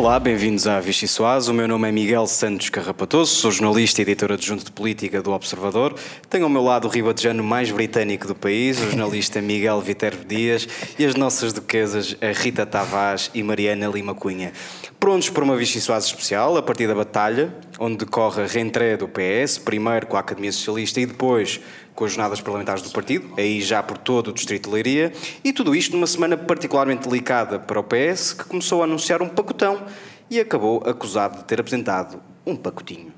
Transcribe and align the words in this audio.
Olá, 0.00 0.18
bem-vindos 0.18 0.66
à 0.66 0.80
Vichy 0.80 1.06
Soaz. 1.06 1.46
O 1.48 1.52
meu 1.52 1.68
nome 1.68 1.86
é 1.86 1.92
Miguel 1.92 2.26
Santos 2.26 2.70
Carrapatoso, 2.70 3.34
sou 3.34 3.50
jornalista 3.50 4.00
e 4.00 4.02
editor 4.02 4.32
adjunto 4.32 4.64
de 4.64 4.72
política 4.72 5.20
do 5.20 5.30
Observador. 5.30 5.94
Tenho 6.30 6.44
ao 6.44 6.48
meu 6.48 6.62
lado 6.62 6.88
o 6.88 6.90
ribatejano 6.90 7.44
mais 7.44 7.70
britânico 7.70 8.26
do 8.26 8.34
país, 8.34 8.80
o 8.80 8.86
jornalista 8.86 9.42
Miguel 9.44 9.78
Viterbo 9.82 10.24
Dias 10.24 10.66
e 10.98 11.04
as 11.04 11.14
nossas 11.16 11.52
duquesas, 11.52 12.16
a 12.22 12.32
Rita 12.32 12.64
Tavares 12.64 13.30
e 13.34 13.42
Mariana 13.42 13.88
Lima 13.88 14.14
Cunha. 14.14 14.54
Prontos 14.98 15.28
para 15.28 15.44
uma 15.44 15.54
Vichy 15.54 15.82
Soaz 15.82 16.06
especial, 16.06 16.56
a 16.56 16.62
partir 16.62 16.88
da 16.88 16.94
batalha, 16.94 17.54
onde 17.78 17.98
decorre 17.98 18.42
a 18.42 18.46
reentrée 18.46 18.96
do 18.96 19.06
PS, 19.06 19.58
primeiro 19.58 20.06
com 20.06 20.16
a 20.16 20.20
Academia 20.20 20.50
Socialista 20.50 20.98
e 20.98 21.04
depois 21.04 21.60
com 22.00 22.06
as 22.06 22.12
jornadas 22.12 22.40
parlamentares 22.40 22.82
do 22.82 22.88
partido, 22.88 23.28
aí 23.36 23.60
já 23.60 23.82
por 23.82 23.98
todo 23.98 24.28
o 24.28 24.32
Distrito 24.32 24.70
de 24.70 24.74
Leiria, 24.74 25.12
e 25.44 25.52
tudo 25.52 25.76
isto 25.76 25.94
numa 25.94 26.06
semana 26.06 26.34
particularmente 26.34 27.06
delicada 27.06 27.58
para 27.58 27.78
o 27.78 27.84
PS, 27.84 28.32
que 28.32 28.44
começou 28.44 28.80
a 28.80 28.86
anunciar 28.86 29.20
um 29.20 29.28
pacotão 29.28 29.84
e 30.30 30.40
acabou 30.40 30.82
acusado 30.86 31.36
de 31.36 31.44
ter 31.44 31.60
apresentado 31.60 32.18
um 32.46 32.56
pacotinho. 32.56 33.12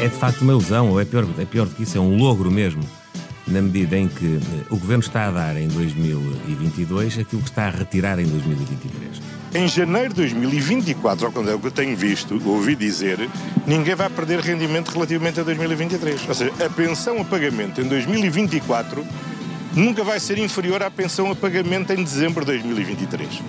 É 0.00 0.06
de 0.06 0.14
facto 0.14 0.42
uma 0.42 0.52
ilusão, 0.52 0.90
ou 0.90 1.00
é 1.00 1.04
pior, 1.04 1.26
é 1.40 1.44
pior 1.44 1.66
do 1.66 1.74
que 1.74 1.82
isso, 1.82 1.98
é 1.98 2.00
um 2.00 2.16
logro 2.16 2.52
mesmo 2.52 2.88
na 3.48 3.60
medida 3.60 3.98
em 3.98 4.06
que 4.06 4.36
eh, 4.36 4.66
o 4.70 4.78
Governo 4.78 5.02
está 5.02 5.26
a 5.26 5.30
dar 5.32 5.56
em 5.56 5.66
2022 5.66 7.18
aquilo 7.18 7.42
que 7.42 7.48
está 7.48 7.66
a 7.66 7.70
retirar 7.70 8.20
em 8.20 8.26
2023. 8.26 9.39
Em 9.52 9.66
janeiro 9.66 10.10
de 10.10 10.14
2024, 10.14 11.26
ao 11.26 11.32
contrário 11.32 11.58
do 11.58 11.62
que 11.62 11.66
eu 11.66 11.72
tenho 11.72 11.96
visto, 11.96 12.40
ouvi 12.46 12.76
dizer, 12.76 13.28
ninguém 13.66 13.96
vai 13.96 14.08
perder 14.08 14.38
rendimento 14.38 14.90
relativamente 14.90 15.40
a 15.40 15.42
2023. 15.42 16.28
Ou 16.28 16.34
seja, 16.34 16.52
a 16.64 16.70
pensão 16.70 17.20
a 17.20 17.24
pagamento 17.24 17.80
em 17.80 17.88
2024 17.88 19.04
nunca 19.74 20.04
vai 20.04 20.20
ser 20.20 20.38
inferior 20.38 20.84
à 20.84 20.90
pensão 20.90 21.32
a 21.32 21.34
pagamento 21.34 21.92
em 21.92 21.96
dezembro 21.96 22.44
de 22.44 22.52
2023. 22.52 23.42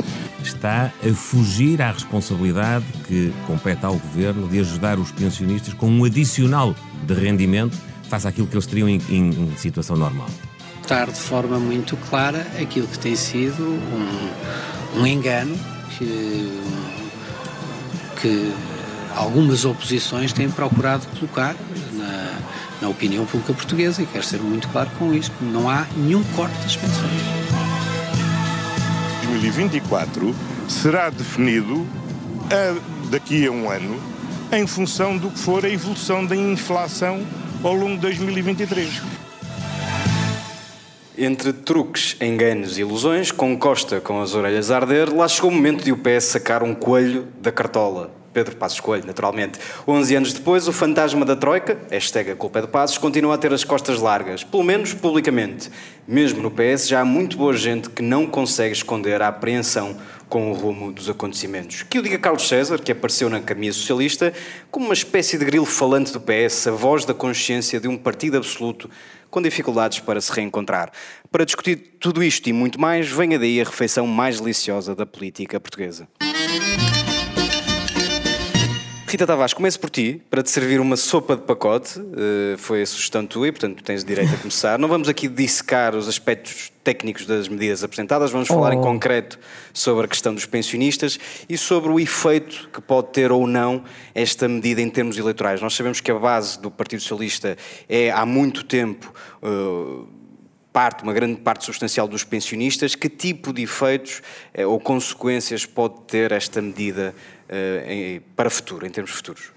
Está 0.44 0.92
a 1.08 1.14
fugir 1.14 1.80
à 1.84 1.92
responsabilidade 1.92 2.86
que 3.08 3.32
compete 3.46 3.86
ao 3.86 3.94
Governo 3.94 4.48
de 4.48 4.60
ajudar 4.60 4.98
os 4.98 5.12
pensionistas 5.12 5.76
com 5.76 5.88
um 5.88 6.04
adicional 6.04 6.76
de 7.04 7.14
rendimento 7.14 7.78
face 8.10 8.28
àquilo 8.28 8.48
que 8.48 8.56
eles 8.56 8.66
teriam 8.66 8.90
em, 8.90 9.00
em, 9.08 9.30
em 9.30 9.56
situação 9.56 9.96
normal. 9.96 10.28
Estar 10.82 11.12
de 11.12 11.20
forma 11.20 11.60
muito 11.60 11.96
clara 11.96 12.46
aquilo 12.60 12.88
que 12.88 12.98
tem 12.98 13.16
sido 13.16 13.64
um, 13.64 15.02
um 15.02 15.06
engano 15.08 15.56
que, 16.02 16.62
que 18.22 18.54
algumas 19.16 19.66
oposições 19.66 20.34
têm 20.34 20.50
procurado 20.50 21.06
colocar 21.18 21.56
na, 21.94 22.40
na 22.82 22.90
opinião 22.90 23.26
pública 23.26 23.54
portuguesa 23.54 24.02
e 24.02 24.06
quero 24.06 24.24
ser 24.24 24.40
muito 24.40 24.68
claro 24.70 24.90
com 24.98 25.14
isto. 25.14 25.34
Não 25.42 25.70
há 25.70 25.86
nenhum 25.96 26.24
corte 26.36 26.58
das 26.64 26.76
pensões. 26.76 27.42
2024 29.28 30.36
será 30.68 31.10
definido 31.10 31.88
a, 32.50 33.10
daqui 33.10 33.46
a 33.46 33.52
um 33.52 33.70
ano 33.70 34.00
em 34.52 34.68
função 34.68 35.18
do 35.18 35.30
que 35.30 35.40
for 35.40 35.66
a 35.66 35.70
evolução 35.70 36.26
da 36.26 36.36
inflação 36.36 37.26
ao 37.64 37.74
longo 37.74 37.96
de 37.96 38.02
2023. 38.02 39.21
Entre 41.24 41.54
truques, 41.54 42.18
enganos 42.20 42.80
e 42.80 42.82
ilusões, 42.82 43.32
com 43.32 43.56
Costa 43.56 44.02
com 44.02 44.24
as 44.24 44.34
orelhas 44.34 44.72
a 44.72 44.78
arder, 44.78 45.16
lá 45.16 45.28
chegou 45.28 45.52
o 45.52 45.54
momento 45.54 45.84
de 45.84 45.92
o 45.92 45.98
PS 45.98 46.24
sacar 46.24 46.64
um 46.64 46.74
coelho 46.74 47.28
da 47.40 47.52
cartola. 47.52 48.12
Pedro 48.34 48.56
Passos 48.56 48.80
Coelho, 48.80 49.06
naturalmente. 49.06 49.60
11 49.88 50.16
anos 50.16 50.34
depois, 50.34 50.68
o 50.68 50.74
fantasma 50.74 51.24
da 51.24 51.36
Troika, 51.36 51.78
hashtag 51.92 52.32
a 52.32 52.36
culpa 52.36 52.58
é 52.58 52.62
de 52.64 52.70
Passos, 52.70 52.98
continua 52.98 53.36
a 53.36 53.38
ter 53.38 53.54
as 53.54 53.64
costas 53.64 54.00
largas, 54.00 54.44
pelo 54.44 54.64
menos 54.64 54.96
publicamente. 54.96 55.70
Mesmo 56.08 56.42
no 56.42 56.50
PS 56.50 56.88
já 56.88 57.02
há 57.02 57.06
muito 57.06 57.38
boa 57.38 57.56
gente 57.56 57.92
que 57.92 58.02
não 58.02 58.26
consegue 58.26 58.74
esconder 58.74 59.22
a 59.22 59.28
apreensão 59.28 59.98
com 60.28 60.50
o 60.50 60.56
rumo 60.56 60.92
dos 60.92 61.08
acontecimentos. 61.08 61.84
Que 61.84 62.00
o 62.00 62.02
diga 62.02 62.18
Carlos 62.18 62.48
César, 62.48 62.80
que 62.80 62.92
apareceu 62.92 63.30
na 63.30 63.38
Academia 63.38 63.72
Socialista 63.72 64.34
como 64.72 64.86
uma 64.86 64.94
espécie 64.96 65.38
de 65.38 65.46
grilo 65.46 65.66
falante 65.66 66.12
do 66.12 66.20
PS, 66.20 66.66
a 66.68 66.72
voz 66.72 67.06
da 67.06 67.14
consciência 67.14 67.80
de 67.80 67.88
um 67.88 67.96
partido 67.96 68.38
absoluto 68.38 68.90
com 69.32 69.42
dificuldades 69.42 70.00
para 70.00 70.22
se 70.22 70.32
reencontrar. 70.32 70.92
Para 71.32 71.46
discutir 71.46 71.78
tudo 72.00 72.22
isto 72.22 72.48
e 72.48 72.54
muito 72.54 72.80
mais, 72.80 73.10
venha 73.10 73.40
daí 73.40 73.60
a 73.62 73.64
refeição 73.64 74.06
mais 74.06 74.40
deliciosa 74.40 74.94
da 74.94 75.06
política 75.06 75.60
portuguesa. 75.60 76.08
Rita 79.12 79.28
Tavares, 79.28 79.54
começo 79.54 79.78
por 79.78 79.90
ti, 79.90 80.22
para 80.30 80.42
te 80.42 80.50
servir 80.50 80.80
uma 80.80 80.96
sopa 80.96 81.36
de 81.36 81.42
pacote. 81.42 82.00
Uh, 82.00 82.58
foi 82.58 82.82
a 82.82 82.86
sugestão 82.86 83.26
tua 83.26 83.50
e, 83.50 83.52
portanto, 83.52 83.84
tens 83.84 84.06
direito 84.06 84.34
a 84.34 84.38
começar. 84.38 84.80
Não 84.80 84.88
vamos 84.88 85.10
aqui 85.10 85.28
dissecar 85.28 85.94
os 85.98 86.08
aspectos 86.08 86.72
técnicos 86.82 87.26
das 87.26 87.50
medidas 87.50 87.84
apresentadas, 87.84 88.32
vamos 88.32 88.48
falar 88.48 88.70
oh. 88.70 88.74
em 88.74 88.82
concreto 88.82 89.38
sobre 89.74 90.06
a 90.06 90.08
questão 90.08 90.34
dos 90.34 90.46
pensionistas 90.46 91.20
e 91.50 91.58
sobre 91.58 91.92
o 91.92 92.00
efeito 92.00 92.70
que 92.72 92.80
pode 92.80 93.10
ter 93.10 93.34
ou 93.34 93.46
não 93.46 93.84
esta 94.16 94.48
medida 94.48 94.82
em 94.82 94.90
termos 94.90 95.18
eleitorais. 95.18 95.62
Nós 95.62 95.74
sabemos 95.74 96.00
que 96.00 96.10
a 96.10 96.18
base 96.18 96.58
do 96.58 96.72
Partido 96.72 97.02
Socialista 97.02 97.58
é, 97.90 98.12
há 98.12 98.26
muito 98.26 98.64
tempo, 98.64 99.14
uh, 99.44 100.08
parte, 100.72 101.04
uma 101.04 101.12
grande 101.12 101.42
parte 101.42 101.66
substancial 101.66 102.08
dos 102.08 102.24
pensionistas. 102.24 102.96
Que 102.96 103.10
tipo 103.10 103.52
de 103.52 103.64
efeitos 103.64 104.22
uh, 104.58 104.70
ou 104.70 104.80
consequências 104.80 105.66
pode 105.66 106.00
ter 106.08 106.32
esta 106.32 106.62
medida 106.62 107.14
uh, 107.52 108.22
para 108.36 108.50
futuro, 108.50 108.86
em 108.86 108.90
termos 108.90 109.12
futuros? 109.12 109.52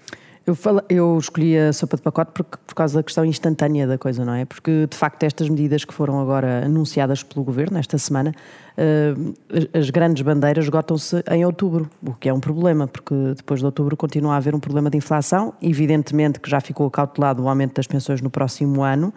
Eu, 0.45 0.53
falo, 0.53 0.83
eu 0.87 1.17
escolhi 1.17 1.57
a 1.57 1.73
sopa 1.73 1.97
de 1.97 2.03
pacote 2.03 2.31
porque, 2.31 2.55
por 2.67 2.75
causa 2.75 2.99
da 2.99 3.03
questão 3.03 3.25
instantânea 3.25 3.87
da 3.87 3.97
coisa, 3.97 4.23
não 4.23 4.35
é? 4.35 4.45
Porque, 4.45 4.85
de 4.87 4.95
facto, 4.95 5.23
estas 5.23 5.49
medidas 5.49 5.83
que 5.83 5.91
foram 5.91 6.19
agora 6.19 6.63
anunciadas 6.65 7.23
pelo 7.23 7.43
Governo 7.43 7.79
esta 7.79 7.97
semana, 7.97 8.31
uh, 8.77 9.33
as 9.75 9.89
grandes 9.89 10.21
bandeiras 10.21 10.65
esgotam-se 10.65 11.23
em 11.31 11.43
outubro, 11.43 11.89
o 12.05 12.13
que 12.13 12.29
é 12.29 12.33
um 12.33 12.39
problema, 12.39 12.87
porque 12.87 13.15
depois 13.35 13.59
de 13.59 13.65
outubro 13.65 13.97
continua 13.97 14.35
a 14.35 14.37
haver 14.37 14.53
um 14.53 14.59
problema 14.59 14.87
de 14.87 14.97
inflação. 14.97 15.51
Evidentemente 15.59 16.39
que 16.39 16.47
já 16.47 16.61
ficou 16.61 16.91
cautelado 16.91 17.41
o 17.41 17.49
aumento 17.49 17.75
das 17.75 17.87
pensões 17.87 18.21
no 18.21 18.29
próximo 18.29 18.83
ano, 18.83 19.11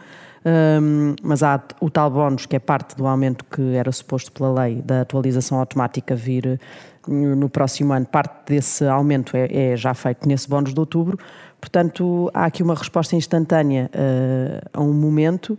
um, 0.80 1.14
mas 1.22 1.42
há 1.42 1.62
o 1.80 1.90
tal 1.90 2.10
bónus, 2.10 2.46
que 2.46 2.56
é 2.56 2.58
parte 2.58 2.96
do 2.96 3.06
aumento 3.06 3.44
que 3.44 3.74
era 3.74 3.90
suposto 3.92 4.32
pela 4.32 4.62
lei 4.62 4.76
da 4.82 5.02
atualização 5.02 5.58
automática 5.58 6.14
vir 6.14 6.58
no 7.08 7.48
próximo 7.48 7.92
ano. 7.92 8.06
Parte 8.06 8.52
desse 8.52 8.84
aumento 8.84 9.36
é, 9.36 9.72
é 9.72 9.76
já 9.76 9.94
feito 9.94 10.28
nesse 10.28 10.48
bónus 10.48 10.74
de 10.74 10.80
outubro. 10.80 11.18
Portanto, 11.60 12.30
há 12.32 12.44
aqui 12.44 12.62
uma 12.62 12.74
resposta 12.74 13.16
instantânea 13.16 13.90
uh, 13.92 14.68
a 14.72 14.80
um 14.80 14.92
momento 14.92 15.58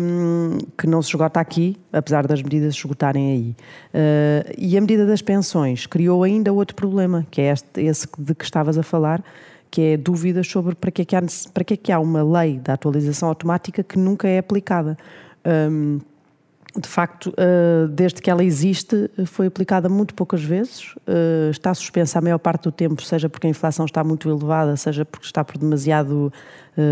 um, 0.00 0.56
que 0.76 0.86
não 0.86 1.02
se 1.02 1.10
esgota 1.10 1.38
aqui, 1.38 1.76
apesar 1.92 2.26
das 2.26 2.42
medidas 2.42 2.74
se 2.74 2.80
esgotarem 2.80 3.32
aí. 3.32 3.56
Uh, 3.92 4.54
e 4.56 4.78
a 4.78 4.80
medida 4.80 5.06
das 5.06 5.20
pensões 5.20 5.86
criou 5.86 6.22
ainda 6.22 6.52
outro 6.52 6.74
problema, 6.74 7.26
que 7.30 7.42
é 7.42 7.52
este, 7.52 7.82
esse 7.82 8.08
de 8.18 8.34
que 8.34 8.44
estavas 8.44 8.78
a 8.78 8.82
falar, 8.82 9.22
que 9.70 9.82
é 9.82 9.96
dúvidas 9.98 10.48
sobre 10.48 10.74
para 10.74 10.90
que 10.90 11.02
é 11.02 11.04
que 11.04 11.14
há, 11.14 11.22
para 11.52 11.64
que 11.64 11.74
é 11.74 11.76
que 11.76 11.92
há 11.92 12.00
uma 12.00 12.22
lei 12.22 12.58
da 12.58 12.72
atualização 12.72 13.28
automática 13.28 13.82
que 13.82 13.98
nunca 13.98 14.26
é 14.26 14.38
aplicada. 14.38 14.96
Um, 15.46 16.00
de 16.76 16.88
facto, 16.88 17.30
uh, 17.30 17.88
desde 17.88 18.20
que 18.20 18.30
ela 18.30 18.44
existe, 18.44 19.10
foi 19.26 19.46
aplicada 19.46 19.88
muito 19.88 20.14
poucas 20.14 20.42
vezes, 20.42 20.94
uh, 20.96 21.50
está 21.50 21.72
suspensa 21.74 22.18
a 22.18 22.22
maior 22.22 22.38
parte 22.38 22.64
do 22.64 22.72
tempo, 22.72 23.02
seja 23.02 23.28
porque 23.28 23.46
a 23.46 23.50
inflação 23.50 23.86
está 23.86 24.04
muito 24.04 24.28
elevada, 24.28 24.76
seja 24.76 25.04
porque 25.04 25.26
está 25.26 25.44
por 25.44 25.58
demasiado 25.58 26.32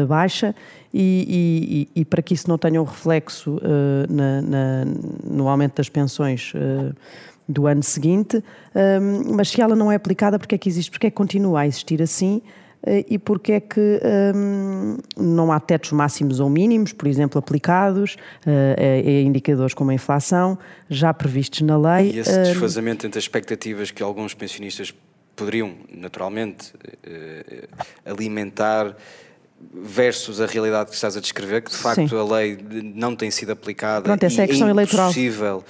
baixa, 0.09 0.53
e, 0.93 1.87
e, 1.95 2.01
e, 2.01 2.05
para 2.05 2.21
que 2.21 2.35
isso 2.35 2.49
não 2.49 2.59
tenha 2.59 2.83
um 2.83 2.85
reflexo 2.85 3.61
na, 4.09 4.43
na, 4.43 4.85
no 5.23 5.49
aumento 5.49 5.77
das 5.77 5.89
pensões 5.89 6.53
do 7.49 7.69
ano 7.69 7.85
seguinte, 7.85 8.43
mas 9.33 9.51
se 9.51 9.61
ela 9.61 9.77
não 9.77 9.93
é 9.93 9.95
aplicada, 9.95 10.41
porque 10.41 10.57
é 10.57 10.59
que 10.59 10.69
existe? 10.69 10.91
Porque 10.91 11.07
é 11.07 11.11
que 11.11 11.15
continua 11.15 11.61
a 11.61 11.67
existir 11.69 12.03
assim? 12.03 12.43
Eh, 12.87 13.05
e 13.11 13.19
porque 13.19 13.53
é 13.53 13.61
que 13.61 14.01
um, 14.35 14.97
não 15.17 15.51
há 15.51 15.59
tetos 15.59 15.91
máximos 15.91 16.39
ou 16.39 16.49
mínimos, 16.49 16.93
por 16.93 17.09
exemplo, 17.09 17.39
aplicados, 17.39 18.17
uh, 18.47 18.81
a, 18.81 19.11
indicadores 19.23 19.75
como 19.75 19.91
a 19.91 19.95
inflação, 19.95 20.57
já 20.89 21.13
previstos 21.13 21.63
na 21.63 21.77
lei. 21.77 22.13
E 22.13 22.19
esse 22.21 22.39
uh, 22.39 22.45
desfazamento 22.45 23.07
entre 23.07 23.19
as 23.19 23.25
expectativas 23.25 23.91
que 23.91 24.03
alguns 24.03 24.35
pensionistas 24.35 24.95
poderiam, 25.35 25.75
naturalmente, 25.93 26.73
uh, 26.75 27.69
alimentar 28.05 28.97
versus 29.73 30.41
a 30.41 30.47
realidade 30.47 30.91
que 30.91 30.95
estás 30.95 31.17
a 31.17 31.21
descrever, 31.21 31.63
que 31.63 31.71
de 31.71 31.77
facto 31.77 32.09
Sim. 32.09 32.19
a 32.19 32.25
lei 32.25 32.59
não 32.95 33.17
tem 33.17 33.31
sido 33.31 33.53
aplicada 33.53 34.03
Pronto, 34.03 34.23
essa 34.23 34.43
é 34.43 34.45
a 34.45 34.49
questão 34.49 34.69
é 34.69 34.71
impossível, 34.71 35.47
eleitoral. 35.47 35.65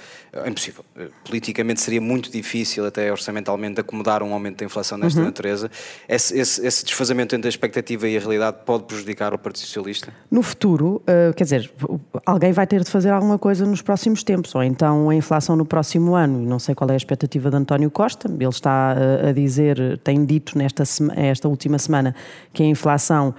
É 0.45 0.49
impossível. 0.49 0.85
Politicamente 1.23 1.81
seria 1.81 2.01
muito 2.01 2.29
difícil, 2.29 2.85
até 2.85 3.11
orçamentalmente, 3.11 3.79
acomodar 3.79 4.21
um 4.21 4.33
aumento 4.33 4.59
da 4.59 4.65
inflação 4.65 4.99
desta 4.99 5.19
uhum. 5.19 5.25
natureza. 5.25 5.71
Esse, 6.07 6.37
esse, 6.37 6.65
esse, 6.65 6.85
desfazamento 6.85 7.35
entre 7.35 7.47
a 7.47 7.49
expectativa 7.49 8.07
e 8.07 8.17
a 8.17 8.19
realidade 8.19 8.57
pode 8.65 8.83
prejudicar 8.83 9.33
o 9.33 9.37
Partido 9.37 9.65
Socialista? 9.65 10.13
No 10.29 10.41
futuro, 10.41 11.01
uh, 11.01 11.33
quer 11.33 11.43
dizer, 11.45 11.71
alguém 12.25 12.51
vai 12.51 12.67
ter 12.67 12.83
de 12.83 12.91
fazer 12.91 13.09
alguma 13.09 13.39
coisa 13.39 13.65
nos 13.65 13.81
próximos 13.81 14.21
tempos, 14.21 14.53
ou 14.53 14.61
então 14.61 15.09
a 15.09 15.15
inflação 15.15 15.55
no 15.55 15.65
próximo 15.65 16.13
ano. 16.13 16.39
Não 16.39 16.59
sei 16.59 16.75
qual 16.75 16.89
é 16.89 16.93
a 16.93 16.97
expectativa 16.97 17.49
de 17.49 17.55
António 17.55 17.89
Costa. 17.89 18.29
Ele 18.29 18.49
está 18.49 18.95
uh, 18.95 19.27
a 19.29 19.31
dizer, 19.31 19.97
tem 20.03 20.25
dito 20.25 20.57
nesta 20.57 20.83
esta 21.15 21.47
última 21.47 21.79
semana 21.79 22.15
que 22.53 22.63
a 22.63 22.65
inflação 22.65 23.33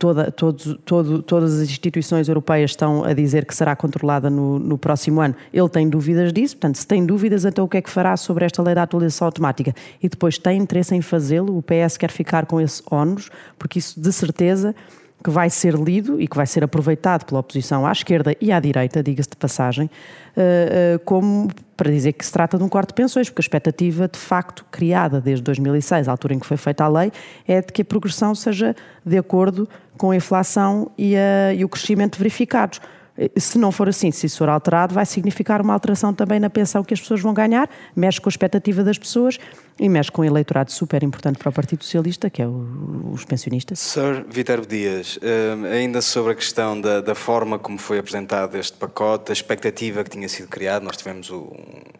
toda, 0.00 0.32
todo, 0.32 1.22
todas 1.22 1.60
as 1.60 1.68
instituições 1.68 2.26
europeias 2.26 2.70
estão 2.70 3.04
a 3.04 3.12
dizer 3.12 3.44
que 3.44 3.54
será 3.54 3.76
controlada 3.76 4.30
no, 4.30 4.58
no, 4.58 4.78
próximo 4.78 5.20
ano. 5.20 5.36
Ele 5.52 5.68
tem 5.68 5.86
dúvidas 5.86 6.32
disso, 6.32 6.56
portanto, 6.56 6.76
se 6.76 6.86
tem 6.86 7.04
dúvidas, 7.04 7.44
então 7.44 7.66
o 7.66 7.68
que 7.68 7.76
é 7.76 7.82
que 7.82 7.90
fará 7.90 8.16
sobre 8.16 8.46
esta 8.46 8.62
lei 8.62 8.74
da 8.74 8.82
atualização 8.82 9.26
automática? 9.26 9.74
E 10.02 10.08
depois 10.08 10.38
tem 10.38 10.58
interesse 10.58 10.94
em 10.94 11.02
fazê-lo, 11.02 11.56
o 11.56 11.62
PS 11.62 11.98
quer 11.98 12.10
ficar 12.10 12.46
com 12.46 12.58
esse 12.58 12.82
ónus, 12.90 13.30
porque 13.58 13.78
isso 13.78 14.00
de 14.00 14.10
certeza 14.10 14.74
que 15.22 15.30
vai 15.30 15.50
ser 15.50 15.74
lido 15.74 16.20
e 16.20 16.26
que 16.26 16.36
vai 16.36 16.46
ser 16.46 16.64
aproveitado 16.64 17.24
pela 17.24 17.40
oposição 17.40 17.86
à 17.86 17.92
esquerda 17.92 18.34
e 18.40 18.50
à 18.50 18.58
direita, 18.58 19.02
diga-se 19.02 19.30
de 19.30 19.36
passagem, 19.36 19.90
eh, 20.36 20.94
eh, 20.94 21.00
como 21.04 21.48
para 21.76 21.90
dizer 21.90 22.12
que 22.12 22.24
se 22.24 22.32
trata 22.32 22.56
de 22.56 22.64
um 22.64 22.68
corte 22.68 22.88
de 22.88 22.94
pensões, 22.94 23.28
porque 23.28 23.40
a 23.40 23.44
expectativa, 23.44 24.08
de 24.08 24.18
facto, 24.18 24.64
criada 24.70 25.20
desde 25.20 25.42
2006, 25.42 26.08
a 26.08 26.10
altura 26.10 26.34
em 26.34 26.38
que 26.38 26.46
foi 26.46 26.56
feita 26.56 26.84
a 26.84 26.88
lei, 26.88 27.12
é 27.46 27.60
de 27.60 27.72
que 27.72 27.82
a 27.82 27.84
progressão 27.84 28.34
seja 28.34 28.74
de 29.04 29.18
acordo 29.18 29.68
com 29.96 30.10
a 30.10 30.16
inflação 30.16 30.90
e, 30.96 31.14
a, 31.16 31.54
e 31.54 31.64
o 31.64 31.68
crescimento 31.68 32.18
verificados. 32.18 32.80
Eh, 33.16 33.30
se 33.38 33.58
não 33.58 33.72
for 33.72 33.88
assim, 33.88 34.10
se 34.10 34.26
isso 34.26 34.38
for 34.38 34.48
alterado, 34.48 34.94
vai 34.94 35.06
significar 35.06 35.60
uma 35.60 35.72
alteração 35.72 36.12
também 36.12 36.40
na 36.40 36.50
pensão 36.50 36.82
que 36.84 36.94
as 36.94 37.00
pessoas 37.00 37.20
vão 37.20 37.34
ganhar, 37.34 37.68
mexe 37.94 38.20
com 38.20 38.28
a 38.28 38.32
expectativa 38.32 38.82
das 38.82 38.98
pessoas 38.98 39.38
e 39.80 39.88
mexe 39.88 40.12
com 40.12 40.20
um 40.20 40.24
eleitorado 40.26 40.70
super 40.70 41.02
importante 41.02 41.38
para 41.38 41.48
o 41.48 41.52
Partido 41.52 41.82
Socialista, 41.82 42.28
que 42.28 42.42
é 42.42 42.46
o, 42.46 43.10
os 43.14 43.24
pensionistas. 43.24 43.78
Sr. 43.78 44.26
Viterbo 44.28 44.66
Dias, 44.66 45.16
uh, 45.16 45.64
ainda 45.72 46.02
sobre 46.02 46.32
a 46.32 46.34
questão 46.34 46.78
da, 46.78 47.00
da, 47.00 47.14
forma 47.14 47.58
como 47.58 47.78
foi 47.78 47.98
apresentado 47.98 48.58
este 48.58 48.76
pacote, 48.76 49.32
a 49.32 49.32
expectativa 49.32 50.04
que 50.04 50.10
tinha 50.10 50.28
sido 50.28 50.48
criada, 50.48 50.84
nós 50.84 50.98
tivemos 50.98 51.30
o, 51.30 51.50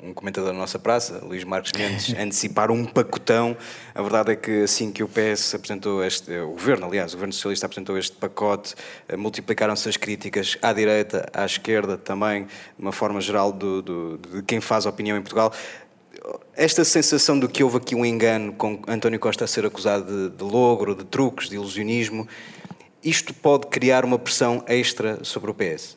um 0.02 0.12
comentador 0.12 0.52
da 0.52 0.58
nossa 0.58 0.78
praça, 0.78 1.24
Luís 1.24 1.42
Marques 1.42 1.72
Mendes, 1.72 2.12
antecipar 2.20 2.70
um 2.70 2.84
pacotão. 2.84 3.56
A 3.94 4.02
verdade 4.02 4.32
é 4.32 4.36
que 4.36 4.62
assim 4.62 4.92
que 4.92 5.02
o 5.02 5.08
PS 5.08 5.54
apresentou 5.54 6.04
este, 6.04 6.30
o 6.38 6.50
Governo, 6.50 6.86
aliás, 6.86 7.14
o 7.14 7.16
Governo 7.16 7.32
Socialista 7.32 7.64
apresentou 7.64 7.96
este 7.96 8.14
pacote, 8.14 8.74
uh, 9.10 9.16
multiplicaram-se 9.16 9.88
as 9.88 9.96
críticas 9.96 10.58
à 10.60 10.74
direita, 10.74 11.09
à 11.32 11.44
esquerda 11.44 11.96
também, 11.96 12.44
de 12.44 12.50
uma 12.78 12.92
forma 12.92 13.20
geral 13.20 13.52
do, 13.52 13.82
do, 13.82 14.18
de 14.18 14.42
quem 14.42 14.60
faz 14.60 14.86
opinião 14.86 15.16
em 15.16 15.22
Portugal 15.22 15.52
esta 16.54 16.84
sensação 16.84 17.38
de 17.38 17.48
que 17.48 17.64
houve 17.64 17.78
aqui 17.78 17.94
um 17.94 18.04
engano 18.04 18.52
com 18.52 18.82
António 18.86 19.18
Costa 19.18 19.44
a 19.44 19.48
ser 19.48 19.64
acusado 19.64 20.04
de, 20.04 20.36
de 20.36 20.44
logro, 20.44 20.94
de 20.94 21.04
truques, 21.04 21.48
de 21.48 21.54
ilusionismo, 21.54 22.28
isto 23.02 23.32
pode 23.32 23.68
criar 23.68 24.04
uma 24.04 24.18
pressão 24.18 24.62
extra 24.66 25.24
sobre 25.24 25.50
o 25.50 25.54
PS? 25.54 25.96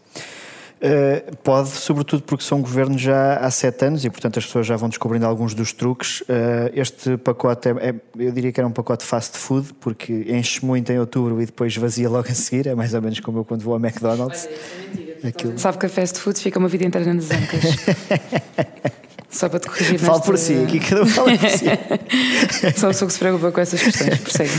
Uh, 0.83 0.85
eh, 0.85 1.23
pode, 1.41 1.69
sobretudo 1.69 2.23
porque 2.23 2.43
são 2.43 2.61
governos 2.61 3.01
já 3.01 3.37
há 3.37 3.49
sete 3.49 3.85
anos 3.85 4.03
e, 4.03 4.09
portanto, 4.09 4.37
as 4.37 4.45
pessoas 4.45 4.67
já 4.67 4.75
vão 4.75 4.89
descobrindo 4.89 5.25
alguns 5.25 5.53
dos 5.53 5.71
truques. 5.71 6.21
Uh, 6.21 6.69
este 6.73 7.15
pacote, 7.17 7.69
é, 7.69 7.71
é, 7.71 7.95
eu 8.17 8.31
diria 8.33 8.51
que 8.51 8.59
era 8.59 8.67
um 8.67 8.71
pacote 8.71 9.05
fast 9.05 9.37
food, 9.37 9.73
porque 9.79 10.25
enche 10.27 10.65
muito 10.65 10.91
em 10.91 10.99
outubro 10.99 11.41
e 11.41 11.45
depois 11.45 11.75
vazia 11.77 12.09
logo 12.09 12.27
a 12.29 12.33
seguir. 12.33 12.67
É 12.67 12.75
mais 12.75 12.93
ou 12.93 13.01
menos 13.01 13.19
como 13.21 13.39
eu 13.39 13.45
quando 13.45 13.61
vou 13.61 13.73
ao 13.73 13.79
McDonald's. 13.79 14.45
Olha, 14.45 14.55
é 14.55 14.97
mentira, 14.97 15.29
Aquilo... 15.29 15.57
Sabe 15.57 15.77
que 15.77 15.85
a 15.85 15.89
fast 15.89 16.19
food 16.19 16.37
fica 16.37 16.59
uma 16.59 16.67
vida 16.67 16.83
inteira 16.83 17.13
nas 17.13 17.31
ancas. 17.31 17.63
Só 19.33 19.49
para 19.49 19.59
te 19.59 19.67
corrigir 19.67 19.99
Falo 19.99 20.21
por 20.21 20.37
si, 20.37 20.53
aqui 20.53 20.79
cada 20.79 21.01
um 21.01 21.05
fala 21.07 21.35
por 21.35 21.49
si. 21.49 21.65
Uma 22.77 22.89
pessoa 22.91 23.07
que 23.07 23.13
se 23.13 23.19
preocupa 23.19 23.51
com 23.51 23.61
essas 23.61 23.81
questões, 23.81 24.19
persegue 24.19 24.51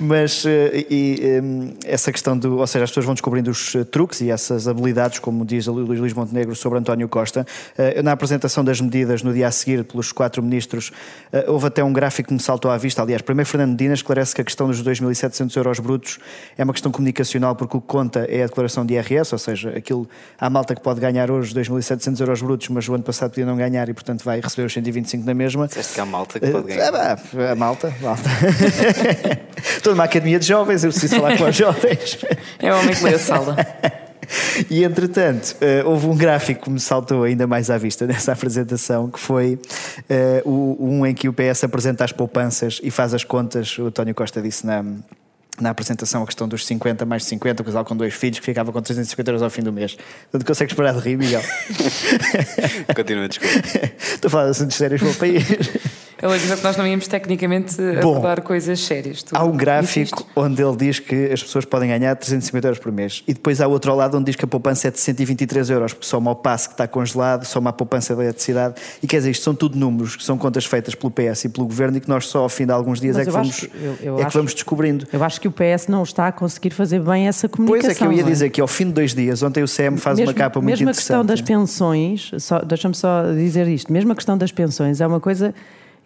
Mas 0.00 0.44
eh, 0.46 0.86
e, 0.88 1.40
um, 1.42 1.74
essa 1.84 2.10
questão 2.10 2.36
do. 2.36 2.56
Ou 2.56 2.66
seja, 2.66 2.84
as 2.84 2.90
pessoas 2.90 3.04
vão 3.04 3.14
descobrindo 3.14 3.50
os 3.50 3.74
eh, 3.74 3.84
truques 3.84 4.22
e 4.22 4.30
essas 4.30 4.66
habilidades, 4.66 5.18
como 5.18 5.44
diz 5.44 5.66
o 5.68 5.72
Luís 5.72 6.14
Montenegro 6.14 6.56
sobre 6.56 6.78
António 6.78 7.08
Costa. 7.10 7.46
Uh, 7.76 8.02
na 8.02 8.12
apresentação 8.12 8.64
das 8.64 8.80
medidas 8.80 9.22
no 9.22 9.34
dia 9.34 9.48
a 9.48 9.50
seguir 9.50 9.84
pelos 9.84 10.12
quatro 10.12 10.42
ministros, 10.42 10.92
uh, 11.30 11.52
houve 11.52 11.66
até 11.66 11.84
um 11.84 11.92
gráfico 11.92 12.28
que 12.28 12.34
me 12.34 12.40
saltou 12.40 12.70
à 12.70 12.78
vista. 12.78 13.02
Aliás, 13.02 13.20
primeiro 13.20 13.48
Fernando 13.48 13.72
Medina 13.72 13.92
esclarece 13.92 14.34
que 14.34 14.40
a 14.40 14.44
questão 14.44 14.66
dos 14.66 14.82
2.700 14.82 15.54
euros 15.58 15.78
brutos 15.78 16.18
é 16.56 16.64
uma 16.64 16.72
questão 16.72 16.90
comunicacional, 16.90 17.54
porque 17.54 17.76
o 17.76 17.80
que 17.82 17.86
conta 17.86 18.20
é 18.30 18.44
a 18.44 18.46
declaração 18.46 18.86
de 18.86 18.94
IRS, 18.94 19.34
ou 19.34 19.38
seja, 19.38 19.70
aquilo. 19.76 20.08
Há 20.38 20.48
malta 20.48 20.74
que 20.74 20.80
pode 20.80 21.00
ganhar 21.00 21.30
hoje 21.30 21.54
2.700 21.54 22.18
euros 22.20 22.40
brutos, 22.40 22.68
mas 22.70 22.88
o 22.88 22.94
ano 22.94 23.04
passado 23.04 23.30
podia 23.30 23.44
não 23.44 23.56
ganhar 23.56 23.88
e, 23.90 23.92
portanto, 23.92 24.21
vai 24.24 24.40
receber 24.40 24.66
os 24.66 24.72
125 24.72 25.24
na 25.24 25.34
mesma. 25.34 25.66
Disseste 25.66 25.94
que 25.94 26.00
há 26.00 26.06
malta 26.06 26.40
que 26.40 26.50
pode 26.50 26.68
ganhar. 26.68 27.18
É, 27.36 27.50
a 27.50 27.54
malta, 27.54 27.94
malta. 28.00 28.28
Estou 29.76 29.92
numa 29.92 30.04
academia 30.04 30.38
de 30.38 30.46
jovens, 30.46 30.84
eu 30.84 30.90
preciso 30.90 31.16
falar 31.16 31.36
com 31.36 31.44
os 31.44 31.56
jovens. 31.56 32.18
É 32.58 32.72
o 32.72 32.78
homem 32.78 32.94
que 32.94 33.04
lê 33.04 33.14
a 33.14 33.18
sala. 33.18 33.56
E 34.70 34.84
entretanto, 34.84 35.56
uh, 35.56 35.88
houve 35.88 36.06
um 36.06 36.16
gráfico 36.16 36.64
que 36.64 36.70
me 36.70 36.80
saltou 36.80 37.24
ainda 37.24 37.46
mais 37.46 37.70
à 37.70 37.76
vista 37.76 38.06
nessa 38.06 38.32
apresentação, 38.32 39.10
que 39.10 39.18
foi 39.18 39.58
uh, 40.44 40.48
o, 40.48 40.76
um 40.80 41.06
em 41.06 41.14
que 41.14 41.28
o 41.28 41.32
PS 41.32 41.64
apresenta 41.64 42.04
as 42.04 42.12
poupanças 42.12 42.80
e 42.82 42.90
faz 42.90 43.14
as 43.14 43.24
contas. 43.24 43.78
O 43.78 43.86
António 43.86 44.14
Costa 44.14 44.40
disse 44.40 44.66
na, 44.66 44.84
na 45.60 45.70
apresentação 45.70 46.22
a 46.22 46.26
questão 46.26 46.48
dos 46.48 46.66
50 46.66 47.04
mais 47.04 47.24
50, 47.24 47.62
o 47.62 47.64
casal 47.64 47.84
com 47.84 47.96
dois 47.96 48.14
filhos 48.14 48.38
que 48.38 48.44
ficava 48.44 48.72
com 48.72 48.80
350 48.80 49.30
euros 49.30 49.42
ao 49.42 49.50
fim 49.50 49.62
do 49.62 49.72
mês. 49.72 49.96
Portanto, 50.30 50.46
consegues 50.46 50.74
parar 50.74 50.92
de 50.92 51.00
rir, 51.00 51.16
Miguel? 51.16 51.42
Continua, 52.94 53.28
desculpa. 53.28 53.52
Estou 54.14 54.28
a 54.28 54.30
falar 54.30 54.44
de 54.44 54.50
assuntos 54.50 54.76
sérios 54.76 55.00
para 55.00 55.10
o 55.10 55.14
país. 55.14 55.44
Ele 56.22 56.38
diz 56.38 56.54
que 56.54 56.62
nós 56.62 56.76
não 56.76 56.86
íamos 56.86 57.08
tecnicamente 57.08 57.76
abordar 57.98 58.42
coisas 58.42 58.78
sérias. 58.78 59.24
há 59.32 59.44
um 59.44 59.56
gráfico 59.56 60.24
onde 60.36 60.62
ele 60.62 60.76
diz 60.76 61.00
que 61.00 61.32
as 61.32 61.42
pessoas 61.42 61.64
podem 61.64 61.88
ganhar 61.88 62.14
350 62.14 62.68
euros 62.68 62.78
por 62.78 62.92
mês. 62.92 63.24
E 63.26 63.34
depois 63.34 63.60
há 63.60 63.66
outro 63.66 63.92
lado 63.94 64.16
onde 64.16 64.26
diz 64.26 64.36
que 64.36 64.44
a 64.44 64.48
poupança 64.48 64.86
é 64.86 64.90
de 64.92 65.00
123 65.00 65.70
euros, 65.70 65.92
porque 65.92 66.06
soma 66.06 66.30
o 66.30 66.36
passe 66.36 66.68
que 66.68 66.74
está 66.74 66.86
congelado, 66.86 67.44
soma 67.44 67.70
a 67.70 67.72
poupança 67.72 68.14
da 68.14 68.22
eletricidade. 68.22 68.76
E 69.02 69.06
quer 69.08 69.16
dizer, 69.16 69.30
isto 69.32 69.42
são 69.42 69.52
tudo 69.52 69.76
números, 69.76 70.14
que 70.14 70.22
são 70.22 70.38
contas 70.38 70.64
feitas 70.64 70.94
pelo 70.94 71.10
PS 71.10 71.46
e 71.46 71.48
pelo 71.48 71.66
Governo 71.66 71.96
e 71.96 72.00
que 72.00 72.08
nós 72.08 72.26
só 72.26 72.42
ao 72.42 72.48
fim 72.48 72.66
de 72.66 72.72
alguns 72.72 73.00
dias 73.00 73.18
é 73.18 73.24
que, 73.24 73.30
vamos, 73.30 73.48
acho, 73.48 73.70
eu, 73.74 73.96
eu 74.00 74.18
é 74.18 74.22
acho, 74.22 74.30
que 74.30 74.36
vamos 74.36 74.54
descobrindo. 74.54 75.08
Eu 75.12 75.24
acho 75.24 75.40
que 75.40 75.48
o 75.48 75.52
PS 75.52 75.88
não 75.88 76.04
está 76.04 76.28
a 76.28 76.32
conseguir 76.32 76.70
fazer 76.70 77.00
bem 77.00 77.26
essa 77.26 77.48
comunicação. 77.48 77.88
Pois 77.88 77.96
é 77.96 77.98
que 77.98 78.04
eu 78.04 78.12
ia 78.12 78.22
é? 78.22 78.24
dizer 78.24 78.50
que 78.50 78.60
ao 78.60 78.68
fim 78.68 78.86
de 78.86 78.92
dois 78.92 79.12
dias, 79.12 79.42
ontem 79.42 79.62
o 79.64 79.66
CM 79.66 79.98
faz 79.98 80.18
mesmo, 80.18 80.30
uma 80.30 80.34
capa 80.34 80.60
muito 80.60 80.70
mesmo 80.70 80.84
interessante. 80.84 81.18
Mesmo 81.18 81.22
a 81.22 81.26
questão 81.26 81.26
das 81.26 81.40
pensões, 81.40 82.30
deixa-me 82.64 82.94
só 82.94 83.24
dizer 83.32 83.66
isto, 83.66 83.92
mesmo 83.92 84.12
a 84.12 84.14
questão 84.14 84.38
das 84.38 84.52
pensões 84.52 85.00
é 85.00 85.06
uma 85.06 85.18
coisa 85.18 85.52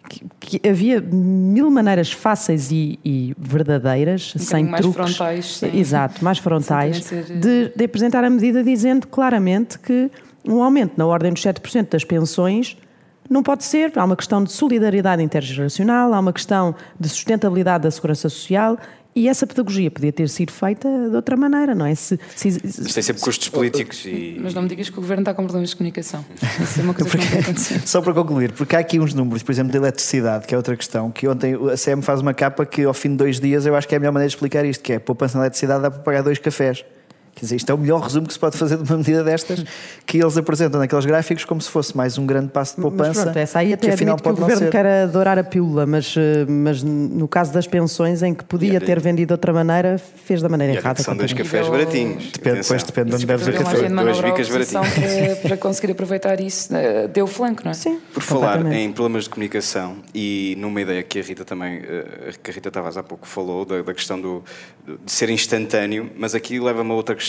que, 0.09 0.25
que, 0.39 0.67
havia 0.67 1.01
mil 1.01 1.69
maneiras 1.69 2.11
fáceis 2.11 2.71
e, 2.71 2.99
e 3.03 3.35
verdadeiras, 3.37 4.33
um 4.35 4.39
sem 4.39 4.65
mais 4.65 4.81
truques. 4.81 5.15
Frontais, 5.15 5.57
sem, 5.57 5.77
exato, 5.77 6.23
mais 6.23 6.37
frontais, 6.39 7.09
de, 7.09 7.71
de, 7.75 7.83
apresentar 7.83 8.23
a 8.23 8.29
medida 8.29 8.63
dizendo 8.63 9.07
claramente 9.07 9.77
que 9.79 10.09
um 10.47 10.63
aumento 10.63 10.93
na 10.97 11.05
ordem 11.05 11.33
dos 11.33 11.41
7% 11.41 11.89
das 11.89 12.03
pensões 12.03 12.77
não 13.29 13.43
pode 13.43 13.63
ser. 13.65 13.91
Há 13.97 14.05
uma 14.05 14.15
questão 14.15 14.43
de 14.43 14.51
solidariedade 14.51 15.21
intergeracional, 15.21 16.13
há 16.13 16.19
uma 16.19 16.33
questão 16.33 16.73
de 16.99 17.09
sustentabilidade 17.09 17.83
da 17.83 17.91
segurança 17.91 18.29
social 18.29 18.77
e 19.17 19.27
essa 19.27 19.47
pedagogia 19.47 19.89
podia 19.89 20.13
ter 20.13 20.29
sido 20.29 20.51
feita 20.51 20.87
de 21.09 21.15
outra 21.15 21.35
maneira, 21.35 21.73
não 21.73 21.87
é? 21.87 21.95
Se, 21.95 22.19
se, 22.35 22.51
se 22.51 22.93
tem 22.93 23.01
sempre 23.01 23.23
custos 23.23 23.49
políticos 23.49 24.05
e... 24.05 24.37
Mas 24.39 24.53
não 24.53 24.61
me 24.61 24.69
digas 24.69 24.91
que 24.91 24.99
o 24.99 25.01
Governo 25.01 25.23
está 25.23 25.33
com 25.33 25.41
problemas 25.41 25.71
de 25.71 25.75
comunicação. 25.75 26.23
Isso 26.61 26.79
é 26.79 26.83
uma 26.83 26.93
coisa 26.93 27.09
porque, 27.09 27.25
que 27.25 27.33
não 27.33 27.41
acontecer. 27.41 27.87
Só 27.87 27.99
para 27.99 28.13
concluir, 28.13 28.51
porque 28.51 28.75
há 28.75 28.79
aqui 28.79 28.99
uns 28.99 29.15
números, 29.15 29.41
por 29.41 29.51
exemplo, 29.51 29.71
de 29.71 29.77
eletricidade, 29.79 30.45
que 30.45 30.53
é 30.53 30.57
outra 30.57 30.77
questão, 30.77 31.09
que 31.09 31.27
ontem 31.27 31.55
a 31.55 31.75
CM 31.75 32.03
faz 32.03 32.21
uma 32.21 32.31
capa 32.31 32.63
que 32.63 32.83
ao 32.83 32.93
fim 32.93 33.09
de 33.09 33.15
dois 33.15 33.39
dias 33.39 33.65
eu 33.65 33.75
acho 33.75 33.87
que 33.87 33.95
é 33.95 33.97
a 33.97 33.99
melhor 33.99 34.11
maneira 34.11 34.29
de 34.29 34.35
explicar 34.35 34.63
isto, 34.63 34.83
que 34.83 34.93
é 34.93 34.99
poupança 34.99 35.35
na 35.39 35.45
eletricidade 35.45 35.81
dá 35.81 35.89
para 35.89 36.01
pagar 36.01 36.21
dois 36.21 36.37
cafés. 36.37 36.85
Quer 37.37 37.45
dizer, 37.45 37.55
isto 37.57 37.69
é 37.69 37.75
o 37.75 37.77
melhor 37.77 38.01
resumo 38.01 38.25
que 38.25 38.33
se 38.33 38.39
pode 38.39 38.57
fazer 38.57 38.77
de 38.77 38.83
uma 38.89 38.97
medida 38.97 39.23
destas, 39.23 39.63
que 40.07 40.17
eles 40.17 40.35
apresentam 40.37 40.79
naqueles 40.79 41.05
gráficos 41.05 41.45
como 41.45 41.61
se 41.61 41.69
fosse 41.69 41.95
mais 41.95 42.17
um 42.17 42.25
grande 42.25 42.47
passo 42.47 42.75
de 42.75 42.81
poupança. 42.81 43.09
Mas 43.09 43.23
pronto, 43.25 43.37
essa 43.37 43.59
aí 43.59 43.73
até 43.73 43.89
que, 43.89 43.93
afinal, 43.93 44.17
pode 44.17 44.37
que 44.37 44.41
o 44.41 44.45
governo 44.45 44.63
ser. 44.63 44.71
quer 44.71 45.03
adorar 45.03 45.37
a 45.37 45.43
pílula, 45.43 45.85
mas, 45.85 46.15
eh, 46.17 46.47
mas 46.49 46.81
no 46.81 47.27
caso 47.27 47.53
das 47.53 47.67
pensões, 47.67 48.23
em 48.23 48.33
que 48.33 48.43
podia 48.43 48.81
ter 48.81 48.99
vendido 48.99 49.27
de 49.27 49.33
outra 49.33 49.53
maneira, 49.53 49.99
fez 49.99 50.41
da 50.41 50.49
maneira 50.49 50.73
errada. 50.73 51.03
São 51.03 51.15
dois 51.15 51.31
cafés 51.31 51.69
baratinhos. 51.69 52.31
Depende, 52.31 52.61
depois 52.61 52.81
depende 52.81 53.09
de 53.09 53.15
onde 53.17 53.25
bebes 53.27 53.47
o 53.47 53.53
café. 53.53 53.87
Duas 53.87 54.19
bicas 54.19 54.49
baratinhas. 54.49 54.87
Para, 54.93 55.35
para 55.35 55.57
conseguir 55.57 55.91
aproveitar 55.91 56.39
isso, 56.41 56.75
eh, 56.75 57.07
deu 57.07 57.27
flanco, 57.27 57.61
não 57.63 57.69
é? 57.69 57.75
Sim. 57.75 57.99
Por 58.15 58.23
falar 58.23 58.65
em 58.73 58.91
problemas 58.91 59.25
de 59.25 59.29
comunicação 59.29 59.97
e 60.11 60.55
numa 60.57 60.81
ideia 60.81 61.03
que 61.03 61.19
a 61.19 61.21
Rita 61.21 61.45
também, 61.45 61.83
eh, 61.87 62.31
que 62.41 62.49
a 62.49 62.53
Rita 62.55 62.71
Tavares 62.71 62.97
há 62.97 63.03
pouco 63.03 63.27
falou, 63.27 63.63
da, 63.63 63.83
da 63.83 63.93
questão 63.93 64.19
do, 64.19 64.43
de 65.05 65.11
ser 65.11 65.29
instantâneo, 65.29 66.09
mas 66.17 66.33
aqui 66.33 66.59
leva-me 66.59 66.89
a 66.89 66.95
outra 66.95 67.13
questão 67.13 67.26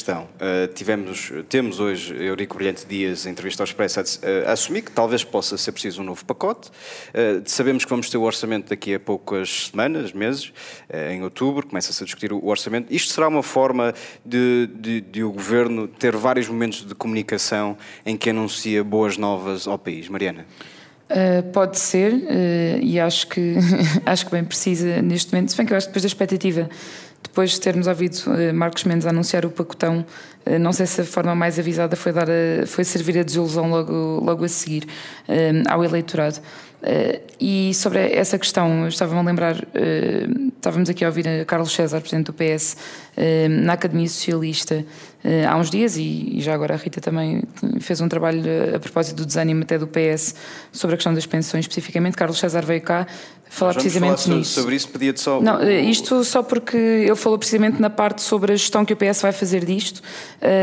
tivemos, 0.75 1.33
temos 1.49 1.81
hoje 1.81 2.14
Eurico 2.14 2.57
Brilhante 2.57 2.87
Dias, 2.87 3.26
entrevista 3.26 3.62
ao 3.62 3.64
Expresso, 3.64 4.00
a, 4.00 4.49
a, 4.49 4.52
assumir 4.52 4.83
que 4.83 4.90
talvez 4.90 5.25
possa 5.25 5.57
ser 5.57 5.73
preciso 5.73 6.02
um 6.02 6.05
novo 6.05 6.25
pacote. 6.25 6.69
Uh, 6.69 7.43
sabemos 7.45 7.85
que 7.85 7.90
vamos 7.90 8.11
ter 8.11 8.17
o 8.17 8.23
orçamento 8.23 8.71
daqui 8.71 8.95
a 8.95 9.00
poucas 9.00 9.69
semanas, 9.71 10.12
meses, 10.12 10.52
uh, 10.90 11.11
em 11.11 11.23
outubro, 11.23 11.67
começa-se 11.67 12.02
a 12.02 12.05
discutir 12.05 12.33
o 12.33 12.47
orçamento. 12.47 12.93
Isto 12.93 13.12
será 13.12 13.28
uma 13.28 13.43
forma 13.43 13.95
de, 14.25 14.69
de, 14.75 15.00
de, 15.00 15.23
o 15.23 15.33
Governo 15.33 15.88
ter 15.88 16.17
vários 16.17 16.49
momentos 16.49 16.87
de 16.87 16.95
comunicação 16.95 17.76
em 18.05 18.17
que 18.17 18.31
anuncia 18.31 18.83
boas 18.83 19.17
novas 19.17 19.67
ao 19.67 19.78
país. 19.78 20.09
Mariana? 20.09 20.47
Uh, 21.11 21.43
pode 21.52 21.78
ser, 21.78 22.12
e 22.83 23.00
acho 23.00 23.28
que, 23.28 23.55
acho 24.05 24.26
que 24.26 24.31
bem 24.31 24.45
precisa 24.45 25.00
neste 25.00 25.33
momento, 25.33 25.50
se 25.50 25.57
bem 25.57 25.64
que 25.64 25.73
eu 25.73 25.76
acho 25.76 25.87
que 25.87 25.90
depois 25.90 26.02
da 26.02 26.09
expectativa 26.09 26.69
depois 27.23 27.51
de 27.53 27.61
termos 27.61 27.87
ouvido 27.87 28.17
uh, 28.27 28.55
Marcos 28.55 28.85
Mendes 28.85 29.07
anunciar 29.07 29.45
o 29.45 29.51
pacotão, 29.51 30.05
uh, 30.47 30.59
não 30.59 30.73
sei 30.73 30.87
se 30.87 31.01
a 31.01 31.05
forma 31.05 31.35
mais 31.35 31.59
avisada 31.59 31.97
foi, 31.97 32.13
dar 32.13 32.29
a, 32.29 32.67
foi 32.67 32.85
servir 32.85 33.19
a 33.19 33.23
desilusão 33.23 33.71
logo, 33.71 34.21
logo 34.25 34.45
a 34.45 34.49
seguir 34.49 34.87
ao 35.69 35.85
eleitorado. 35.85 36.41
Uh, 36.81 37.21
e 37.41 37.75
sobre 37.75 37.99
essa 38.13 38.39
questão, 38.39 38.87
estava-me 38.87 39.21
a 39.21 39.23
lembrar, 39.25 39.57
uh, 39.57 40.49
estávamos 40.57 40.89
aqui 40.89 41.05
a 41.05 41.09
ouvir 41.09 41.27
a 41.27 41.45
Carlos 41.45 41.73
César, 41.73 42.01
presidente 42.01 42.27
do 42.27 42.33
PS, 42.33 42.77
uh, 43.17 43.49
na 43.49 43.73
Academia 43.73 44.09
Socialista, 44.09 44.85
há 45.49 45.57
uns 45.57 45.71
dias, 45.71 45.97
e, 45.97 46.41
já 46.41 46.55
agora 46.55 46.75
a 46.75 46.77
Rita 46.77 47.01
também 47.01 47.43
fez 47.81 48.01
um 48.01 48.09
trabalho 48.09 48.43
a 48.75 48.79
propósito 48.79 49.17
do 49.17 49.27
desânimo 49.27 49.63
até 49.63 49.79
do 49.79 49.87
PS 49.87 50.35
sobre 50.73 50.95
a 50.95 50.97
questão 50.97 51.13
das 51.13 51.27
pensões 51.27 51.65
especificamente. 51.65 52.17
Carlos 52.17 52.39
César 52.39 52.65
veio 52.65 52.81
cá 52.81 53.07
falar 53.51 53.75
precisamente 53.75 54.25
falar 54.25 54.37
nisso. 54.37 54.61
Sobre 54.61 54.77
isso, 54.77 54.89
pedia-te 54.89 55.21
só. 55.21 55.41
Não, 55.41 55.61
eh, 55.61 55.81
isto 55.83 56.23
só 56.23 56.43
porque 56.43 56.77
ele 56.77 57.17
falou 57.17 57.39
precisamente 57.39 57.81
na 57.81 57.91
parte 57.91 58.23
sobre 58.23 58.53
a 58.53 58.57
gestão 58.57 58.85
que 58.85 58.93
o 58.93 58.97
PS 58.97 59.23
vai 59.23 59.33
fazer 59.33 59.65
disto 59.65 60.03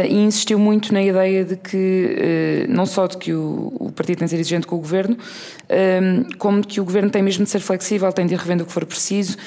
e 0.07 0.15
insistiu 0.15 0.57
muito 0.57 0.93
na 0.93 1.01
ideia 1.01 1.43
de 1.43 1.55
que, 1.55 2.65
não 2.69 2.85
só 2.85 3.07
de 3.07 3.17
que 3.17 3.33
o, 3.33 3.91
partido 3.95 4.19
tem 4.19 4.25
de 4.25 4.31
ser 4.31 4.39
exigente 4.39 4.67
com 4.67 4.75
o 4.75 4.79
governo, 4.79 5.15
uh, 5.15 6.37
como 6.37 6.61
de 6.61 6.67
que 6.67 6.81
o 6.81 6.85
governo 6.85 7.09
tem 7.09 7.21
mesmo 7.21 7.43
de 7.43 7.49
ser 7.49 7.59
flexível, 7.59 8.11
tem 8.11 8.25
de 8.25 8.33
ir 8.33 8.37
revendo 8.37 8.63
o 8.63 8.65
que 8.67 8.71
for 8.71 8.85
preciso. 8.85 9.37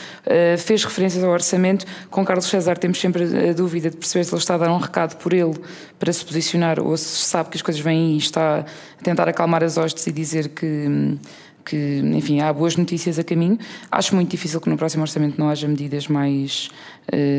fez 0.59 0.85
referências 0.85 1.23
ao 1.23 1.31
orçamento. 1.31 1.87
Com 2.11 2.25
Carlos 2.25 2.47
César 2.47 2.77
temos 2.77 2.99
sempre 2.99 3.25
a 3.51 3.53
dúvida 3.53 3.91
de 3.91 3.97
perceber 3.97 4.25
se 4.25 4.35
ele 4.35 4.41
está 4.41 4.55
a 4.55 4.59
dar 4.59 4.71
um 4.71 4.79
recado 4.79 4.98
por 5.07 5.33
ele 5.33 5.55
para 5.99 6.13
se 6.13 6.25
posicionar 6.25 6.81
ou 6.81 6.97
se 6.97 7.05
sabe 7.05 7.51
que 7.51 7.57
as 7.57 7.63
coisas 7.63 7.81
vêm 7.81 8.15
e 8.15 8.19
está 8.19 8.61
a 8.61 9.03
tentar 9.03 9.29
acalmar 9.29 9.63
as 9.63 9.77
hostes 9.77 10.07
e 10.07 10.13
dizer 10.13 10.49
que. 10.49 11.19
Que, 11.65 12.01
enfim, 12.15 12.41
há 12.41 12.51
boas 12.51 12.77
notícias 12.77 13.19
a 13.19 13.23
caminho. 13.23 13.59
Acho 13.91 14.15
muito 14.15 14.31
difícil 14.31 14.59
que 14.59 14.71
no 14.71 14.77
próximo 14.79 15.03
orçamento 15.03 15.39
não 15.39 15.51
haja 15.51 15.69
medidas 15.69 16.09
mais 16.09 16.71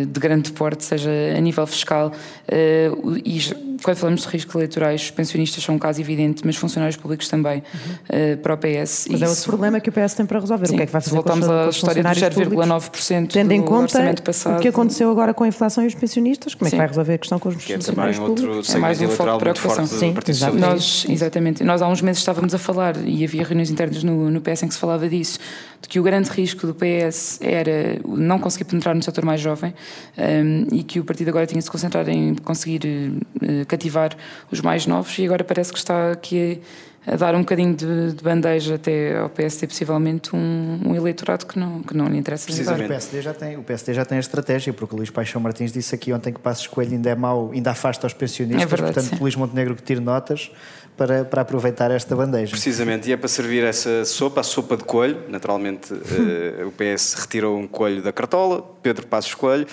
de 0.08 0.20
grande 0.20 0.52
porte, 0.52 0.84
seja 0.84 1.12
a 1.36 1.40
nível 1.40 1.66
fiscal. 1.68 2.12
Uh, 2.48 3.18
e 3.24 3.40
quando 3.84 3.98
falamos 3.98 4.22
de 4.22 4.28
riscos 4.28 4.56
eleitorais, 4.56 5.04
os 5.04 5.12
pensionistas 5.12 5.64
são 5.64 5.76
um 5.76 5.80
caso 5.80 6.02
evidente, 6.02 6.42
mas 6.46 6.56
funcionários 6.56 6.98
públicos 6.98 7.28
também, 7.28 7.64
uhum. 7.74 8.34
uh, 8.34 8.38
para 8.38 8.54
o 8.54 8.58
PS. 8.58 9.08
Mas 9.10 9.22
é 9.22 9.30
outro 9.30 9.44
problema 9.46 9.80
que 9.80 9.90
o 9.90 9.92
PS 9.92 10.14
tem 10.14 10.26
para 10.26 10.40
resolver. 10.40 10.68
Sim, 10.68 10.74
o 10.74 10.78
que 10.78 10.84
é 10.84 10.86
que 10.86 10.92
vai 10.92 11.02
fazer 11.02 11.16
voltamos 11.16 11.48
com 11.48 11.54
os, 11.54 11.60
à 11.60 11.70
história 11.70 12.04
dos 12.04 12.12
0,9% 12.12 13.28
tendo 13.32 13.52
em 13.52 13.62
conta 13.62 13.84
orçamento 13.84 14.24
passado. 14.24 14.58
o 14.58 14.62
que 14.62 14.68
aconteceu 14.68 15.10
agora 15.10 15.34
com 15.34 15.44
a 15.44 15.48
inflação 15.48 15.84
e 15.84 15.88
os 15.88 15.96
pensionistas, 15.96 16.56
como 16.56 16.68
é 16.68 16.72
que 16.72 16.78
vai 16.78 16.88
resolver 16.88 17.14
a 17.14 17.18
questão 17.18 17.40
com 17.40 17.50
os 17.50 17.56
que 17.56 17.74
é 17.74 17.76
funcionários 17.76 18.20
públicos? 18.20 18.76
É 18.76 18.78
mais 18.78 19.02
um 19.02 19.10
foco 19.10 19.32
de 19.32 19.40
preocupação. 19.40 19.86
Sim, 19.86 20.16
Nós, 20.58 21.06
exatamente. 21.08 21.64
Nós 21.64 21.82
há 21.82 21.88
uns 21.88 22.02
meses 22.02 22.20
estávamos 22.20 22.54
a 22.54 22.58
falar 22.58 22.96
e 23.06 23.24
havia 23.24 23.44
reuniões 23.44 23.70
internas 23.70 24.04
no, 24.04 24.30
no 24.30 24.42
PS 24.42 24.64
em 24.64 24.68
que 24.68 24.74
se 24.74 24.80
falava 24.80 25.08
disso, 25.08 25.40
de 25.82 25.88
que 25.88 26.00
o 26.00 26.04
grande 26.04 26.30
risco 26.30 26.68
do 26.68 26.76
PS 26.76 27.40
era 27.42 28.00
não 28.06 28.40
conseguir 28.40 28.66
penetrar 28.66 28.96
no 28.96 29.02
setor 29.02 29.24
mais 29.24 29.40
jovem 29.40 29.74
um, 30.18 30.76
e 30.76 30.84
que 30.84 31.00
o 31.00 31.06
partido 31.06 31.30
agora 31.30 31.46
tinha 31.46 31.60
de 31.60 31.66
se 31.66 31.72
concentrar 31.72 32.08
em 32.10 32.36
conseguir 32.36 32.82
uh, 32.86 33.66
cativar 33.68 34.16
os 34.52 34.62
mais 34.62 34.86
novos 34.86 35.18
e 35.18 35.26
agora 35.26 35.44
parece 35.44 35.72
que 35.72 35.78
está 35.78 36.12
aqui 36.12 36.62
a, 37.08 37.14
a 37.14 37.16
dar 37.16 37.34
um 37.34 37.40
bocadinho 37.40 37.74
de, 37.74 38.14
de, 38.14 38.24
bandeja 38.24 38.76
até 38.76 39.18
ao 39.18 39.30
PSD, 39.30 39.68
possivelmente 39.68 40.36
um, 40.36 40.82
um, 40.86 40.96
eleitorado 40.96 41.46
que 41.46 41.58
não, 41.58 41.82
que 41.82 41.96
não 41.96 42.08
lhe 42.08 42.18
interessa 42.18 42.46
Precisamente. 42.46 42.86
O 42.86 42.88
PSD, 42.90 43.22
já 43.22 43.34
tem, 43.34 43.58
o 43.58 43.64
PSD 43.64 43.94
já 43.94 44.06
tem 44.06 44.18
a 44.18 44.20
estratégia, 44.20 44.74
porque 44.74 44.94
o 44.94 44.98
Luís 44.98 45.10
Paixão 45.10 45.42
Martins 45.42 45.72
disse 45.72 45.96
aqui 45.96 46.12
ontem 46.12 46.34
que 46.34 46.40
Passos 46.40 46.68
Coelho 46.68 46.94
ainda 46.94 47.10
é 47.10 47.16
mau, 47.16 47.52
ainda 47.54 47.72
afasta 47.72 48.06
os 48.06 48.14
pensionistas, 48.14 48.64
é 48.64 48.66
verdade, 48.66 48.94
portanto 48.94 49.16
sim. 49.16 49.22
Luís 49.22 49.36
Montenegro 49.36 49.76
que 49.76 49.84
tire 49.84 50.02
notas 50.02 50.52
para, 51.00 51.24
para 51.24 51.44
aproveitar 51.44 51.89
esta 51.91 52.13
bandeja. 52.13 52.51
Precisamente, 52.51 53.10
e 53.10 53.13
é 53.13 53.18
para 53.18 53.29
servir 53.29 53.63
essa 53.63 54.03
sopa, 54.03 54.41
a 54.41 54.44
sopa 54.44 54.75
de 54.75 54.84
coelho, 54.84 55.24
naturalmente 55.29 55.94
uh, 55.94 56.68
o 56.68 56.72
PS 56.74 57.13
retirou 57.13 57.58
um 57.58 57.65
coelho 57.65 58.01
da 58.01 58.12
cartola, 58.12 58.62
Pedro 58.84 59.08
Passos 59.08 59.34
Coelho, 59.34 59.65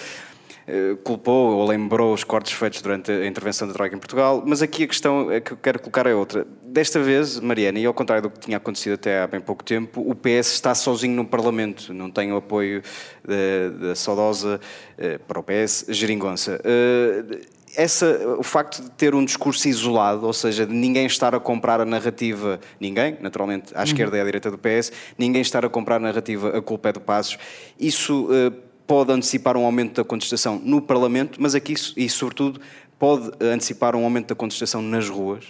eh, 0.68 0.97
culpou 1.04 1.59
ou 1.59 1.66
lembrou 1.66 2.12
os 2.12 2.25
cortes 2.25 2.52
feitos 2.52 2.83
durante 2.83 3.12
a 3.12 3.25
intervenção 3.25 3.68
da 3.68 3.75
Troika 3.75 3.95
em 3.95 3.99
Portugal, 4.00 4.42
mas 4.45 4.62
aqui 4.62 4.83
a 4.83 4.87
questão 4.88 5.28
que 5.40 5.52
eu 5.52 5.56
quero 5.56 5.78
colocar 5.78 6.06
é 6.06 6.14
outra. 6.14 6.45
Desta 6.64 6.99
vez, 7.00 7.38
Mariana, 7.38 7.78
e 7.78 7.87
ao 7.87 7.95
contrário 7.95 8.25
do 8.25 8.30
que 8.30 8.40
tinha 8.40 8.56
acontecido 8.56 8.95
até 8.95 9.23
há 9.23 9.28
bem 9.28 9.40
pouco 9.40 9.62
tempo, 9.62 10.00
o 10.00 10.12
PS 10.12 10.54
está 10.54 10.75
sozinho 10.75 11.14
no 11.14 11.25
Parlamento, 11.25 11.95
não 11.95 12.11
tem 12.11 12.33
o 12.33 12.37
apoio 12.37 12.83
da, 13.25 13.87
da 13.88 13.95
saudosa 13.95 14.61
eh, 14.99 15.18
para 15.18 15.38
o 15.38 15.42
PS, 15.42 15.87
Geringonça. 15.88 16.61
Eh, 16.64 17.56
essa, 17.76 18.37
o 18.38 18.42
facto 18.42 18.83
de 18.83 18.90
ter 18.90 19.14
um 19.14 19.25
discurso 19.25 19.68
isolado, 19.68 20.26
ou 20.26 20.33
seja, 20.33 20.66
de 20.66 20.73
ninguém 20.73 21.06
estar 21.06 21.35
a 21.35 21.40
comprar 21.40 21.80
a 21.80 21.85
narrativa, 21.85 22.59
ninguém, 22.80 23.16
naturalmente, 23.21 23.73
à 23.75 23.85
esquerda 23.85 24.16
e 24.16 24.21
à 24.21 24.25
direita 24.25 24.50
do 24.50 24.59
PS, 24.59 24.90
ninguém 25.18 25.42
estar 25.42 25.64
a 25.64 25.68
comprar 25.68 25.97
a 25.97 26.00
narrativa, 26.00 26.56
a 26.56 26.62
culpa 26.62 26.88
é 26.88 26.92
do 26.92 27.00
Passos, 27.00 27.38
isso 27.78 28.28
pode 28.87 29.12
antecipar 29.12 29.56
um 29.56 29.64
aumento 29.64 29.97
da 29.97 30.04
contestação 30.04 30.61
no 30.62 30.80
Parlamento, 30.80 31.40
mas 31.40 31.54
aqui, 31.54 31.75
e 31.97 32.09
sobretudo, 32.09 32.61
pode 32.99 33.30
antecipar 33.40 33.95
um 33.95 34.04
aumento 34.04 34.28
da 34.28 34.35
contestação 34.35 34.80
nas 34.80 35.09
ruas? 35.09 35.45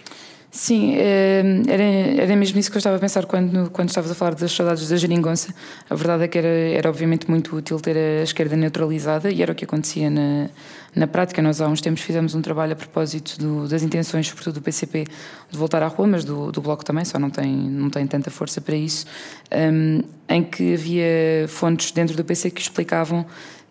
Sim, 0.49 0.95
eh, 0.95 1.43
era, 1.67 1.83
era 2.23 2.35
mesmo 2.35 2.57
isso 2.57 2.71
que 2.71 2.77
eu 2.77 2.79
estava 2.79 2.95
a 2.95 2.99
pensar 2.99 3.25
quando, 3.25 3.69
quando 3.69 3.89
estavas 3.89 4.09
a 4.09 4.15
falar 4.15 4.33
das 4.33 4.51
saudades 4.51 4.87
da 4.89 4.95
geringonça. 4.95 5.53
A 5.89 5.93
verdade 5.93 6.23
é 6.23 6.27
que 6.27 6.37
era, 6.37 6.47
era 6.47 6.89
obviamente 6.89 7.29
muito 7.29 7.55
útil 7.55 7.79
ter 7.79 7.97
a 7.97 8.23
esquerda 8.23 8.55
neutralizada 8.55 9.29
e 9.29 9.41
era 9.41 9.51
o 9.51 9.55
que 9.55 9.65
acontecia 9.65 10.09
na, 10.09 10.49
na 10.95 11.07
prática. 11.07 11.41
Nós 11.41 11.61
há 11.61 11.67
uns 11.67 11.81
tempos 11.81 12.01
fizemos 12.01 12.35
um 12.35 12.41
trabalho 12.41 12.73
a 12.73 12.75
propósito 12.75 13.37
do, 13.39 13.67
das 13.67 13.83
intenções, 13.83 14.27
sobretudo 14.27 14.55
do 14.55 14.61
PCP, 14.61 15.05
de 15.49 15.57
voltar 15.57 15.83
à 15.83 15.87
rua, 15.87 16.07
mas 16.07 16.23
do, 16.23 16.51
do 16.51 16.61
Bloco 16.61 16.83
também, 16.83 17.05
só 17.05 17.19
não 17.19 17.29
tem, 17.29 17.53
não 17.53 17.89
tem 17.89 18.05
tanta 18.07 18.29
força 18.29 18.59
para 18.61 18.75
isso, 18.75 19.05
um, 19.51 20.01
em 20.27 20.43
que 20.43 20.73
havia 20.73 21.47
fontes 21.47 21.91
dentro 21.91 22.15
do 22.15 22.23
PC 22.23 22.51
que 22.51 22.61
explicavam 22.61 23.25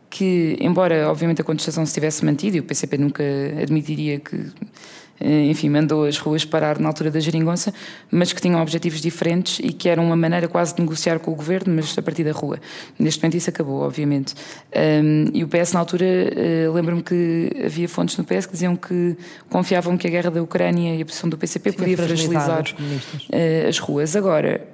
que, 0.08 0.56
embora 0.60 1.10
obviamente 1.10 1.40
a 1.40 1.44
contestação 1.44 1.84
se 1.84 1.92
tivesse 1.92 2.24
mantido, 2.24 2.56
e 2.56 2.60
o 2.60 2.62
PCP 2.62 2.96
nunca 2.96 3.22
admitiria 3.60 4.18
que 4.18 4.46
enfim, 5.20 5.68
mandou 5.68 6.04
as 6.04 6.18
ruas 6.18 6.44
parar 6.44 6.78
na 6.78 6.88
altura 6.88 7.10
da 7.10 7.20
geringonça, 7.20 7.72
mas 8.10 8.32
que 8.32 8.40
tinham 8.40 8.60
objetivos 8.60 9.00
diferentes 9.00 9.58
e 9.62 9.72
que 9.72 9.88
eram 9.88 10.04
uma 10.04 10.16
maneira 10.16 10.48
quase 10.48 10.74
de 10.74 10.80
negociar 10.80 11.18
com 11.18 11.30
o 11.30 11.34
governo, 11.34 11.74
mas 11.74 11.96
a 11.96 12.02
partir 12.02 12.24
da 12.24 12.32
rua. 12.32 12.58
Neste 12.98 13.22
momento 13.22 13.36
isso 13.36 13.50
acabou, 13.50 13.82
obviamente. 13.82 14.34
E 15.32 15.42
o 15.42 15.48
PS, 15.48 15.72
na 15.72 15.80
altura, 15.80 16.04
uh, 16.06 16.72
lembro-me 16.72 17.02
que 17.02 17.50
havia 17.64 17.88
fontes 17.88 18.16
no 18.16 18.24
PS 18.24 18.46
que 18.46 18.52
diziam 18.52 18.76
que 18.76 19.16
confiavam 19.48 19.96
que 19.96 20.06
a 20.06 20.10
guerra 20.10 20.30
da 20.30 20.42
Ucrânia 20.42 20.94
e 20.94 21.02
a 21.02 21.06
posição 21.06 21.28
do 21.28 21.38
PCP 21.38 21.70
Sim, 21.70 21.76
podia 21.76 21.96
fragilizar 21.96 22.64
uh, 22.64 23.68
as 23.68 23.78
ruas. 23.78 24.16
Agora. 24.16 24.66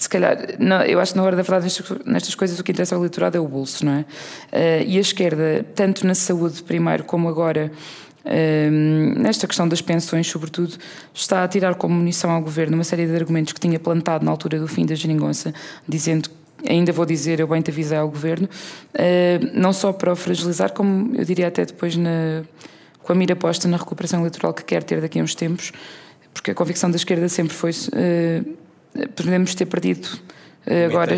Se 0.00 0.08
calhar, 0.08 0.38
não, 0.58 0.80
eu 0.82 0.98
acho 0.98 1.12
que 1.12 1.18
na 1.18 1.24
hora 1.24 1.36
da 1.36 1.42
verdade 1.42 1.64
nestas, 1.64 1.98
nestas, 2.06 2.34
coisas 2.34 2.58
o 2.58 2.64
que 2.64 2.72
interessa 2.72 2.94
ao 2.94 3.02
eleitorado 3.02 3.36
é 3.36 3.40
o 3.40 3.46
bolso, 3.46 3.84
não 3.84 3.92
é? 3.92 4.00
Uh, 4.00 4.86
e 4.86 4.96
a 4.96 5.00
esquerda, 5.00 5.62
tanto 5.74 6.06
na 6.06 6.14
saúde 6.14 6.62
primeiro 6.62 7.04
como 7.04 7.28
agora, 7.28 7.70
nesta 9.16 9.46
questão 9.46 9.66
das 9.66 9.80
pensões, 9.80 10.26
sobretudo, 10.26 10.76
está 11.14 11.42
a 11.42 11.48
tirar 11.48 11.74
como 11.74 11.94
munição 11.94 12.30
ao 12.30 12.42
governo 12.42 12.74
uma 12.74 12.84
série 12.84 13.06
de 13.06 13.14
argumentos 13.16 13.52
que 13.52 13.60
tinha 13.60 13.78
plantado 13.78 14.24
na 14.24 14.30
altura 14.30 14.58
do 14.58 14.68
fim 14.68 14.84
da 14.84 14.94
geringonça, 14.94 15.54
dizendo 15.88 16.30
ainda 16.68 16.92
vou 16.92 17.06
dizer, 17.06 17.40
eu 17.40 17.46
bem 17.46 17.62
te 17.62 17.70
avisei 17.70 17.96
ao 17.96 18.08
governo, 18.08 18.46
uh, 18.46 19.50
não 19.54 19.72
só 19.72 19.92
para 19.92 20.12
o 20.12 20.16
fragilizar, 20.16 20.72
como 20.72 21.14
eu 21.16 21.24
diria 21.24 21.48
até 21.48 21.64
depois 21.64 21.96
na, 21.96 22.42
com 23.02 23.12
a 23.12 23.14
mira 23.14 23.34
posta 23.36 23.68
na 23.68 23.76
recuperação 23.76 24.20
eleitoral 24.20 24.52
que 24.52 24.64
quer 24.64 24.82
ter 24.82 25.00
daqui 25.00 25.18
a 25.18 25.22
uns 25.22 25.34
tempos, 25.34 25.72
porque 26.32 26.50
a 26.50 26.54
convicção 26.54 26.90
da 26.90 26.96
esquerda 26.96 27.28
sempre 27.28 27.54
foi 27.54 27.70
uh, 27.70 29.08
podemos 29.14 29.54
ter 29.54 29.66
perdido 29.66 30.06
uh, 30.66 30.86
agora 30.86 31.16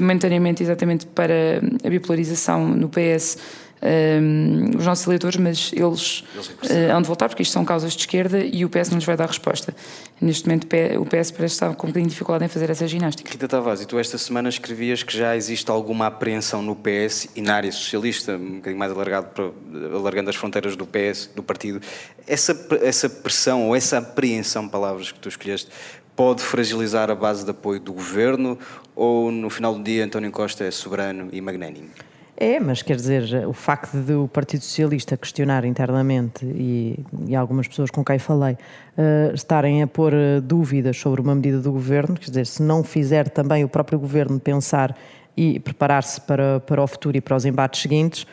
momentaneamente 0.00 0.62
exatamente. 0.62 1.06
para 1.06 1.60
a 1.84 1.88
bipolarização 1.88 2.68
no 2.68 2.88
PS 2.88 3.38
um, 3.84 4.76
os 4.78 4.86
nossos 4.86 5.06
eleitores, 5.06 5.36
mas 5.36 5.70
eles, 5.72 6.24
eles 6.34 6.48
uh, 6.48 6.92
hão 6.94 7.02
de 7.02 7.06
voltar 7.06 7.28
porque 7.28 7.42
isto 7.42 7.52
são 7.52 7.64
causas 7.64 7.92
de 7.92 8.00
esquerda 8.00 8.38
e 8.38 8.64
o 8.64 8.70
PS 8.70 8.90
não 8.90 8.96
lhes 8.96 9.04
vai 9.04 9.16
dar 9.16 9.26
resposta. 9.26 9.74
Neste 10.20 10.46
momento 10.46 10.66
o 10.98 11.04
PS 11.04 11.30
parece 11.30 11.54
estar 11.54 11.74
com 11.74 11.86
um 11.86 11.90
bocadinho 11.90 12.06
de 12.06 12.12
dificuldade 12.12 12.44
em 12.44 12.48
fazer 12.48 12.70
essa 12.70 12.88
ginástica. 12.88 13.30
Rita 13.30 13.46
Tavares, 13.46 13.82
e 13.82 13.86
tu 13.86 13.98
esta 13.98 14.16
semana 14.16 14.48
escrevias 14.48 15.02
que 15.02 15.16
já 15.16 15.36
existe 15.36 15.70
alguma 15.70 16.06
apreensão 16.06 16.62
no 16.62 16.74
PS 16.74 17.28
e 17.36 17.42
na 17.42 17.56
área 17.56 17.70
socialista, 17.70 18.36
um 18.36 18.56
bocadinho 18.56 18.78
mais 18.78 18.92
alargado 18.92 19.28
para, 19.28 19.50
alargando 19.94 20.30
as 20.30 20.36
fronteiras 20.36 20.76
do 20.76 20.86
PS, 20.86 21.30
do 21.34 21.42
partido. 21.42 21.80
Essa, 22.26 22.68
essa 22.80 23.08
pressão 23.08 23.68
ou 23.68 23.76
essa 23.76 23.98
apreensão, 23.98 24.68
palavras 24.68 25.12
que 25.12 25.18
tu 25.18 25.28
escolheste, 25.28 25.68
pode 26.16 26.42
fragilizar 26.42 27.10
a 27.10 27.14
base 27.14 27.44
de 27.44 27.50
apoio 27.50 27.80
do 27.80 27.92
governo 27.92 28.58
ou 28.94 29.30
no 29.30 29.50
final 29.50 29.74
do 29.74 29.82
dia 29.82 30.04
António 30.04 30.30
Costa 30.30 30.64
é 30.64 30.70
soberano 30.70 31.28
e 31.32 31.40
magnânimo? 31.40 31.90
É, 32.36 32.58
mas 32.58 32.82
quer 32.82 32.96
dizer, 32.96 33.46
o 33.46 33.52
facto 33.52 33.96
de 33.96 34.12
o 34.12 34.26
Partido 34.26 34.62
Socialista 34.62 35.16
questionar 35.16 35.64
internamente 35.64 36.44
e, 36.44 36.98
e 37.28 37.36
algumas 37.36 37.68
pessoas 37.68 37.90
com 37.90 38.04
quem 38.04 38.18
falei 38.18 38.54
uh, 38.54 39.32
estarem 39.32 39.82
a 39.82 39.86
pôr 39.86 40.12
uh, 40.12 40.40
dúvidas 40.40 40.96
sobre 40.96 41.20
uma 41.20 41.34
medida 41.34 41.60
do 41.60 41.70
governo, 41.70 42.16
quer 42.16 42.30
dizer, 42.30 42.46
se 42.46 42.60
não 42.60 42.82
fizer 42.82 43.28
também 43.28 43.62
o 43.62 43.68
próprio 43.68 44.00
governo 44.00 44.40
pensar 44.40 44.96
e 45.36 45.60
preparar-se 45.60 46.20
para, 46.20 46.58
para 46.60 46.82
o 46.82 46.86
futuro 46.88 47.16
e 47.16 47.20
para 47.20 47.36
os 47.36 47.44
embates 47.44 47.80
seguintes, 47.80 48.26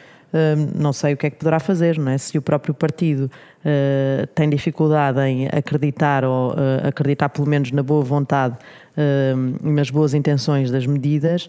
não 0.75 0.93
sei 0.93 1.13
o 1.13 1.17
que 1.17 1.27
é 1.27 1.29
que 1.29 1.37
poderá 1.37 1.59
fazer, 1.59 1.97
não 1.97 2.11
é? 2.11 2.17
Se 2.17 2.37
o 2.37 2.41
próprio 2.41 2.73
partido 2.73 3.25
uh, 3.25 4.27
tem 4.27 4.49
dificuldade 4.49 5.19
em 5.19 5.47
acreditar 5.47 6.23
ou 6.23 6.51
uh, 6.51 6.87
acreditar 6.87 7.29
pelo 7.29 7.47
menos 7.47 7.71
na 7.71 7.83
boa 7.83 8.03
vontade 8.03 8.55
nas 9.63 9.89
boas 9.89 10.13
intenções 10.13 10.69
das 10.69 10.85
medidas, 10.85 11.47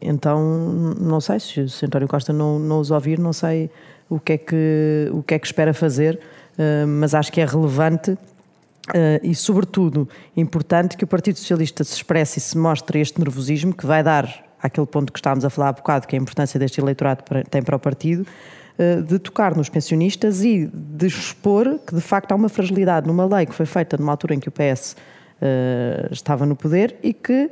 então 0.00 0.94
não 1.00 1.20
sei 1.20 1.38
se, 1.38 1.68
se 1.68 1.86
António 1.86 2.08
Costa 2.08 2.32
não, 2.32 2.58
não 2.58 2.80
os 2.80 2.90
ouvir, 2.90 3.18
não 3.18 3.32
sei 3.32 3.70
o 4.10 4.18
que 4.18 4.32
é 4.32 4.38
que, 4.38 5.08
o 5.12 5.22
que, 5.22 5.34
é 5.34 5.38
que 5.38 5.46
espera 5.46 5.72
fazer, 5.72 6.18
mas 6.86 7.14
acho 7.14 7.30
que 7.32 7.40
é 7.40 7.44
relevante 7.44 8.18
Uh, 8.88 9.22
e, 9.22 9.32
sobretudo, 9.32 10.08
importante 10.36 10.96
que 10.96 11.04
o 11.04 11.06
Partido 11.06 11.38
Socialista 11.38 11.84
se 11.84 11.94
expresse 11.94 12.38
e 12.38 12.42
se 12.42 12.58
mostre 12.58 13.00
este 13.00 13.18
nervosismo 13.20 13.72
que 13.72 13.86
vai 13.86 14.02
dar 14.02 14.44
àquele 14.60 14.86
ponto 14.86 15.12
que 15.12 15.18
estávamos 15.20 15.44
a 15.44 15.50
falar 15.50 15.68
há 15.68 15.72
bocado, 15.72 16.06
que 16.06 16.16
é 16.16 16.18
a 16.18 16.22
importância 16.22 16.58
deste 16.58 16.80
eleitorado 16.80 17.22
tem 17.48 17.62
para 17.62 17.76
o 17.76 17.78
partido, 17.78 18.26
uh, 18.78 19.02
de 19.02 19.20
tocar 19.20 19.56
nos 19.56 19.68
pensionistas 19.68 20.42
e 20.42 20.66
de 20.66 21.06
expor 21.06 21.78
que, 21.86 21.94
de 21.94 22.00
facto, 22.00 22.32
há 22.32 22.34
uma 22.34 22.48
fragilidade 22.48 23.06
numa 23.06 23.24
lei 23.24 23.46
que 23.46 23.54
foi 23.54 23.66
feita 23.66 23.96
numa 23.96 24.12
altura 24.12 24.34
em 24.34 24.40
que 24.40 24.48
o 24.48 24.52
PS 24.52 24.96
uh, 25.42 26.12
estava 26.12 26.46
no 26.46 26.56
poder 26.56 26.96
e 27.02 27.12
que 27.12 27.50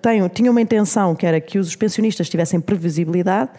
tem, 0.00 0.28
tinha 0.28 0.52
uma 0.52 0.60
intenção 0.60 1.16
que 1.16 1.26
era 1.26 1.40
que 1.40 1.58
os 1.58 1.74
pensionistas 1.74 2.28
tivessem 2.28 2.60
previsibilidade, 2.60 3.50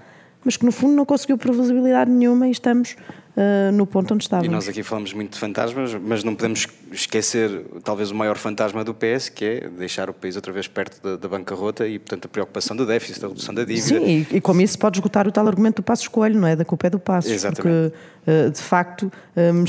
mas 0.46 0.58
que, 0.58 0.66
no 0.66 0.72
fundo, 0.72 0.94
não 0.94 1.06
conseguiu 1.06 1.38
previsibilidade 1.38 2.10
nenhuma 2.10 2.48
e 2.48 2.52
estamos 2.52 2.96
uh, 3.38 3.72
no 3.72 3.86
ponto 3.86 4.13
onde 4.13 4.24
estávamos. 4.24 4.48
E 4.48 4.52
nós 4.52 4.68
aqui 4.68 4.84
falamos 4.84 5.13
muito 5.13 5.34
de 5.34 5.40
fantasmas, 5.40 5.94
mas 5.96 6.24
não 6.24 6.36
podemos 6.36 6.68
esquecer 6.92 7.66
talvez 7.84 8.12
o 8.12 8.16
maior 8.16 8.38
fantasma 8.38 8.84
do 8.84 8.94
PS, 8.94 9.30
que 9.30 9.46
é 9.46 9.70
deixar 9.70 10.10
o 10.10 10.13
país 10.13 10.36
outra 10.36 10.52
vez 10.52 10.68
perto 10.68 11.02
da, 11.02 11.16
da 11.16 11.28
bancarrota 11.28 11.88
e, 11.88 11.98
portanto, 11.98 12.25
a 12.25 12.28
preocupação 12.28 12.75
do 12.75 12.86
déficit, 12.86 13.22
da 13.22 13.28
redução 13.28 13.54
da 13.54 13.63
dívida. 13.63 14.00
Sim, 14.00 14.28
e, 14.32 14.38
e 14.38 14.42
como 14.42 14.62
isso 14.62 14.78
pode 14.78 14.98
esgotar 14.98 15.28
o 15.28 15.32
tal 15.32 15.48
argumento 15.48 15.78
do 15.78 15.84
passo 15.84 16.04
escolho, 16.04 16.40
não 16.40 16.48
é? 16.48 16.56
Da 16.56 16.66
culpa 16.66 16.88
é 16.88 16.90
do 16.90 17.00
passo. 17.00 17.30
Exatamente. 17.30 17.62
Porque, 17.62 18.32
uh, 18.48 18.52
de 18.52 18.62
facto, 18.62 19.12
um, 19.36 19.63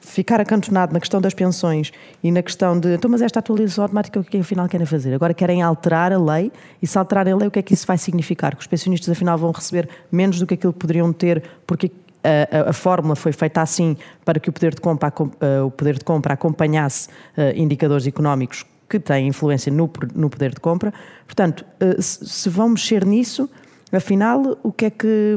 ficar 0.00 0.40
acantonado 0.40 0.92
na 0.92 1.00
questão 1.00 1.20
das 1.20 1.32
pensões 1.32 1.92
e 2.22 2.30
na 2.32 2.42
questão 2.42 2.78
de 2.78 2.94
então, 2.94 3.10
mas 3.10 3.22
esta 3.22 3.38
atualização 3.38 3.84
automática 3.84 4.18
o 4.18 4.24
que 4.24 4.28
é 4.28 4.30
que 4.32 4.38
afinal 4.38 4.68
querem 4.68 4.86
fazer? 4.86 5.14
Agora 5.14 5.32
querem 5.32 5.62
alterar 5.62 6.12
a 6.12 6.18
lei 6.18 6.50
e 6.82 6.86
se 6.86 6.98
alterar 6.98 7.28
a 7.28 7.36
lei 7.36 7.48
o 7.48 7.50
que 7.50 7.60
é 7.60 7.62
que 7.62 7.72
isso 7.72 7.86
vai 7.86 7.96
significar? 7.96 8.56
Que 8.56 8.62
os 8.62 8.66
pensionistas 8.66 9.10
afinal 9.10 9.38
vão 9.38 9.52
receber 9.52 9.88
menos 10.10 10.40
do 10.40 10.46
que 10.46 10.54
aquilo 10.54 10.72
que 10.72 10.78
poderiam 10.78 11.12
ter 11.12 11.42
porque 11.66 11.90
a, 12.22 12.70
a, 12.70 12.72
fórmula 12.72 13.14
foi 13.14 13.32
feita 13.32 13.60
assim 13.60 13.96
para 14.24 14.40
que 14.40 14.48
o 14.48 14.52
poder 14.52 14.74
de 14.74 14.80
compra, 14.80 15.12
o 15.64 15.70
poder 15.70 15.98
de 15.98 16.04
compra 16.04 16.34
acompanhasse 16.34 17.08
indicadores 17.54 18.06
económicos 18.06 18.64
que 18.88 18.98
têm 18.98 19.28
influência 19.28 19.70
no, 19.72 19.90
no 20.14 20.30
poder 20.30 20.50
de 20.50 20.60
compra. 20.60 20.92
Portanto, 21.26 21.64
se 22.00 22.48
vão 22.48 22.70
mexer 22.70 23.04
nisso, 23.04 23.48
afinal, 23.92 24.58
o 24.62 24.72
que 24.72 24.86
é 24.86 24.90
que 24.90 25.36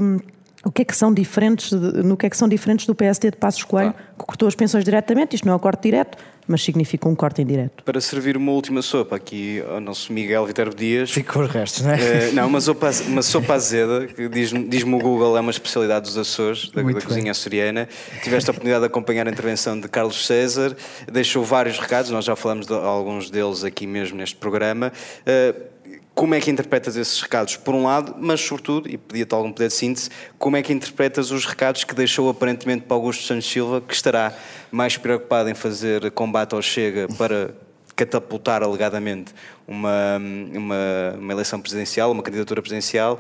o 0.64 0.72
que 0.72 0.82
é 0.82 0.86
que 0.86 0.96
são 0.96 1.14
diferentes, 1.14 1.72
no 1.72 2.18
que 2.18 2.26
é 2.26 2.30
que 2.30 2.38
são 2.38 2.48
diferentes 2.48 2.86
do 2.86 2.96
PSD 2.96 3.32
de 3.32 3.38
Passos 3.38 3.64
Coelho, 3.64 3.94
ah. 3.98 4.14
que 4.18 4.26
cortou 4.26 4.48
as 4.48 4.56
pensões 4.56 4.84
diretamente, 4.84 5.36
isto 5.36 5.46
não 5.46 5.54
é 5.54 5.56
um 5.56 5.60
corte 5.60 5.84
direto, 5.84 6.18
mas 6.48 6.64
significa 6.64 7.08
um 7.08 7.16
corte 7.16 7.42
indireto. 7.42 7.84
Para 7.84 8.00
servir 8.00 8.38
uma 8.38 8.52
última 8.54 8.82
sopa 8.82 9.16
aqui 9.16 9.62
ao 9.70 9.82
nosso 9.82 10.14
Miguel 10.14 10.46
Viterbo 10.46 10.74
Dias. 10.74 11.12
Fica 11.12 11.40
os 11.40 11.50
restos, 11.50 11.84
não 11.84 11.92
é? 11.92 11.96
Uh, 11.96 12.34
não, 12.34 12.48
uma 12.48 12.62
sopa, 12.62 12.90
uma 13.08 13.22
sopa 13.22 13.54
azeda, 13.54 14.08
que 14.08 14.30
diz-me 14.30 14.68
diz 14.68 14.84
o 14.84 14.98
Google, 14.98 15.38
é 15.38 15.42
uma 15.42 15.52
especialidade 15.52 16.06
dos 16.06 16.18
Açores, 16.18 16.72
da, 16.72 16.82
da 16.82 17.02
cozinha 17.02 17.32
açoriana. 17.32 17.88
Tiveste 18.24 18.50
a 18.50 18.52
oportunidade 18.52 18.82
de 18.82 18.88
acompanhar 18.88 19.28
a 19.28 19.30
intervenção 19.30 19.80
de 19.80 19.88
Carlos 19.90 20.26
César, 20.26 20.76
deixou 21.12 21.44
vários 21.44 21.78
recados, 21.78 22.10
nós 22.12 22.24
já 22.24 22.36
falamos 22.36 22.66
de 22.66 22.74
alguns 22.74 23.30
deles 23.30 23.64
aqui 23.64 23.86
mesmo 23.86 24.18
neste 24.18 24.38
programa. 24.38 24.92
Uh, 25.22 25.77
como 26.18 26.34
é 26.34 26.42
que 26.42 26.50
interpretas 26.50 26.96
esses 26.96 27.22
recados, 27.22 27.58
por 27.58 27.76
um 27.76 27.84
lado, 27.84 28.16
mas 28.18 28.42
sobretudo, 28.42 28.90
e 28.90 28.98
pedia-te 28.98 29.36
algum 29.36 29.52
poder 29.52 29.68
de 29.68 29.76
síntese, 29.76 30.10
como 30.40 30.58
é 30.58 30.64
que 30.64 30.74
interpretas 30.74 31.30
os 31.30 31.46
recados 31.46 31.84
que 31.84 31.94
deixou 31.94 32.28
aparentemente 32.28 32.86
para 32.86 32.98
Augusto 32.98 33.24
Santos 33.24 33.48
Silva, 33.48 33.82
que 33.82 33.94
estará 33.94 34.34
mais 34.72 34.98
preocupado 34.98 35.48
em 35.48 35.54
fazer 35.54 36.10
combate 36.10 36.56
ao 36.56 36.62
Chega 36.64 37.08
para 37.20 37.54
catapultar 37.96 38.64
alegadamente 38.64 39.32
uma, 39.68 40.18
uma, 40.56 41.16
uma 41.20 41.34
eleição 41.34 41.62
presidencial, 41.62 42.12
uma 42.12 42.24
candidatura 42.24 42.64
presidencial, 42.64 43.20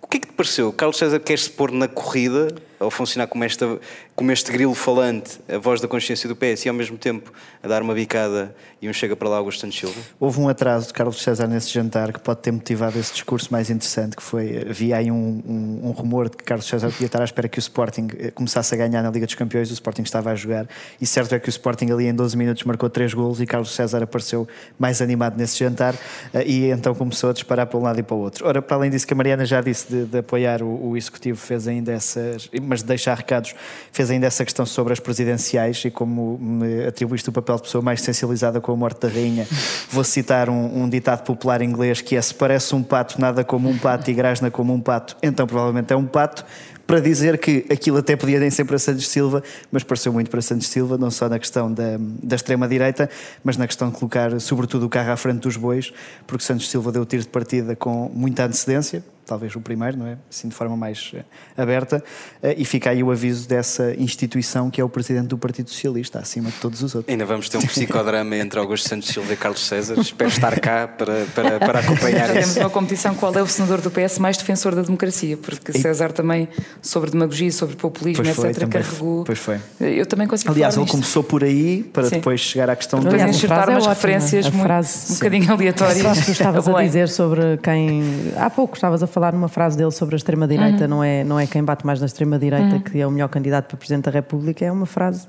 o 0.00 0.06
que 0.06 0.18
é 0.18 0.20
que 0.20 0.28
te 0.28 0.32
pareceu? 0.34 0.72
Carlos 0.72 0.98
César 0.98 1.18
quer 1.18 1.40
se 1.40 1.50
pôr 1.50 1.72
na 1.72 1.88
corrida, 1.88 2.54
ao 2.78 2.90
funcionar 2.90 3.26
como, 3.26 3.44
esta, 3.44 3.78
como 4.14 4.30
este 4.32 4.52
grilo 4.52 4.74
falante, 4.74 5.40
a 5.48 5.58
voz 5.58 5.80
da 5.80 5.88
consciência 5.88 6.28
do 6.28 6.36
PS, 6.36 6.66
e 6.66 6.68
ao 6.68 6.74
mesmo 6.74 6.98
tempo 6.98 7.32
a 7.62 7.68
dar 7.68 7.82
uma 7.82 7.94
bicada 7.94 8.54
e 8.80 8.88
um 8.88 8.92
chega 8.92 9.16
para 9.16 9.28
lá 9.28 9.38
Augusto 9.38 9.60
Santos 9.60 9.78
Silva? 9.78 10.00
Houve 10.20 10.40
um 10.40 10.48
atraso 10.48 10.88
de 10.88 10.92
Carlos 10.92 11.22
César 11.22 11.46
nesse 11.46 11.72
jantar 11.72 12.12
que 12.12 12.20
pode 12.20 12.40
ter 12.40 12.52
motivado 12.52 12.98
esse 12.98 13.12
discurso 13.12 13.48
mais 13.50 13.70
interessante, 13.70 14.16
que 14.16 14.22
foi, 14.22 14.66
havia 14.68 14.96
aí 14.96 15.10
um, 15.10 15.42
um, 15.46 15.88
um 15.88 15.90
rumor 15.90 16.28
de 16.28 16.36
que 16.36 16.44
Carlos 16.44 16.66
César 16.66 16.90
podia 16.90 17.06
estar 17.06 17.20
à 17.20 17.24
espera 17.24 17.48
que 17.48 17.58
o 17.58 17.60
Sporting 17.60 18.08
eh, 18.18 18.30
começasse 18.30 18.74
a 18.74 18.78
ganhar 18.78 19.02
na 19.02 19.10
Liga 19.10 19.26
dos 19.26 19.34
Campeões, 19.34 19.70
o 19.70 19.72
Sporting 19.72 20.02
estava 20.02 20.30
a 20.30 20.34
jogar, 20.34 20.68
e 21.00 21.06
certo 21.06 21.34
é 21.34 21.38
que 21.38 21.48
o 21.48 21.50
Sporting 21.50 21.90
ali 21.90 22.06
em 22.06 22.14
12 22.14 22.36
minutos 22.36 22.62
marcou 22.64 22.90
3 22.90 23.14
golos 23.14 23.40
e 23.40 23.46
Carlos 23.46 23.74
César 23.74 24.02
apareceu 24.02 24.46
mais 24.78 25.00
animado 25.00 25.36
nesse 25.36 25.58
jantar, 25.58 25.94
eh, 26.34 26.44
e 26.46 26.70
então 26.70 26.94
começou 26.94 27.30
a 27.30 27.32
disparar 27.32 27.66
para 27.66 27.78
um 27.78 27.82
lado 27.82 27.98
e 27.98 28.02
para 28.02 28.14
o 28.14 28.20
outro. 28.20 28.46
Ora, 28.46 28.60
para 28.60 28.76
além 28.76 28.90
disso 28.90 29.06
que 29.06 29.14
a 29.14 29.16
Mariana 29.16 29.46
já 29.46 29.60
disse 29.60 29.88
de, 29.88 30.04
de 30.04 30.18
apoiar 30.18 30.62
o, 30.62 30.90
o 30.90 30.96
Executivo, 30.96 31.38
fez 31.38 31.66
ainda 31.66 31.92
essas, 31.92 32.48
mas 32.66 32.80
de 32.80 32.86
deixar 32.86 33.16
recados, 33.16 33.54
fez 33.92 34.10
ainda 34.10 34.26
essa 34.26 34.44
questão 34.44 34.66
sobre 34.66 34.92
as 34.92 35.00
presidenciais 35.00 35.84
e 35.84 35.90
como 35.90 36.38
me 36.38 36.86
atribuíste 36.86 37.28
o 37.28 37.32
papel 37.32 37.56
de 37.56 37.62
pessoa 37.62 37.82
mais 37.82 38.00
sensibilizada 38.02 38.60
com 38.60 38.72
a 38.72 38.76
morte 38.76 39.00
da 39.00 39.08
rainha, 39.08 39.46
vou 39.90 40.04
citar 40.04 40.50
um, 40.50 40.82
um 40.82 40.88
ditado 40.88 41.24
popular 41.24 41.62
inglês 41.62 42.00
que 42.00 42.16
é 42.16 42.22
se 42.22 42.34
parece 42.34 42.74
um 42.74 42.82
pato, 42.82 43.20
nada 43.20 43.44
como 43.44 43.68
um 43.68 43.78
pato 43.78 44.10
e 44.10 44.14
grasna 44.14 44.50
como 44.50 44.74
um 44.74 44.80
pato, 44.80 45.16
então 45.22 45.46
provavelmente 45.46 45.92
é 45.92 45.96
um 45.96 46.06
pato, 46.06 46.44
para 46.86 47.00
dizer 47.00 47.38
que 47.38 47.66
aquilo 47.70 47.98
até 47.98 48.14
podia 48.14 48.38
nem 48.38 48.50
ser 48.50 48.64
para 48.64 48.78
Santos 48.78 49.08
Silva, 49.08 49.42
mas 49.72 49.82
pareceu 49.82 50.12
muito 50.12 50.30
para 50.30 50.40
Santos 50.40 50.68
Silva, 50.68 50.96
não 50.96 51.10
só 51.10 51.28
na 51.28 51.38
questão 51.38 51.72
da, 51.72 51.96
da 51.98 52.36
extrema-direita, 52.36 53.10
mas 53.42 53.56
na 53.56 53.66
questão 53.66 53.90
de 53.90 53.98
colocar, 53.98 54.38
sobretudo, 54.40 54.86
o 54.86 54.88
carro 54.88 55.10
à 55.10 55.16
frente 55.16 55.40
dos 55.40 55.56
bois, 55.56 55.92
porque 56.26 56.44
Santos 56.44 56.70
Silva 56.70 56.92
deu 56.92 57.02
o 57.02 57.06
tiro 57.06 57.22
de 57.22 57.28
partida 57.28 57.74
com 57.74 58.08
muita 58.14 58.44
antecedência, 58.44 59.02
talvez 59.26 59.54
o 59.56 59.60
primeiro, 59.60 59.98
não 59.98 60.06
é? 60.06 60.16
Assim 60.30 60.48
de 60.48 60.54
forma 60.54 60.76
mais 60.76 61.12
eh, 61.14 61.24
aberta, 61.60 62.02
eh, 62.42 62.54
e 62.56 62.64
fica 62.64 62.90
aí 62.90 63.02
o 63.02 63.10
aviso 63.10 63.48
dessa 63.48 63.94
instituição 63.98 64.70
que 64.70 64.80
é 64.80 64.84
o 64.84 64.88
presidente 64.88 65.26
do 65.26 65.36
Partido 65.36 65.68
Socialista, 65.68 66.20
acima 66.20 66.48
de 66.50 66.56
todos 66.56 66.82
os 66.82 66.94
outros. 66.94 67.12
Ainda 67.12 67.24
vamos 67.24 67.48
ter 67.48 67.58
um 67.58 67.62
psicodrama 67.62 68.36
entre 68.38 68.58
Augusto 68.58 68.88
Santos 68.88 69.08
Silva 69.08 69.32
e 69.32 69.36
Carlos 69.36 69.66
César. 69.66 69.98
Espero 69.98 70.30
estar 70.30 70.58
cá 70.60 70.86
para, 70.86 71.24
para, 71.34 71.58
para 71.58 71.78
acompanhar 71.80 72.30
isso. 72.30 72.54
Temos 72.54 72.56
uma 72.56 72.70
competição 72.70 73.14
qual 73.14 73.34
é 73.34 73.42
o 73.42 73.46
senador 73.46 73.80
do 73.80 73.90
PS 73.90 74.18
mais 74.18 74.36
defensor 74.36 74.74
da 74.74 74.82
democracia, 74.82 75.36
porque 75.36 75.76
e... 75.76 75.80
César 75.80 76.12
também, 76.12 76.48
sobre 76.80 77.10
demagogia, 77.10 77.50
sobre 77.50 77.74
populismo, 77.76 78.22
pois 78.22 78.36
foi, 78.36 78.50
etc., 78.50 78.60
também, 78.60 78.82
carregou. 78.82 79.24
Pois 79.24 79.38
foi. 79.38 79.58
Eu 79.80 80.06
também 80.06 80.28
consigo 80.28 80.52
Aliás, 80.52 80.76
ele 80.76 80.86
começou 80.86 81.24
por 81.24 81.42
aí 81.42 81.82
para 81.82 82.04
Sim. 82.04 82.16
depois 82.16 82.40
chegar 82.40 82.70
à 82.70 82.76
questão. 82.76 83.00
Aliás, 83.00 83.36
enxertar 83.36 83.68
umas 83.68 83.86
é 83.86 83.88
referências 83.88 84.48
muito, 84.48 84.62
frase, 84.62 85.12
um 85.12 85.14
bocadinho 85.16 85.52
aleatórias. 85.52 85.98
A 85.98 86.02
frase 86.02 86.24
que 86.24 86.30
estavas 86.30 86.68
a 86.68 86.82
dizer 86.82 87.08
sobre 87.08 87.56
quem. 87.58 88.32
Há 88.36 88.48
pouco 88.50 88.76
estavas 88.76 89.02
a 89.02 89.06
falar 89.16 89.32
numa 89.32 89.48
frase 89.48 89.78
dele 89.78 89.90
sobre 89.90 90.14
a 90.14 90.18
extrema-direita, 90.18 90.82
uhum. 90.82 90.90
não, 90.90 91.02
é, 91.02 91.24
não 91.24 91.40
é 91.40 91.46
quem 91.46 91.64
bate 91.64 91.86
mais 91.86 91.98
na 92.00 92.04
extrema-direita 92.04 92.76
uhum. 92.76 92.80
que 92.82 93.00
é 93.00 93.06
o 93.06 93.10
melhor 93.10 93.28
candidato 93.30 93.68
para 93.68 93.78
Presidente 93.78 94.04
da 94.04 94.10
República, 94.10 94.62
é 94.62 94.70
uma 94.70 94.84
frase 94.84 95.26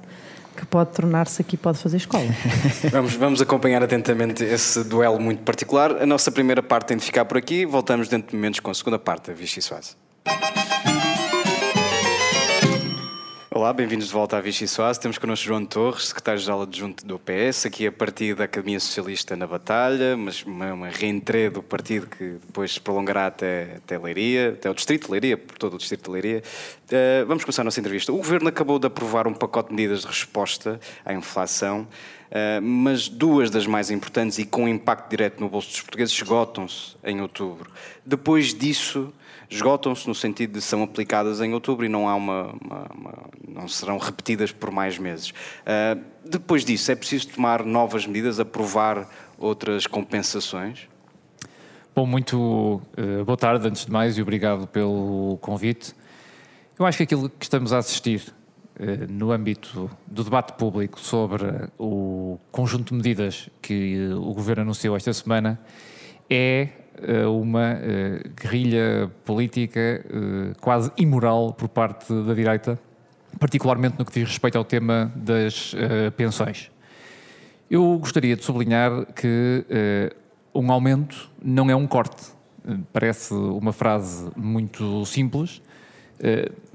que 0.58 0.66
pode 0.66 0.92
tornar-se 0.92 1.42
aqui, 1.42 1.56
pode 1.56 1.78
fazer 1.78 1.96
escola. 1.96 2.26
vamos, 2.92 3.14
vamos 3.16 3.42
acompanhar 3.42 3.82
atentamente 3.82 4.44
esse 4.44 4.84
duelo 4.84 5.22
muito 5.22 5.42
particular. 5.44 6.02
A 6.02 6.06
nossa 6.06 6.30
primeira 6.30 6.62
parte 6.62 6.88
tem 6.88 6.98
de 6.98 7.06
ficar 7.06 7.24
por 7.24 7.38
aqui, 7.38 7.66
voltamos 7.66 8.10
dentro 8.10 8.32
de 8.32 8.36
momentos 8.36 8.60
com 8.60 8.70
a 8.70 8.74
segunda 8.74 9.00
parte 9.00 9.28
da 9.28 9.34
Vichy 9.34 9.62
Soase. 9.62 9.96
Olá, 13.58 13.74
bem-vindos 13.74 14.06
de 14.06 14.14
volta 14.14 14.38
à 14.38 14.40
Vichy 14.40 14.68
Soase. 14.68 15.00
Temos 15.00 15.18
connosco 15.18 15.44
João 15.44 15.66
Torres, 15.66 16.10
secretário-geral 16.10 16.62
adjunto 16.62 17.04
do 17.04 17.18
PS, 17.18 17.66
aqui 17.66 17.88
a 17.88 17.92
partir 17.92 18.36
da 18.36 18.44
Academia 18.44 18.80
Socialista 18.80 19.36
na 19.36 19.48
Batalha, 19.48 20.16
mas 20.16 20.44
uma, 20.44 20.72
uma 20.74 20.90
reentrée 20.90 21.50
do 21.50 21.64
partido 21.64 22.06
que 22.06 22.38
depois 22.46 22.74
se 22.74 22.80
prolongará 22.80 23.26
até, 23.26 23.78
até 23.78 23.98
Leiria, 23.98 24.50
até 24.50 24.70
o 24.70 24.76
Distrito 24.76 25.08
de 25.08 25.12
Leiria, 25.12 25.36
por 25.36 25.58
todo 25.58 25.74
o 25.74 25.78
Distrito 25.80 26.04
de 26.04 26.12
Leiria. 26.12 26.44
Uh, 26.86 27.26
vamos 27.26 27.44
começar 27.44 27.64
a 27.64 27.66
nossa 27.66 27.80
entrevista. 27.80 28.14
O 28.14 28.18
Governo 28.18 28.48
acabou 28.48 28.78
de 28.78 28.86
aprovar 28.86 29.26
um 29.26 29.34
pacote 29.34 29.70
de 29.70 29.76
medidas 29.76 30.02
de 30.02 30.08
resposta 30.08 30.80
à 31.04 31.12
inflação, 31.12 31.88
uh, 32.30 32.62
mas 32.62 33.10
duas 33.10 33.50
das 33.50 33.66
mais 33.66 33.90
importantes 33.90 34.38
e 34.38 34.46
com 34.46 34.68
impacto 34.68 35.10
direto 35.10 35.40
no 35.40 35.50
bolso 35.50 35.70
dos 35.70 35.82
portugueses 35.82 36.14
esgotam-se 36.14 36.96
em 37.04 37.22
outubro. 37.22 37.72
Depois 38.06 38.54
disso 38.54 39.12
esgotam-se 39.50 40.08
no 40.08 40.16
sentido 40.16 40.54
de 40.54 40.62
são 40.62 40.84
aplicadas 40.84 41.42
em 41.42 41.54
outubro 41.54 41.86
e 41.86 41.90
não 41.90 42.08
há 42.08 42.16
uma, 42.16 42.56
uma, 42.62 42.88
uma 42.94 43.14
não 43.48 43.68
serão 43.68 43.98
repetidas 43.98 44.52
por 44.52 44.72
mais 44.72 44.98
meses. 44.98 45.30
Uh, 45.30 46.02
depois 46.24 46.64
disso, 46.64 46.92
é 46.92 46.96
preciso 46.96 47.30
tomar 47.30 47.64
novas 47.64 48.06
medidas, 48.06 48.40
aprovar 48.40 49.10
outras 49.38 49.88
compensações? 49.88 50.88
Bom, 51.96 52.06
muito 52.06 52.82
uh, 52.98 53.26
boa 53.26 53.38
tarde, 53.38 53.68
antes 53.68 53.86
de 53.86 53.92
mais, 53.92 54.18
e 54.18 54.22
obrigado 54.22 54.68
pelo 54.68 55.38
convite. 55.42 55.96
Eu 56.78 56.86
acho 56.86 56.98
que 56.98 57.04
aquilo 57.04 57.30
que 57.30 57.46
estamos 57.46 57.74
a 57.74 57.80
assistir 57.80 58.22
uh, 58.80 59.12
no 59.12 59.32
âmbito 59.32 59.90
do 60.06 60.24
debate 60.24 60.54
público 60.54 61.00
sobre 61.00 61.46
o 61.80 62.38
conjunto 62.52 62.90
de 62.90 62.96
medidas 62.96 63.50
que 63.62 64.10
o 64.14 64.34
Governo 64.34 64.64
anunciou 64.64 64.96
esta 64.96 65.12
semana 65.14 65.60
é 66.30 66.70
a 67.02 67.30
uma 67.30 67.74
uh, 67.74 68.30
guerrilha 68.42 69.12
política 69.24 70.04
uh, 70.06 70.60
quase 70.60 70.92
imoral 70.98 71.54
por 71.54 71.68
parte 71.68 72.12
da 72.24 72.34
direita, 72.34 72.80
particularmente 73.40 73.98
no 74.00 74.06
que 74.06 74.14
diz 74.14 74.30
respeito 74.30 74.58
ao 74.58 74.64
tema 74.64 75.12
das 75.16 75.76
pensões. 76.16 76.72
Eu 77.70 78.00
gostaria 78.00 78.36
de 78.36 78.44
sublinhar 78.44 79.06
que 79.14 79.64
um 80.56 80.72
aumento 80.72 81.30
não 81.44 81.70
é 81.70 81.76
um 81.76 81.86
corte. 81.86 82.32
Parece 82.92 83.34
uma 83.34 83.72
frase 83.72 84.32
muito 84.36 85.06
simples, 85.06 85.62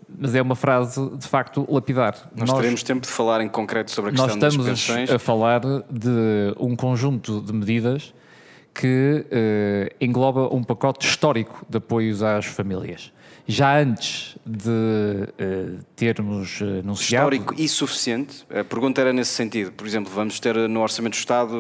mas 0.07 0.35
é 0.35 0.43
uma 0.43 0.55
frase 0.55 1.17
de 1.17 1.27
facto 1.27 1.67
lapidar. 1.69 2.31
Nós, 2.37 2.51
nós 2.51 2.59
teremos 2.59 2.83
tempo 2.83 3.01
de 3.01 3.13
falar 3.13 3.41
em 3.41 3.49
concreto 3.49 3.91
sobre 3.91 4.11
a 4.11 4.13
questão 4.13 4.39
das 4.39 4.55
pensões. 4.55 4.69
Nós 4.69 4.79
estamos 4.79 5.11
a 5.11 5.19
falar 5.19 5.61
de 5.61 6.55
um 6.61 6.77
conjunto 6.77 7.41
de 7.41 7.53
medidas 7.53 8.15
que 8.75 9.25
uh, 9.27 9.95
engloba 10.01 10.55
um 10.55 10.63
pacote 10.63 11.07
histórico 11.07 11.65
de 11.69 11.79
apoios 11.79 12.23
às 12.23 12.47
famílias. 12.47 13.13
Já 13.47 13.81
antes 13.81 14.37
de 14.47 14.71
uh, 14.71 15.85
termos 15.97 16.61
uh, 16.61 16.81
anunciado... 16.81 17.35
Histórico 17.35 17.55
e 17.59 17.69
suficiente? 17.69 18.47
A 18.49 18.65
pergunta 18.65 19.01
era 19.01 19.13
nesse 19.13 19.33
sentido. 19.33 19.73
Por 19.73 19.87
exemplo, 19.87 20.13
vamos 20.15 20.39
ter 20.39 20.57
no 20.69 20.81
Orçamento 20.81 21.15
do 21.15 21.19
Estado, 21.19 21.55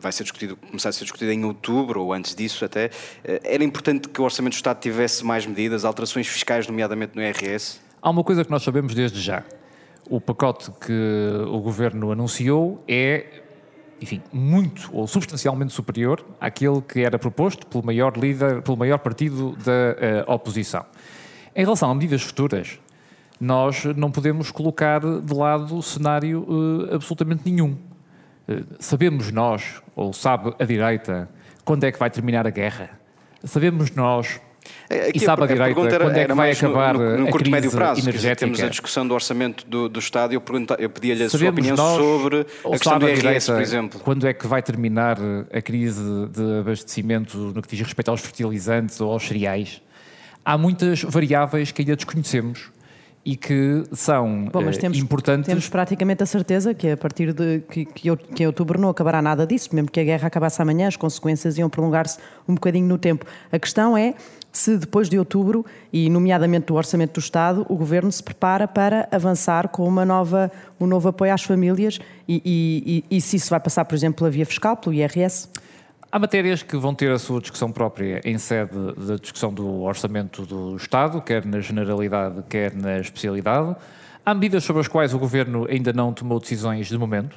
vai 0.00 0.12
ser 0.12 0.24
discutido, 0.24 0.56
começar 0.56 0.88
a 0.88 0.92
ser 0.92 1.04
discutido 1.04 1.30
em 1.30 1.44
outubro, 1.44 2.02
ou 2.02 2.12
antes 2.12 2.34
disso 2.34 2.64
até. 2.64 2.90
Era 3.22 3.62
importante 3.62 4.08
que 4.08 4.20
o 4.20 4.24
Orçamento 4.24 4.54
do 4.54 4.56
Estado 4.56 4.80
tivesse 4.80 5.24
mais 5.24 5.46
medidas, 5.46 5.84
alterações 5.84 6.26
fiscais, 6.26 6.66
nomeadamente 6.66 7.12
no 7.14 7.22
IRS? 7.22 7.80
Há 8.02 8.10
uma 8.10 8.24
coisa 8.24 8.44
que 8.44 8.50
nós 8.50 8.62
sabemos 8.62 8.94
desde 8.94 9.20
já. 9.20 9.44
O 10.10 10.20
pacote 10.20 10.70
que 10.84 10.92
o 11.46 11.60
Governo 11.60 12.10
anunciou 12.12 12.82
é 12.86 13.43
enfim, 14.00 14.22
muito 14.32 14.90
ou 14.92 15.06
substancialmente 15.06 15.72
superior 15.72 16.24
àquele 16.40 16.80
que 16.80 17.00
era 17.00 17.18
proposto 17.18 17.66
pelo 17.66 17.84
maior 17.84 18.16
líder, 18.16 18.62
pelo 18.62 18.76
maior 18.76 18.98
partido 18.98 19.56
da 19.56 20.28
uh, 20.28 20.32
oposição. 20.32 20.84
Em 21.54 21.62
relação 21.64 21.90
a 21.90 21.94
medidas 21.94 22.22
futuras, 22.22 22.78
nós 23.40 23.84
não 23.96 24.10
podemos 24.10 24.50
colocar 24.50 25.00
de 25.00 25.34
lado 25.34 25.80
cenário 25.82 26.44
uh, 26.48 26.94
absolutamente 26.94 27.42
nenhum. 27.44 27.76
Uh, 28.48 28.64
sabemos 28.78 29.30
nós, 29.30 29.82
ou 29.94 30.12
sabe 30.12 30.54
a 30.58 30.64
direita, 30.64 31.28
quando 31.64 31.84
é 31.84 31.92
que 31.92 31.98
vai 31.98 32.10
terminar 32.10 32.46
a 32.46 32.50
guerra? 32.50 32.90
Sabemos 33.44 33.90
nós 33.90 34.40
aqui 34.88 35.18
e 35.18 35.20
sabe 35.20 35.42
a, 35.42 35.44
a 35.44 35.48
direita 35.48 35.80
era, 35.80 36.04
quando 36.04 36.16
é 36.16 36.26
que 36.26 36.32
vai 36.34 36.50
acabar 36.50 36.94
no, 36.94 37.00
no, 37.00 37.18
no 37.18 37.30
curto 37.30 37.50
médio 37.50 37.70
prazo, 37.70 38.00
energética? 38.00 38.46
Temos 38.46 38.60
a 38.60 38.68
discussão 38.68 39.06
do 39.06 39.14
orçamento 39.14 39.66
do, 39.66 39.88
do 39.88 39.98
Estado 39.98 40.32
e 40.32 40.36
eu, 40.36 40.42
eu 40.78 40.90
pedia-lhe 40.90 41.24
a 41.24 41.30
sua 41.30 41.48
opinião 41.48 41.76
nós, 41.76 41.96
sobre 41.96 42.46
a 42.64 42.70
questão 42.70 42.98
do 42.98 43.08
IRS, 43.08 43.50
por 43.50 43.62
exemplo. 43.62 44.00
Quando 44.00 44.26
é 44.26 44.32
que 44.32 44.46
vai 44.46 44.62
terminar 44.62 45.18
a 45.52 45.62
crise 45.62 46.02
de 46.28 46.60
abastecimento 46.60 47.36
no 47.36 47.62
que 47.62 47.68
diz 47.68 47.80
respeito 47.80 48.10
aos 48.10 48.20
fertilizantes 48.20 49.00
ou 49.00 49.12
aos 49.12 49.26
cereais? 49.26 49.82
Há 50.44 50.58
muitas 50.58 51.02
variáveis 51.02 51.72
que 51.72 51.82
ainda 51.82 51.96
desconhecemos 51.96 52.70
e 53.24 53.36
que 53.36 53.84
são 53.92 54.48
Bom, 54.52 54.62
mas 54.62 54.76
eh, 54.76 54.80
temos, 54.80 54.98
importantes. 54.98 55.46
Temos 55.46 55.68
praticamente 55.68 56.22
a 56.22 56.26
certeza 56.26 56.74
que 56.74 56.90
a 56.90 56.96
partir 56.96 57.32
de 57.32 57.60
que, 57.60 57.86
que, 57.86 58.16
que 58.16 58.42
em 58.42 58.46
outubro 58.46 58.78
não 58.78 58.90
acabará 58.90 59.22
nada 59.22 59.46
disso, 59.46 59.74
mesmo 59.74 59.90
que 59.90 59.98
a 59.98 60.04
guerra 60.04 60.26
acabasse 60.26 60.60
amanhã, 60.60 60.88
as 60.88 60.96
consequências 60.96 61.56
iam 61.56 61.70
prolongar-se 61.70 62.18
um 62.46 62.54
bocadinho 62.54 62.86
no 62.86 62.98
tempo. 62.98 63.24
A 63.50 63.58
questão 63.58 63.96
é 63.96 64.14
se 64.54 64.78
depois 64.78 65.08
de 65.08 65.18
outubro, 65.18 65.66
e 65.92 66.08
nomeadamente 66.08 66.66
do 66.66 66.74
Orçamento 66.74 67.14
do 67.14 67.20
Estado, 67.20 67.66
o 67.68 67.76
Governo 67.76 68.10
se 68.10 68.22
prepara 68.22 68.68
para 68.68 69.08
avançar 69.10 69.68
com 69.68 69.86
uma 69.86 70.04
nova, 70.04 70.50
um 70.80 70.86
novo 70.86 71.08
apoio 71.08 71.34
às 71.34 71.42
famílias 71.42 71.98
e, 72.28 72.40
e, 72.44 73.04
e, 73.10 73.16
e 73.16 73.20
se 73.20 73.36
isso 73.36 73.50
vai 73.50 73.58
passar, 73.58 73.84
por 73.84 73.96
exemplo, 73.96 74.18
pela 74.18 74.30
via 74.30 74.46
fiscal, 74.46 74.76
pelo 74.76 74.94
IRS? 74.94 75.48
Há 76.10 76.18
matérias 76.20 76.62
que 76.62 76.76
vão 76.76 76.94
ter 76.94 77.10
a 77.10 77.18
sua 77.18 77.40
discussão 77.40 77.72
própria 77.72 78.20
em 78.24 78.38
sede 78.38 78.70
da 78.96 79.16
discussão 79.16 79.52
do 79.52 79.82
orçamento 79.82 80.46
do 80.46 80.76
Estado, 80.76 81.20
quer 81.20 81.44
na 81.44 81.58
generalidade, 81.58 82.40
quer 82.48 82.72
na 82.72 83.00
especialidade. 83.00 83.74
Há 84.24 84.32
medidas 84.32 84.62
sobre 84.62 84.80
as 84.80 84.86
quais 84.86 85.12
o 85.12 85.18
Governo 85.18 85.66
ainda 85.68 85.92
não 85.92 86.12
tomou 86.12 86.38
decisões 86.38 86.86
de 86.86 86.96
momento. 86.96 87.36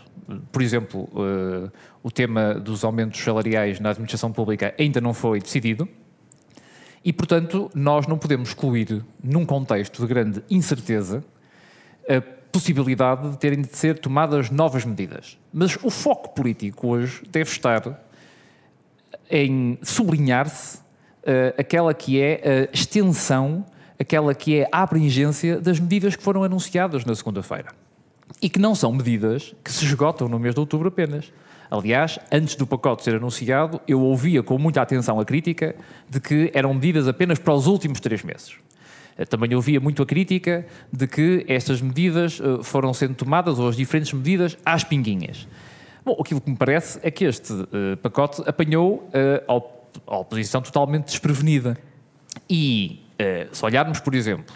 Por 0.52 0.62
exemplo, 0.62 1.10
uh, 1.14 1.72
o 2.04 2.12
tema 2.12 2.54
dos 2.54 2.84
aumentos 2.86 3.20
salariais 3.20 3.80
na 3.80 3.90
administração 3.90 4.32
pública 4.32 4.76
ainda 4.78 5.02
não 5.02 5.14
foi 5.14 5.40
decidido. 5.40 5.90
E, 7.08 7.14
portanto, 7.14 7.72
nós 7.74 8.06
não 8.06 8.18
podemos 8.18 8.50
excluir, 8.50 9.02
num 9.24 9.46
contexto 9.46 10.02
de 10.02 10.08
grande 10.08 10.44
incerteza, 10.50 11.24
a 12.06 12.22
possibilidade 12.52 13.30
de 13.30 13.38
terem 13.38 13.62
de 13.62 13.74
ser 13.74 13.98
tomadas 13.98 14.50
novas 14.50 14.84
medidas. 14.84 15.38
Mas 15.54 15.78
o 15.82 15.90
foco 15.90 16.36
político 16.36 16.86
hoje 16.90 17.24
deve 17.32 17.50
estar 17.50 17.98
em 19.32 19.80
sublinhar-se 19.82 20.80
uh, 20.80 21.56
aquela 21.58 21.94
que 21.94 22.20
é 22.20 22.68
a 22.68 22.76
extensão, 22.78 23.66
aquela 23.98 24.36
que 24.36 24.58
é 24.58 24.70
a 24.70 24.82
abrangência 24.82 25.62
das 25.62 25.80
medidas 25.80 26.14
que 26.14 26.22
foram 26.22 26.44
anunciadas 26.44 27.06
na 27.06 27.16
segunda-feira. 27.16 27.70
E 28.42 28.50
que 28.50 28.60
não 28.60 28.76
são 28.76 28.92
medidas 28.92 29.56
que 29.64 29.72
se 29.72 29.86
esgotam 29.86 30.28
no 30.28 30.38
mês 30.38 30.54
de 30.54 30.60
outubro 30.60 30.90
apenas. 30.90 31.32
Aliás, 31.70 32.18
antes 32.32 32.56
do 32.56 32.66
pacote 32.66 33.04
ser 33.04 33.16
anunciado, 33.16 33.82
eu 33.88 34.02
ouvia 34.02 34.42
com 34.42 34.58
muita 34.58 34.82
atenção 34.82 35.20
a 35.20 35.26
crítica 35.26 35.76
de 36.10 36.20
que 36.20 36.50
eram 36.54 36.74
medidas 36.74 37.08
apenas 37.08 37.40
para 37.40 37.54
os 37.54 37.68
últimos 37.68 38.00
três 38.00 38.24
meses. 38.24 38.56
Eh, 39.18 39.26
também 39.26 39.54
ouvia 39.54 39.80
muito 39.80 40.02
a 40.02 40.06
crítica 40.06 40.66
de 40.92 41.08
que 41.08 41.46
estas 41.48 41.82
medidas 41.82 42.40
eh, 42.40 42.64
foram 42.64 42.94
sendo 42.94 43.16
tomadas, 43.16 43.60
ou 43.60 43.68
as 43.68 43.76
diferentes 43.76 44.14
medidas, 44.14 44.58
às 44.66 44.84
pinguinhas. 44.84 45.48
Bom, 46.06 46.16
aquilo 46.22 46.40
que 46.40 46.50
me 46.50 46.56
parece 46.56 47.00
é 47.04 47.12
que 47.12 47.26
este 47.26 47.52
uh, 47.52 47.98
pacote 48.02 48.42
apanhou 48.48 49.10
a 50.08 50.16
oposição 50.20 50.62
totalmente 50.62 51.08
desprevenida. 51.08 51.78
E 52.50 53.02
se 53.52 53.66
olharmos, 53.66 54.00
por 54.00 54.16
exemplo, 54.16 54.56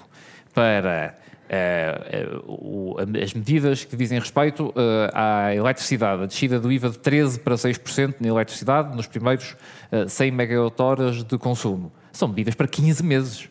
para 0.54 1.14
uh, 1.52 2.96
as 3.22 3.34
medidas 3.34 3.84
que 3.84 3.96
dizem 3.96 4.18
respeito 4.20 4.74
à 5.14 5.54
eletricidade, 5.54 6.24
a 6.24 6.26
descida 6.26 6.60
do 6.60 6.72
IVA 6.72 6.90
de 6.90 6.98
13% 6.98 7.40
para 7.40 7.56
6% 7.56 8.16
na 8.20 8.28
eletricidade 8.28 8.96
nos 8.96 9.08
primeiros 9.08 9.56
100 10.08 10.32
megawatt-horas 10.32 11.24
de 11.24 11.38
consumo, 11.38 11.92
são 12.12 12.28
medidas 12.28 12.56
para 12.56 12.68
15 12.68 13.04
meses. 13.04 13.50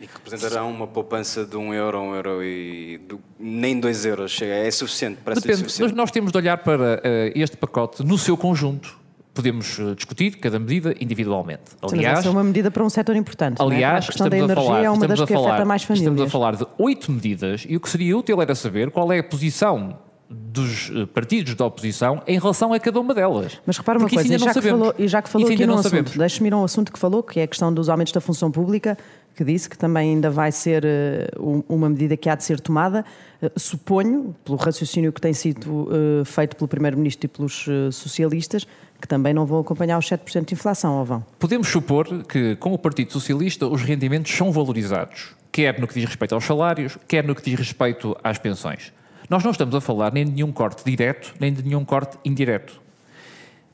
E 0.00 0.06
que 0.06 0.12
representarão 0.14 0.70
uma 0.70 0.86
poupança 0.86 1.44
de 1.44 1.56
um 1.56 1.74
euro, 1.74 2.00
um 2.00 2.14
euro 2.14 2.42
e 2.42 2.98
do, 2.98 3.20
nem 3.38 3.80
dois 3.80 4.04
euros. 4.04 4.30
Chega, 4.30 4.52
é 4.52 4.70
suficiente, 4.70 5.18
parece 5.24 5.42
Depende, 5.42 5.58
suficiente. 5.58 5.90
Mas 5.90 5.96
nós 5.96 6.10
temos 6.12 6.30
de 6.30 6.38
olhar 6.38 6.58
para 6.58 6.96
uh, 6.96 7.32
este 7.34 7.56
pacote 7.56 8.04
no 8.04 8.16
seu 8.16 8.36
conjunto. 8.36 8.96
Podemos 9.38 9.78
uh, 9.78 9.94
discutir 9.94 10.32
cada 10.38 10.58
medida 10.58 10.96
individualmente. 11.00 11.62
Aliás, 11.80 12.26
é 12.26 12.28
uma 12.28 12.42
medida 12.42 12.72
para 12.72 12.82
um 12.82 12.90
setor 12.90 13.14
importante. 13.14 13.62
Aliás, 13.62 14.04
é? 14.04 14.08
a 14.08 14.10
questão 14.10 14.28
da 14.28 14.36
energia 14.36 14.56
falar, 14.56 14.82
é 14.82 14.90
uma 14.90 15.06
das 15.06 15.20
que 15.20 15.32
falar, 15.32 15.50
afeta 15.50 15.64
mais 15.64 15.84
famílias. 15.84 16.10
Estamos 16.10 16.28
a 16.28 16.28
falar 16.28 16.56
de 16.56 16.66
oito 16.76 17.12
medidas 17.12 17.64
e 17.68 17.76
o 17.76 17.80
que 17.80 17.88
seria 17.88 18.18
útil 18.18 18.42
era 18.42 18.52
saber 18.56 18.90
qual 18.90 19.12
é 19.12 19.20
a 19.20 19.22
posição 19.22 19.96
dos 20.28 20.90
eh, 20.94 21.06
partidos 21.06 21.54
da 21.54 21.64
oposição 21.64 22.20
em 22.26 22.38
relação 22.38 22.72
a 22.72 22.80
cada 22.80 23.00
uma 23.00 23.14
delas. 23.14 23.60
Mas 23.64 23.78
repara 23.78 23.98
uma 23.98 24.08
coisa, 24.08 24.34
e 24.34 24.38
já, 24.38 24.52
que 24.52 24.60
falou, 24.60 24.94
e 24.98 25.08
já 25.08 25.22
que 25.22 25.28
falou 25.28 25.48
aqui 25.48 25.66
num 25.66 25.74
assunto, 25.74 26.18
deixe-me 26.18 26.48
ir 26.48 26.52
a 26.52 26.56
um 26.58 26.64
assunto 26.64 26.92
que 26.92 26.98
falou, 26.98 27.22
que 27.22 27.40
é 27.40 27.44
a 27.44 27.46
questão 27.46 27.72
dos 27.72 27.88
aumentos 27.88 28.12
da 28.12 28.20
função 28.20 28.50
pública, 28.50 28.98
que 29.34 29.44
disse 29.44 29.70
que 29.70 29.78
também 29.78 30.10
ainda 30.10 30.28
vai 30.28 30.50
ser 30.50 30.84
uh, 30.84 31.64
uma 31.68 31.88
medida 31.88 32.16
que 32.16 32.28
há 32.28 32.34
de 32.34 32.44
ser 32.44 32.60
tomada. 32.60 33.04
Uh, 33.40 33.48
suponho, 33.58 34.34
pelo 34.44 34.58
raciocínio 34.58 35.12
que 35.12 35.20
tem 35.20 35.32
sido 35.32 35.88
uh, 35.88 36.24
feito 36.24 36.56
pelo 36.56 36.66
Primeiro-Ministro 36.66 37.26
e 37.26 37.28
pelos 37.28 37.66
socialistas, 37.92 38.66
que 39.00 39.08
também 39.08 39.32
não 39.32 39.46
vão 39.46 39.60
acompanhar 39.60 39.98
os 39.98 40.06
7% 40.06 40.46
de 40.46 40.54
inflação, 40.54 40.98
ou 40.98 41.04
vão? 41.04 41.24
Podemos 41.38 41.68
supor 41.68 42.24
que, 42.24 42.56
com 42.56 42.72
o 42.72 42.78
Partido 42.78 43.12
Socialista, 43.12 43.66
os 43.66 43.82
rendimentos 43.82 44.32
são 44.32 44.50
valorizados, 44.50 45.34
quer 45.52 45.78
no 45.80 45.86
que 45.86 45.94
diz 45.94 46.04
respeito 46.04 46.34
aos 46.34 46.44
salários, 46.44 46.98
quer 47.06 47.24
no 47.24 47.34
que 47.34 47.42
diz 47.42 47.58
respeito 47.58 48.16
às 48.22 48.38
pensões. 48.38 48.92
Nós 49.30 49.44
não 49.44 49.50
estamos 49.50 49.74
a 49.74 49.80
falar 49.80 50.12
nem 50.12 50.24
de 50.24 50.32
nenhum 50.32 50.50
corte 50.50 50.84
direto, 50.84 51.34
nem 51.38 51.52
de 51.52 51.62
nenhum 51.62 51.84
corte 51.84 52.16
indireto. 52.24 52.80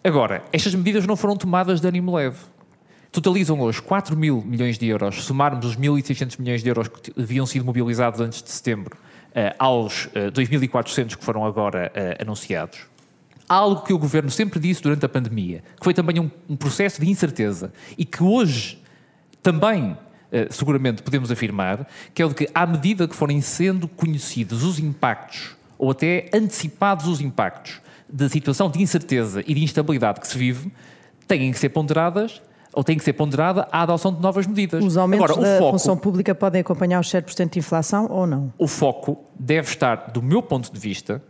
Agora, 0.02 0.44
estas 0.52 0.74
medidas 0.74 1.06
não 1.06 1.16
foram 1.16 1.37
tomadas 1.37 1.80
de 1.80 1.88
ânimo 1.88 2.14
leve 2.14 2.38
totalizam 3.14 3.60
hoje 3.60 3.80
4 3.80 4.16
mil 4.16 4.42
milhões 4.44 4.76
de 4.76 4.88
euros, 4.88 5.24
somarmos 5.24 5.64
os 5.64 5.76
1.600 5.76 6.38
milhões 6.40 6.62
de 6.64 6.68
euros 6.68 6.88
que 6.88 7.12
haviam 7.16 7.46
sido 7.46 7.64
mobilizados 7.64 8.20
antes 8.20 8.42
de 8.42 8.50
setembro 8.50 8.96
uh, 8.96 9.54
aos 9.56 10.06
uh, 10.06 10.10
eh, 10.14 10.30
2.400 10.32 11.16
que 11.16 11.24
foram 11.24 11.46
agora 11.46 11.92
uh, 11.94 12.22
anunciados. 12.22 12.80
Algo 13.48 13.83
que 13.83 13.92
o 13.92 13.98
Governo 13.98 14.30
sempre 14.30 14.59
disse 14.59 14.83
durante 14.83 15.04
a 15.04 15.09
pandemia, 15.09 15.62
que 15.78 15.85
foi 15.85 15.92
também 15.94 16.18
um, 16.18 16.30
um 16.48 16.57
processo 16.57 17.00
de 17.00 17.11
incerteza 17.11 17.72
e 17.96 18.04
que 18.04 18.22
hoje 18.22 18.83
também 19.42 19.96
seguramente 20.50 21.02
podemos 21.02 21.30
afirmar, 21.30 21.87
que 22.12 22.20
é 22.20 22.26
o 22.26 22.28
de 22.28 22.35
que, 22.35 22.48
à 22.54 22.66
medida 22.66 23.07
que 23.07 23.14
forem 23.14 23.40
sendo 23.40 23.87
conhecidos 23.87 24.64
os 24.64 24.78
impactos, 24.78 25.57
ou 25.78 25.90
até 25.90 26.28
antecipados 26.33 27.07
os 27.07 27.20
impactos, 27.20 27.80
da 28.09 28.28
situação 28.28 28.70
de 28.70 28.83
incerteza 28.83 29.42
e 29.46 29.54
de 29.54 29.62
instabilidade 29.62 30.20
que 30.20 30.28
se 30.28 30.37
vive, 30.37 30.72
têm 31.26 31.50
que 31.52 31.59
ser 31.59 31.70
ponderadas 31.70 32.42
ou 32.72 32.83
tem 32.83 32.98
que 32.98 33.04
ser 33.04 33.12
ponderada 33.12 33.68
a 33.70 33.83
adoção 33.83 34.12
de 34.12 34.20
novas 34.20 34.46
medidas. 34.46 34.85
Os 34.85 34.96
aumentos 34.96 35.30
Agora, 35.30 35.40
da 35.40 35.59
foco, 35.59 35.72
função 35.72 35.96
pública 35.96 36.35
podem 36.35 36.61
acompanhar 36.61 36.98
os 36.98 37.09
7% 37.09 37.50
de 37.50 37.59
inflação 37.61 38.09
ou 38.11 38.26
não? 38.26 38.52
O 38.59 38.66
foco 38.66 39.24
deve 39.38 39.68
estar, 39.68 40.11
do 40.11 40.20
meu 40.20 40.42
ponto 40.42 40.72
de 40.72 40.78
vista, 40.78 41.22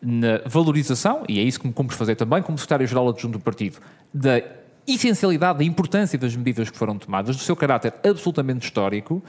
na 0.00 0.40
valorização, 0.46 1.24
e 1.28 1.38
é 1.38 1.42
isso 1.42 1.60
que 1.60 1.66
me 1.66 1.72
cumpre 1.72 1.96
fazer 1.96 2.14
também 2.14 2.42
como 2.42 2.58
secretário-geral 2.58 3.08
adjunto 3.08 3.38
do 3.38 3.42
partido, 3.42 3.78
da 4.12 4.40
essencialidade, 4.86 5.58
da 5.58 5.64
importância 5.64 6.18
das 6.18 6.34
medidas 6.36 6.70
que 6.70 6.78
foram 6.78 6.96
tomadas, 6.98 7.36
do 7.36 7.42
seu 7.42 7.56
caráter 7.56 7.92
absolutamente 8.04 8.64
histórico 8.64 9.16
uh, 9.16 9.22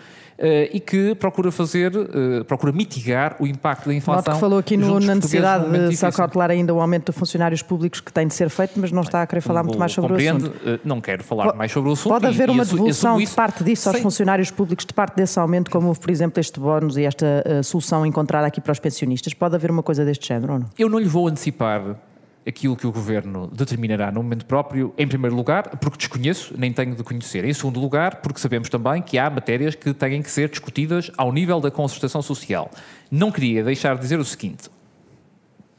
e 0.72 0.80
que 0.80 1.16
procura 1.16 1.52
fazer, 1.52 1.96
uh, 1.96 2.46
procura 2.46 2.72
mitigar 2.72 3.36
o 3.40 3.48
impacto 3.48 3.88
da 3.88 3.94
inflação. 3.94 4.24
Noto 4.24 4.36
que 4.36 4.40
falou 4.40 4.60
aqui 4.60 4.78
no, 4.78 5.00
na 5.00 5.16
necessidade 5.16 5.90
de 5.90 5.98
só 5.98 6.12
cautelar 6.12 6.52
ainda 6.52 6.74
o 6.74 6.80
aumento 6.80 7.12
de 7.12 7.18
funcionários 7.18 7.62
públicos 7.62 8.00
que 8.00 8.14
tem 8.14 8.28
de 8.28 8.34
ser 8.34 8.50
feito, 8.50 8.74
mas 8.80 8.92
não 8.92 9.02
está 9.02 9.22
a 9.22 9.28
querer 9.28 9.42
falar 9.42 9.64
muito 9.64 9.80
mais 9.80 9.92
sobre 9.92 10.14
o 10.14 10.16
assunto. 10.16 10.48
Uh, 10.48 10.80
não 10.84 11.02
quero 11.02 11.24
falar 11.24 11.56
mais 11.56 11.72
sobre 11.72 11.90
o 11.90 11.94
assunto. 11.94 12.14
Pode 12.14 12.28
haver 12.28 12.50
uma 12.50 12.64
devolução 12.64 13.18
de 13.18 13.28
parte 13.28 13.64
disso 13.64 13.90
aos 13.90 14.00
funcionários 14.00 14.52
públicos, 14.52 14.86
de 14.86 14.94
parte 14.94 15.16
desse 15.16 15.40
aumento, 15.40 15.72
como 15.72 15.88
houve, 15.88 16.00
por 16.00 16.12
exemplo, 16.12 16.40
este 16.40 16.60
bónus 16.60 16.98
e 16.98 17.04
esta 17.04 17.44
solução 17.64 18.06
encontrada 18.06 18.48
aqui 18.48 18.62
para 18.62 18.72
os 18.72 18.80
pensionistas? 18.80 19.34
Pode 19.34 19.56
haver 19.56 19.72
uma 19.72 19.84
coisa 19.84 20.06
deste 20.06 20.28
género 20.28 20.54
ou 20.54 20.60
não? 20.60 20.70
Eu 20.78 20.90
não 20.90 21.00
lhe 21.00 21.08
vou 21.08 21.28
antecipar 21.28 21.98
aquilo 22.48 22.76
que 22.78 22.88
o 22.88 22.92
Governo 22.92 23.48
determinará 23.48 24.12
no 24.12 24.24
momento 24.24 24.46
próprio, 24.46 24.94
em 24.98 25.08
primeiro 25.08 25.36
lugar, 25.36 25.78
porque 25.78 25.98
desconheço, 25.98 26.54
nem 26.58 26.72
tenho 26.72 26.96
de 26.96 27.04
conhecer. 27.04 27.44
Em 27.44 27.54
segundo 27.54 27.80
lugar, 27.80 28.22
porque 28.22 28.40
sabemos 28.40 28.70
também 28.70 29.02
que 29.02 29.18
há 29.18 29.30
matérias 29.30 29.76
que 29.76 29.94
têm 29.94 30.22
que 30.22 30.32
ser 30.32 30.50
discutidas 30.50 31.12
ao 31.18 31.34
nível 31.34 31.60
da 31.60 31.70
concertação 31.70 32.22
social. 32.22 32.72
Não 33.12 33.32
queria 33.32 33.64
deixar 33.64 33.96
de 33.96 34.02
dizer 34.02 34.20
o 34.20 34.26
seguinte: 34.26 34.70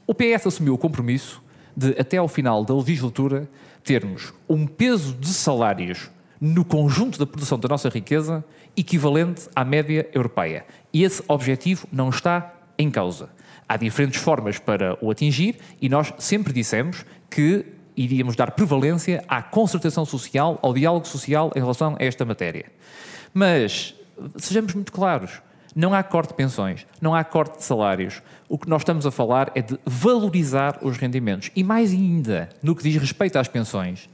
o 0.07 0.15
PS 0.15 0.47
assumiu 0.47 0.75
o 0.75 0.79
compromisso 0.79 1.43
de, 1.77 1.99
até 1.99 2.19
ao 2.19 2.29
final 2.29 2.65
da 2.65 2.75
legislatura, 2.75 3.49
termos 3.83 4.35
um 4.49 4.67
peso 4.67 5.15
de 5.15 5.29
salários 5.29 6.11
no 6.41 6.65
conjunto 6.65 7.19
da 7.19 7.27
produção 7.27 7.59
da 7.59 7.69
nossa 7.69 7.89
riqueza 7.89 8.45
equivalente 8.77 9.49
à 9.57 9.65
média 9.65 10.09
europeia. 10.13 10.65
E 10.93 11.03
esse 11.03 11.23
objetivo 11.27 11.89
não 11.91 12.11
está 12.11 12.55
em 12.79 12.91
causa. 12.91 13.31
Há 13.69 13.77
diferentes 13.77 14.21
formas 14.21 14.59
para 14.59 14.97
o 15.05 15.11
atingir 15.11 15.57
e 15.81 15.89
nós 15.89 16.13
sempre 16.19 16.53
dissemos 16.53 17.05
que 17.31 17.67
iríamos 17.97 18.37
dar 18.37 18.53
prevalência 18.53 19.23
à 19.29 19.43
concertação 19.43 20.05
social, 20.05 20.59
ao 20.63 20.73
diálogo 20.73 21.07
social 21.07 21.53
em 21.55 21.59
relação 21.59 21.97
a 21.99 22.05
esta 22.05 22.25
matéria. 22.25 22.67
Mas 23.35 23.95
sejamos 24.37 24.73
muito 24.73 24.93
claros. 24.93 25.43
Não 25.75 25.93
há 25.93 26.03
corte 26.03 26.31
de 26.31 26.35
pensões, 26.35 26.87
não 27.01 27.15
há 27.15 27.23
corte 27.23 27.59
de 27.59 27.65
salários. 27.65 28.23
O 28.49 28.59
que 28.59 28.69
nós 28.69 28.81
estamos 28.81 29.07
a 29.07 29.11
falar 29.11 29.53
é 29.55 29.63
de 29.63 29.79
valorizar 29.85 30.79
os 30.83 30.97
rendimentos. 30.97 31.51
E 31.55 31.63
mais 31.63 31.93
ainda, 31.93 32.49
no 32.63 32.75
que 32.75 32.83
diz 32.83 32.97
respeito 32.97 33.39
às 33.39 33.49
pensões, 33.49 34.09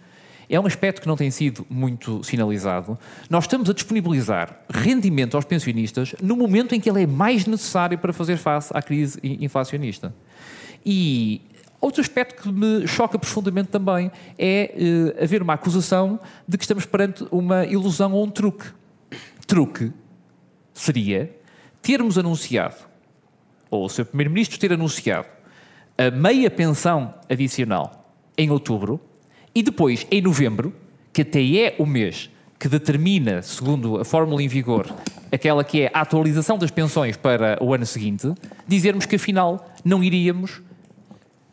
é 0.54 0.60
um 0.60 0.66
aspecto 0.66 1.02
que 1.02 1.08
não 1.08 1.16
tem 1.16 1.30
sido 1.30 1.66
muito 1.68 2.22
sinalizado. 2.22 2.98
Nós 3.28 3.44
estamos 3.44 3.68
a 3.68 3.72
disponibilizar 3.72 4.60
rendimento 4.70 5.36
aos 5.36 5.44
pensionistas 5.44 6.14
no 6.22 6.36
momento 6.36 6.74
em 6.74 6.80
que 6.80 6.88
ele 6.88 7.02
é 7.02 7.06
mais 7.06 7.46
necessário 7.46 7.98
para 7.98 8.12
fazer 8.12 8.36
face 8.36 8.70
à 8.74 8.80
crise 8.80 9.18
inflacionista. 9.22 10.14
E 10.86 11.42
outro 11.80 12.00
aspecto 12.00 12.42
que 12.42 12.52
me 12.52 12.86
choca 12.86 13.18
profundamente 13.18 13.68
também 13.68 14.10
é 14.38 14.74
uh, 15.18 15.24
haver 15.24 15.42
uma 15.42 15.54
acusação 15.54 16.20
de 16.46 16.56
que 16.56 16.64
estamos 16.64 16.86
perante 16.86 17.26
uma 17.30 17.64
ilusão 17.66 18.12
ou 18.12 18.24
um 18.24 18.30
truque. 18.30 18.66
Truque 19.46 19.92
seria 20.72 21.36
termos 21.82 22.16
anunciado, 22.16 22.76
ou 23.70 23.84
o 23.84 23.88
Sr. 23.88 24.06
Primeiro-Ministro 24.06 24.58
ter 24.58 24.72
anunciado, 24.72 25.26
a 25.98 26.10
meia 26.10 26.50
pensão 26.50 27.14
adicional 27.28 28.10
em 28.38 28.50
outubro 28.50 29.00
e 29.54 29.62
depois, 29.62 30.06
em 30.10 30.20
novembro, 30.20 30.74
que 31.12 31.22
até 31.22 31.40
é 31.56 31.76
o 31.78 31.86
mês 31.86 32.30
que 32.58 32.68
determina, 32.68 33.42
segundo 33.42 34.00
a 34.00 34.04
fórmula 34.04 34.42
em 34.42 34.48
vigor, 34.48 34.92
aquela 35.30 35.62
que 35.62 35.82
é 35.82 35.90
a 35.92 36.00
atualização 36.00 36.58
das 36.58 36.70
pensões 36.70 37.16
para 37.16 37.58
o 37.62 37.74
ano 37.74 37.86
seguinte, 37.86 38.32
dizermos 38.66 39.06
que 39.06 39.16
afinal 39.16 39.72
não 39.84 40.02
iríamos 40.02 40.62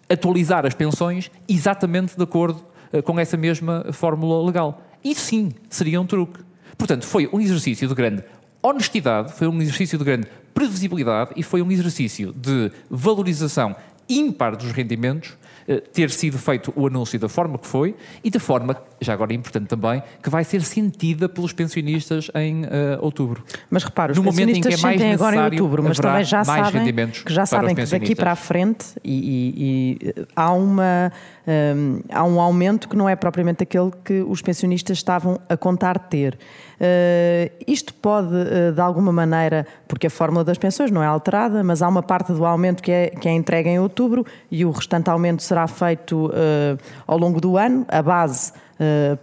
atualizar 0.10 0.66
as 0.66 0.74
pensões 0.74 1.30
exatamente 1.48 2.16
de 2.16 2.24
acordo 2.24 2.64
eh, 2.92 3.02
com 3.02 3.20
essa 3.20 3.38
mesma 3.38 3.86
fórmula 3.92 4.46
legal. 4.46 4.82
E 5.04 5.16
sim, 5.16 5.52
seria 5.70 6.00
um 6.00 6.06
truque. 6.06 6.40
Portanto, 6.78 7.06
foi 7.06 7.30
um 7.32 7.40
exercício 7.40 7.88
de 7.88 7.94
grande 7.94 8.24
honestidade, 8.62 9.34
foi 9.34 9.48
um 9.48 9.62
exercício 9.62 9.98
de 9.98 10.04
grande 10.04 10.28
previsibilidade 10.54 11.32
e 11.36 11.44
foi 11.44 11.62
um 11.62 11.72
exercício 11.72 12.34
de 12.34 12.72
valorização 12.90 13.76
ímpar 14.08 14.56
dos 14.56 14.72
rendimentos 14.72 15.38
ter 15.80 16.10
sido 16.10 16.38
feito 16.38 16.74
o 16.76 16.88
anúncio 16.88 17.18
da 17.20 17.30
forma 17.30 17.58
que 17.58 17.68
foi 17.68 17.96
e 18.24 18.30
da 18.30 18.40
forma, 18.40 18.76
já 19.00 19.14
agora 19.14 19.32
é 19.32 19.36
importante 19.36 19.68
também, 19.68 20.02
que 20.22 20.30
vai 20.30 20.44
ser 20.44 20.62
sentida 20.62 21.30
pelos 21.30 21.54
pensionistas 21.54 22.30
em 22.36 22.64
uh, 22.64 22.68
outubro. 23.00 23.44
Mas 23.70 23.84
repara, 23.84 24.12
os 24.12 24.18
no 24.18 24.24
pensionistas 24.24 24.56
momento 24.56 24.68
em 24.68 24.70
que 24.70 25.02
é 25.02 25.08
mais 25.08 25.14
agora 25.14 25.36
em 25.36 25.44
outubro, 25.44 25.84
mas 25.84 25.98
também 25.98 26.24
já 26.24 26.44
sabem 26.44 27.12
que 27.12 27.34
já 27.34 27.46
sabem 27.46 27.76
que 27.76 27.86
daqui 27.86 28.16
para 28.16 28.32
a 28.32 28.36
frente 28.36 28.88
e, 29.04 29.14
e, 29.14 30.08
e 30.08 30.26
há 30.36 30.52
uma 30.52 31.12
um, 31.48 32.02
há 32.12 32.24
um 32.24 32.40
aumento 32.40 32.88
que 32.88 32.96
não 32.96 33.08
é 33.08 33.16
propriamente 33.16 33.64
aquele 33.64 33.92
que 34.04 34.22
os 34.22 34.42
pensionistas 34.42 34.98
estavam 34.98 35.40
a 35.50 35.58
contar 35.58 35.98
ter. 35.98 36.38
Uh, 36.82 37.52
isto 37.68 37.94
pode, 37.94 38.34
uh, 38.34 38.72
de 38.74 38.82
alguma 38.82 39.12
maneira, 39.12 39.68
porque 39.88 40.08
a 40.08 40.10
fórmula 40.10 40.44
das 40.44 40.58
pensões 40.58 40.90
não 40.90 41.04
é 41.04 41.06
alterada, 41.06 41.64
mas 41.64 41.84
há 41.84 41.88
uma 41.88 42.02
parte 42.02 42.34
do 42.34 42.44
aumento 42.44 42.82
que 42.82 42.92
é, 42.92 43.12
que 43.12 43.30
é 43.30 43.32
entregue 43.32 43.70
em 43.70 43.80
outubro 43.80 44.26
e 44.50 44.66
o 44.66 44.72
restante 44.72 45.08
aumento 45.08 45.44
será 45.44 45.68
feito 45.68 46.26
uh, 46.26 46.82
ao 47.06 47.20
longo 47.20 47.40
do 47.40 47.56
ano, 47.56 47.86
a 47.88 48.02
base 48.02 48.54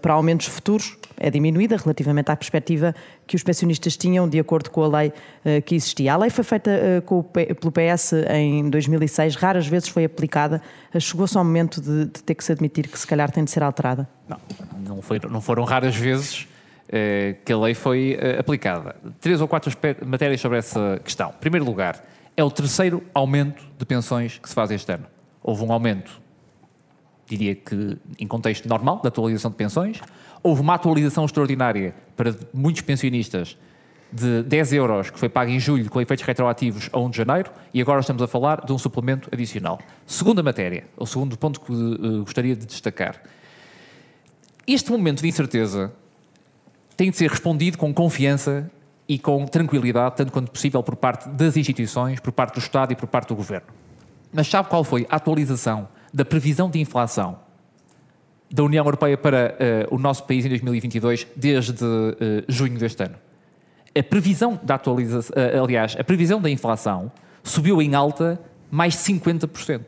para 0.01 0.13
aumentos 0.13 0.47
futuros 0.47 0.97
é 1.17 1.29
diminuída 1.31 1.77
relativamente 1.77 2.31
à 2.31 2.37
perspectiva 2.37 2.95
que 3.27 3.35
os 3.35 3.43
pensionistas 3.43 3.97
tinham 3.97 4.29
de 4.29 4.39
acordo 4.39 4.71
com 4.71 4.85
a 4.85 5.01
lei 5.01 5.13
que 5.67 5.75
existia. 5.75 6.15
A 6.15 6.17
lei 6.17 6.31
foi 6.31 6.45
feita 6.45 6.71
pelo 7.61 7.73
PS 7.73 8.13
em 8.31 8.71
2006, 8.71 9.35
raras 9.35 9.67
vezes 9.67 9.89
foi 9.89 10.05
aplicada. 10.05 10.63
Chegou-se 11.01 11.37
ao 11.37 11.43
momento 11.43 11.81
de, 11.81 12.05
de, 12.05 12.23
ter 12.23 12.37
que 12.37 12.45
se 12.45 12.53
admitir 12.53 12.87
que 12.87 12.97
se 12.97 13.05
calhar 13.05 13.33
tem 13.33 13.43
de 13.43 13.51
ser 13.51 13.65
alterada? 13.65 14.09
Não, 14.29 14.39
não, 14.79 15.03
foi, 15.03 15.21
não 15.29 15.41
foram 15.41 15.65
raras 15.65 15.97
vezes 15.97 16.47
que 17.45 17.53
a 17.53 17.59
lei 17.59 17.75
foi 17.75 18.19
aplicada. 18.39 18.97
Três 19.21 19.41
ou 19.41 19.49
quatro 19.49 19.71
matérias 20.07 20.41
sobre 20.41 20.59
essa 20.59 21.01
questão. 21.05 21.31
Em 21.31 21.41
primeiro 21.41 21.65
lugar, 21.65 22.03
é 22.37 22.43
o 22.43 22.51
terceiro 22.51 23.03
aumento 23.13 23.63
de 23.77 23.85
pensões 23.85 24.39
que 24.39 24.49
se 24.49 24.55
faz 24.55 24.71
este 24.71 24.91
ano. 24.93 25.07
Houve 25.43 25.65
um 25.65 25.73
aumento, 25.73 26.21
diria 27.27 27.55
que 27.55 27.99
em 28.19 28.27
contexto 28.27 28.69
normal, 28.69 29.01
da 29.03 29.09
atualização 29.09 29.51
de 29.51 29.57
pensões, 29.57 30.01
Houve 30.43 30.61
uma 30.61 30.75
atualização 30.75 31.25
extraordinária 31.25 31.95
para 32.17 32.35
muitos 32.53 32.83
pensionistas 32.83 33.57
de 34.11 34.43
10 34.43 34.73
euros 34.75 35.11
que 35.11 35.19
foi 35.19 35.29
pago 35.29 35.51
em 35.51 35.61
julho 35.61 35.91
com 35.91 36.01
efeitos 36.01 36.25
retroativos 36.25 36.89
a 36.93 36.99
1 36.99 37.11
de 37.11 37.17
janeiro 37.19 37.51
e 37.75 37.81
agora 37.81 38.01
estamos 38.01 38.23
a 38.23 38.27
falar 38.27 38.65
de 38.65 38.73
um 38.73 38.79
suplemento 38.79 39.29
adicional. 39.33 39.79
Segunda 40.07 40.43
matéria, 40.43 40.85
o 40.97 41.07
segundo 41.07 41.37
ponto 41.37 41.61
que 41.61 41.73
uh, 41.73 42.25
gostaria 42.25 42.57
de 42.57 42.65
destacar. 42.65 43.21
Este 44.67 44.91
momento 44.91 45.23
de 45.23 45.29
incerteza 45.29 45.93
tem 46.99 47.13
de 47.13 47.17
ser 47.17 47.31
respondido 47.31 47.79
com 47.79 47.95
confiança 47.95 48.69
e 49.09 49.21
com 49.21 49.47
tranquilidade, 49.47 50.17
tanto 50.17 50.33
quanto 50.33 50.51
possível, 50.51 50.83
por 50.83 50.97
parte 50.97 51.29
das 51.29 51.57
instituições, 51.57 52.19
por 52.19 52.33
parte 52.33 52.55
do 52.55 52.59
Estado 52.59 52.93
e 52.93 52.97
por 52.97 53.07
parte 53.07 53.29
do 53.29 53.37
Governo. 53.37 53.69
Mas 54.33 54.49
sabe 54.49 54.69
qual 54.69 54.83
foi 54.83 55.07
a 55.09 55.15
atualização 55.15 55.87
da 56.13 56.25
previsão 56.25 56.69
de 56.69 56.81
inflação 56.81 57.39
da 58.51 58.65
União 58.65 58.85
Europeia 58.85 59.17
para 59.17 59.57
uh, 59.91 59.95
o 59.95 59.99
nosso 59.99 60.25
país 60.25 60.45
em 60.45 60.49
2022 60.49 61.25
desde 61.37 61.85
uh, 61.85 62.17
junho 62.49 62.77
deste 62.77 63.05
ano. 63.05 63.15
A 63.97 64.03
previsão 64.03 64.59
da 64.61 64.75
atualização, 64.75 65.37
uh, 65.37 65.63
aliás, 65.63 65.95
a 65.97 66.03
previsão 66.03 66.41
da 66.41 66.51
inflação 66.51 67.13
subiu 67.45 67.81
em 67.81 67.95
alta 67.95 68.41
mais 68.69 68.95
de 68.95 69.15
50%. 69.15 69.83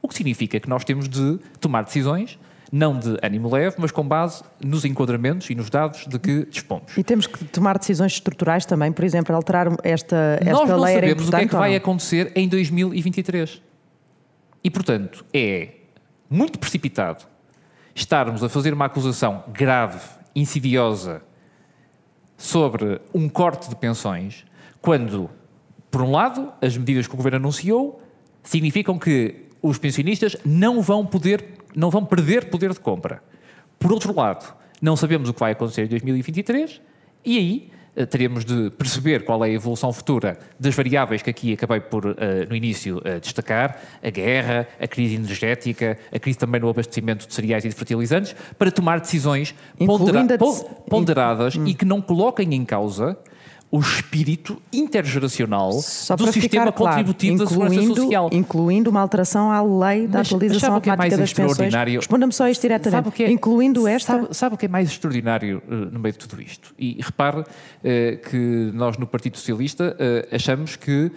O 0.00 0.08
que 0.08 0.14
significa 0.14 0.58
que 0.58 0.68
nós 0.68 0.82
temos 0.82 1.10
de 1.10 1.38
tomar 1.60 1.82
decisões, 1.82 2.38
não 2.72 2.98
de 2.98 3.18
ânimo 3.22 3.50
leve, 3.50 3.76
mas 3.78 3.90
com 3.90 4.02
base 4.02 4.42
nos 4.64 4.86
enquadramentos 4.86 5.50
e 5.50 5.54
nos 5.54 5.68
dados 5.68 6.06
de 6.06 6.18
que 6.18 6.46
dispomos. 6.46 6.96
E 6.96 7.04
temos 7.04 7.26
que 7.26 7.44
tomar 7.44 7.78
decisões 7.78 8.12
estruturais 8.12 8.64
também, 8.64 8.90
por 8.90 9.04
exemplo, 9.04 9.36
alterar 9.36 9.68
esta, 9.84 10.38
esta 10.40 10.52
nós 10.52 10.68
não 10.68 10.80
lei. 10.80 10.94
Sabemos 10.94 11.28
o 11.28 11.30
que 11.30 11.36
é 11.36 11.46
que 11.46 11.54
vai 11.54 11.76
acontecer 11.76 12.32
em 12.34 12.48
2023. 12.48 13.60
E, 14.64 14.70
portanto, 14.70 15.22
é 15.34 15.68
muito 16.30 16.58
precipitado 16.58 17.26
estarmos 17.94 18.42
a 18.42 18.48
fazer 18.48 18.72
uma 18.72 18.86
acusação 18.86 19.44
grave, 19.52 20.00
insidiosa, 20.34 21.22
sobre 22.38 23.02
um 23.12 23.28
corte 23.28 23.68
de 23.68 23.76
pensões, 23.76 24.46
quando, 24.80 25.28
por 25.90 26.00
um 26.00 26.10
lado, 26.10 26.50
as 26.62 26.74
medidas 26.76 27.06
que 27.06 27.12
o 27.12 27.16
governo 27.16 27.36
anunciou 27.36 28.02
significam 28.42 28.98
que 28.98 29.46
os 29.60 29.78
pensionistas 29.78 30.36
não 30.44 30.82
vão 30.82 31.06
poder, 31.06 31.44
não 31.74 31.90
vão 31.90 32.04
perder 32.04 32.50
poder 32.50 32.72
de 32.72 32.80
compra. 32.80 33.22
Por 33.78 33.92
outro 33.92 34.14
lado, 34.14 34.54
não 34.80 34.96
sabemos 34.96 35.28
o 35.28 35.34
que 35.34 35.40
vai 35.40 35.52
acontecer 35.52 35.84
em 35.84 35.88
2023 35.88 36.80
e 37.24 37.38
aí 37.38 37.70
eh, 37.94 38.06
teremos 38.06 38.44
de 38.44 38.70
perceber 38.70 39.24
qual 39.24 39.44
é 39.44 39.48
a 39.48 39.52
evolução 39.52 39.92
futura 39.92 40.38
das 40.58 40.74
variáveis 40.74 41.20
que 41.20 41.28
aqui 41.28 41.52
acabei 41.52 41.78
por, 41.78 42.06
uh, 42.06 42.16
no 42.48 42.56
início, 42.56 42.98
uh, 42.98 43.20
destacar, 43.20 43.78
a 44.02 44.08
guerra, 44.08 44.66
a 44.80 44.88
crise 44.88 45.16
energética, 45.16 45.98
a 46.10 46.18
crise 46.18 46.38
também 46.38 46.60
no 46.60 46.70
abastecimento 46.70 47.26
de 47.28 47.34
cereais 47.34 47.64
e 47.66 47.68
de 47.68 47.74
fertilizantes, 47.74 48.34
para 48.58 48.70
tomar 48.70 48.98
decisões 48.98 49.54
pondera 49.76 50.38
ponderadas 50.88 51.54
hum. 51.54 51.66
e 51.66 51.74
que 51.74 51.84
não 51.84 52.00
coloquem 52.00 52.54
em 52.54 52.64
causa 52.64 53.18
o 53.74 53.80
espírito 53.80 54.60
intergeracional 54.70 55.72
Só 55.72 56.14
do 56.14 56.24
sistema 56.26 56.42
ficar 56.66 56.72
claro, 56.72 56.96
contributivo 56.96 57.38
da 57.38 57.46
segurança 57.46 57.82
social. 57.94 58.28
incluindo 58.30 58.90
uma 58.90 59.00
alteração 59.00 59.50
à 59.50 59.62
lei 59.62 60.06
da 60.06 60.18
Mas- 60.18 60.28
atualização 60.28 60.60
sabe 60.60 60.76
o 60.76 60.80
que 60.82 60.88
é 60.90 60.92
automática 60.92 61.16
mais 61.16 61.30
das 61.30 61.32
pensões. 61.32 61.50
extraordinário? 61.52 61.98
Responda-me 62.00 62.32
só 62.34 62.48
isto 62.48 62.60
diretamente. 62.60 62.90
Sabe 62.98 63.08
o 63.08 63.12
que 63.12 63.22
é- 63.24 63.30
incluindo 63.30 63.88
esta. 63.88 64.12
Sabe, 64.12 64.28
sabe 64.36 64.54
o 64.56 64.58
que 64.58 64.66
é 64.66 64.68
mais 64.68 64.90
extraordinário 64.90 65.62
eh, 65.66 65.74
no 65.90 65.98
meio 65.98 66.12
de 66.12 66.18
tudo 66.18 66.42
isto? 66.42 66.74
E 66.78 66.98
repare 67.00 67.44
eh, 67.82 68.20
que 68.30 68.70
nós 68.74 68.98
no 68.98 69.06
Partido 69.06 69.38
Socialista 69.38 69.96
eh, 69.98 70.28
achamos 70.30 70.76
que 70.76 71.10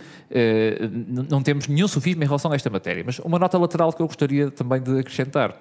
não 1.29 1.41
temos 1.41 1.67
nenhum 1.67 1.87
sofisma 1.87 2.23
em 2.23 2.27
relação 2.27 2.51
a 2.51 2.55
esta 2.55 2.69
matéria. 2.69 3.03
Mas 3.05 3.19
uma 3.19 3.37
nota 3.37 3.57
lateral 3.57 3.91
que 3.91 4.01
eu 4.01 4.07
gostaria 4.07 4.49
também 4.49 4.81
de 4.81 4.99
acrescentar. 4.99 5.55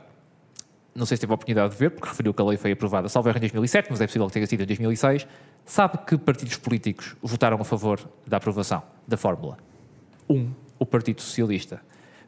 Não 0.94 1.07
sei 1.07 1.16
se 1.16 1.22
teve 1.22 1.33
a 1.33 1.35
oportunidade 1.35 1.72
de 1.72 1.78
ver, 1.78 1.90
porque 1.90 2.09
referiu 2.09 2.33
que 2.33 2.40
a 2.40 2.44
lei 2.44 2.57
foi 2.57 2.72
aprovada, 2.72 3.09
salvo 3.09 3.28
erro, 3.28 3.38
em 3.38 3.40
2007, 3.40 3.88
mas 3.90 4.00
é 4.00 4.07
possível 4.07 4.26
que 4.28 4.33
tenha 4.33 4.46
sido 4.46 4.62
em 4.62 4.66
2006. 4.66 5.26
Sabe 5.64 5.98
que 6.07 6.16
partidos 6.16 6.57
políticos 6.57 7.16
votaram 7.22 7.61
a 7.61 7.64
favor 7.64 8.00
da 8.26 8.37
aprovação 8.37 8.83
da 9.07 9.16
fórmula? 9.16 9.57
Um, 10.28 10.50
o 10.78 10.87
Partido 10.87 11.20
Socialista. 11.20 11.80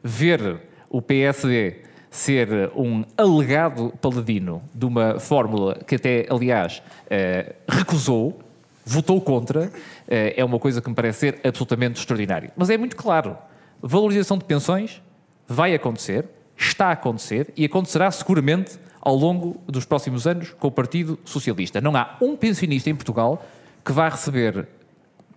Ver 0.03 0.61
o 0.89 1.01
PSD 1.01 1.87
ser 2.09 2.71
um 2.75 3.03
alegado 3.17 3.93
paladino 4.01 4.61
de 4.73 4.85
uma 4.85 5.19
fórmula 5.19 5.75
que 5.85 5.95
até, 5.95 6.25
aliás, 6.29 6.81
eh, 7.09 7.55
recusou, 7.67 8.39
votou 8.85 9.19
contra, 9.21 9.71
eh, 10.07 10.33
é 10.37 10.43
uma 10.43 10.57
coisa 10.57 10.81
que 10.81 10.89
me 10.89 10.95
parece 10.95 11.19
ser 11.19 11.39
absolutamente 11.43 11.99
extraordinário. 11.99 12.51
Mas 12.55 12.69
é 12.69 12.77
muito 12.77 12.95
claro, 12.95 13.37
valorização 13.81 14.37
de 14.37 14.45
pensões 14.45 15.01
vai 15.47 15.75
acontecer, 15.75 16.25
está 16.57 16.87
a 16.87 16.91
acontecer 16.91 17.53
e 17.55 17.63
acontecerá 17.65 18.09
seguramente 18.11 18.79
ao 18.99 19.15
longo 19.15 19.61
dos 19.67 19.85
próximos 19.85 20.25
anos 20.27 20.53
com 20.59 20.67
o 20.67 20.71
Partido 20.71 21.19
Socialista. 21.23 21.79
Não 21.79 21.95
há 21.95 22.17
um 22.21 22.35
pensionista 22.35 22.89
em 22.89 22.95
Portugal 22.95 23.45
que 23.85 23.91
vá 23.91 24.09
receber 24.09 24.67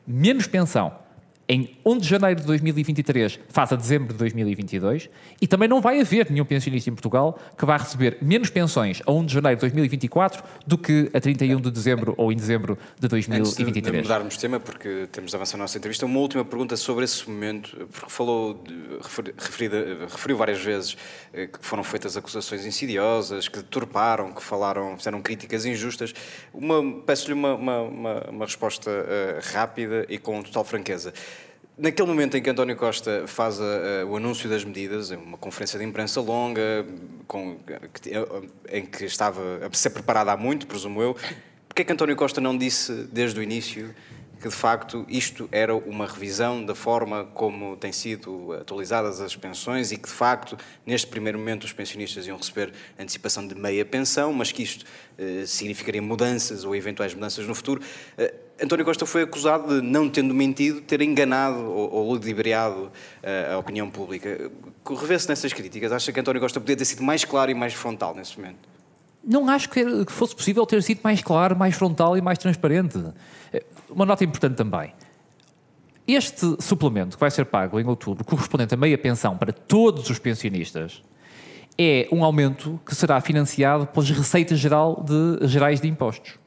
menos 0.07 0.47
pensão 0.47 0.93
em 1.53 1.77
1 1.85 1.99
de 1.99 2.07
janeiro 2.09 2.41
de 2.41 2.47
2023 2.47 3.41
face 3.49 3.75
a 3.75 3.77
dezembro 3.77 4.13
de 4.13 4.19
2022 4.21 5.11
e 5.43 5.49
também 5.49 5.69
não 5.69 5.81
vai 5.81 6.01
haver 6.01 6.31
nenhum 6.31 6.45
pensionista 6.45 6.89
em 6.89 6.93
Portugal 6.93 7.37
que 7.59 7.67
vá 7.67 7.77
receber 7.77 8.19
menos 8.23 8.51
pensões 8.51 9.03
a 9.05 9.11
1 9.11 9.27
de 9.27 9.35
janeiro 9.35 9.57
de 9.57 9.61
2024 9.63 10.45
do 10.65 10.79
que 10.79 11.11
a 11.13 11.21
31 11.21 11.61
de 11.61 11.71
dezembro 11.73 12.15
ou 12.17 12.31
em 12.31 12.37
dezembro 12.37 12.79
de 13.01 13.07
Antes 13.07 13.27
de, 13.27 13.33
de 13.33 13.41
2023. 13.41 14.03
mudarmos 14.05 14.35
de 14.35 14.41
tema, 14.41 14.61
porque 14.61 15.09
temos 15.11 15.31
de 15.33 15.37
avançar 15.37 15.57
na 15.59 15.65
nossa 15.65 15.77
entrevista, 15.77 16.07
uma 16.07 16.21
última 16.21 16.45
pergunta 16.45 16.77
sobre 16.77 17.05
esse 17.05 17.29
momento, 17.29 17.77
porque 17.93 18.09
falou, 18.11 18.55
de, 18.55 18.73
referi- 19.03 19.35
referida- 19.37 20.07
referiu 20.09 20.37
várias 20.37 20.63
vezes 20.63 20.97
eh, 21.35 21.49
que 21.49 21.59
foram 21.61 21.83
feitas 21.83 22.17
acusações 22.17 22.65
insidiosas, 22.65 23.49
que 23.49 23.57
deturparam, 23.57 24.33
que 24.33 24.41
falaram, 24.43 24.97
fizeram 24.97 25.21
críticas 25.21 25.67
injustas. 25.67 26.15
Peço-lhe 27.07 27.35
uma, 27.35 27.55
uma, 27.55 27.81
uma- 27.83 28.25
uma 28.31 28.45
resposta 28.45 28.89
eh, 28.89 29.41
rápida 29.53 30.07
e 30.09 30.17
com 30.17 30.41
total 30.45 30.63
franqueza. 30.65 31.13
Naquele 31.81 32.07
momento 32.09 32.37
em 32.37 32.43
que 32.43 32.51
António 32.51 32.77
Costa 32.77 33.25
faz 33.27 33.59
a- 33.59 33.65
a- 34.03 34.05
o 34.07 34.15
anúncio 34.17 34.51
das 34.51 34.63
medidas, 34.65 35.11
uma 35.13 35.39
conferência 35.39 35.79
de 35.79 35.85
imprensa 35.87 36.21
longa, 36.21 36.85
com- 37.27 37.57
que- 38.03 38.11
em 38.71 38.85
que 38.85 39.07
estava 39.07 39.41
a 39.67 39.75
ser 39.75 39.89
preparada 39.89 40.31
há 40.31 40.37
muito, 40.37 40.67
presumo 40.67 41.01
eu, 41.01 41.17
Porquê 41.67 41.83
é 41.83 41.85
que 41.85 41.93
António 41.93 42.17
Costa 42.17 42.41
não 42.41 42.59
disse 42.59 42.93
desde 43.13 43.39
o 43.39 43.43
início 43.43 43.95
que 44.43 44.49
de 44.49 44.55
facto 44.55 45.07
isto 45.09 45.49
era 45.53 45.75
uma 45.75 46.05
revisão 46.05 46.65
da 46.65 46.75
forma 46.75 47.25
como 47.33 47.77
têm 47.77 47.93
sido 47.93 48.53
atualizadas 48.55 49.21
as 49.21 49.37
pensões 49.37 49.93
e 49.93 49.97
que 49.97 50.09
de 50.09 50.15
facto 50.15 50.59
neste 50.85 51.07
primeiro 51.07 51.39
momento 51.39 51.63
os 51.65 51.73
pensionistas 51.73 52.27
iam 52.27 52.37
receber 52.37 52.73
antecipação 52.99 53.47
de 53.47 53.55
meia 53.55 53.85
pensão, 53.85 54.33
mas 54.33 54.51
que 54.51 54.63
isto 54.65 54.85
eh, 55.17 55.45
significaria 55.47 56.03
mudanças 56.03 56.65
ou 56.65 56.75
eventuais 56.75 57.15
mudanças 57.15 57.47
no 57.47 57.55
futuro? 57.55 57.81
Eh, 58.19 58.35
António 58.63 58.85
Costa 58.85 59.07
foi 59.07 59.23
acusado 59.23 59.81
de, 59.81 59.87
não 59.87 60.09
tendo 60.09 60.35
mentido, 60.35 60.81
ter 60.81 61.01
enganado 61.01 61.59
ou, 61.59 61.93
ou 61.93 62.13
ludibriado 62.13 62.91
eh, 63.23 63.51
a 63.53 63.59
opinião 63.59 63.91
pública. 63.91 64.51
Revê-se 64.89 65.29
nessas 65.29 65.53
críticas. 65.53 65.93
Acha 65.93 66.13
que 66.13 66.21
António 66.21 66.41
Costa 66.41 66.61
podia 66.61 66.77
ter 66.77 66.85
sido 66.85 67.03
mais 67.03 67.25
claro 67.25 67.51
e 67.51 67.55
mais 67.55 67.73
frontal 67.73 68.15
nesse 68.15 68.39
momento? 68.39 68.69
Não 69.25 69.49
acho 69.49 69.69
que 69.69 70.05
que 70.05 70.13
fosse 70.13 70.35
possível 70.35 70.67
ter 70.67 70.83
sido 70.83 71.01
mais 71.03 71.23
claro, 71.23 71.57
mais 71.57 71.75
frontal 71.75 72.17
e 72.17 72.21
mais 72.21 72.39
transparente. 72.39 72.99
Eh, 73.53 73.65
Uma 73.89 74.05
nota 74.05 74.25
importante 74.25 74.57
também. 74.57 74.93
Este 76.07 76.57
suplemento 76.61 77.17
que 77.17 77.21
vai 77.21 77.31
ser 77.31 77.45
pago 77.47 77.79
em 77.79 77.87
outubro, 77.87 78.25
correspondente 78.25 78.75
a 78.75 78.77
meia 78.77 78.99
pensão 78.99 79.39
para 79.39 79.53
todos 79.53 80.11
os 80.11 80.19
pensionistas, 80.19 81.03
é 81.79 82.09
um 82.13 82.25
aumento 82.25 82.81
que 82.85 82.95
será 82.95 83.21
financiado 83.21 83.87
pelas 83.87 84.11
receitas 84.11 84.59
geral 84.59 85.03
de, 85.03 85.47
gerais 85.47 85.81
de 85.81 85.89
impostos. 85.89 86.39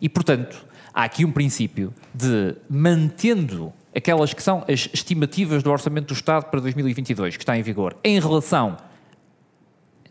E, 0.00 0.08
portanto, 0.08 0.66
há 0.92 1.04
aqui 1.04 1.24
um 1.24 1.32
princípio 1.32 1.92
de, 2.14 2.56
mantendo 2.68 3.72
aquelas 3.94 4.32
que 4.32 4.42
são 4.42 4.64
as 4.68 4.88
estimativas 4.92 5.62
do 5.62 5.70
Orçamento 5.70 6.08
do 6.08 6.14
Estado 6.14 6.46
para 6.46 6.60
2022, 6.60 7.36
que 7.36 7.42
está 7.42 7.56
em 7.56 7.62
vigor, 7.62 7.96
em 8.04 8.20
relação 8.20 8.76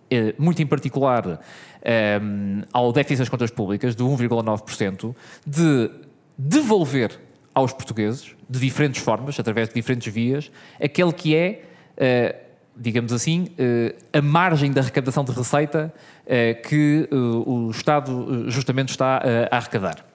eh, 0.09 0.33
muito 0.37 0.61
em 0.61 0.65
particular 0.65 1.39
eh, 1.81 2.19
ao 2.73 2.91
déficit 2.91 3.19
das 3.19 3.29
contas 3.29 3.51
públicas, 3.51 3.95
de 3.95 4.03
1,9%, 4.03 5.15
de 5.45 5.89
devolver 6.37 7.17
aos 7.53 7.71
portugueses, 7.73 8.35
de 8.49 8.59
diferentes 8.59 9.01
formas, 9.01 9.39
através 9.39 9.69
de 9.69 9.75
diferentes 9.75 10.13
vias, 10.13 10.51
aquele 10.81 11.13
que 11.13 11.35
é, 11.35 11.63
eh, 11.95 12.35
digamos 12.75 13.13
assim, 13.13 13.47
eh, 13.57 13.95
a 14.11 14.21
margem 14.21 14.71
da 14.71 14.81
arrecadação 14.81 15.23
de 15.23 15.31
receita 15.31 15.93
que 16.67 17.07
o 17.11 17.71
Estado 17.71 18.51
justamente 18.51 18.89
está 18.89 19.21
a 19.49 19.55
arrecadar. 19.55 20.06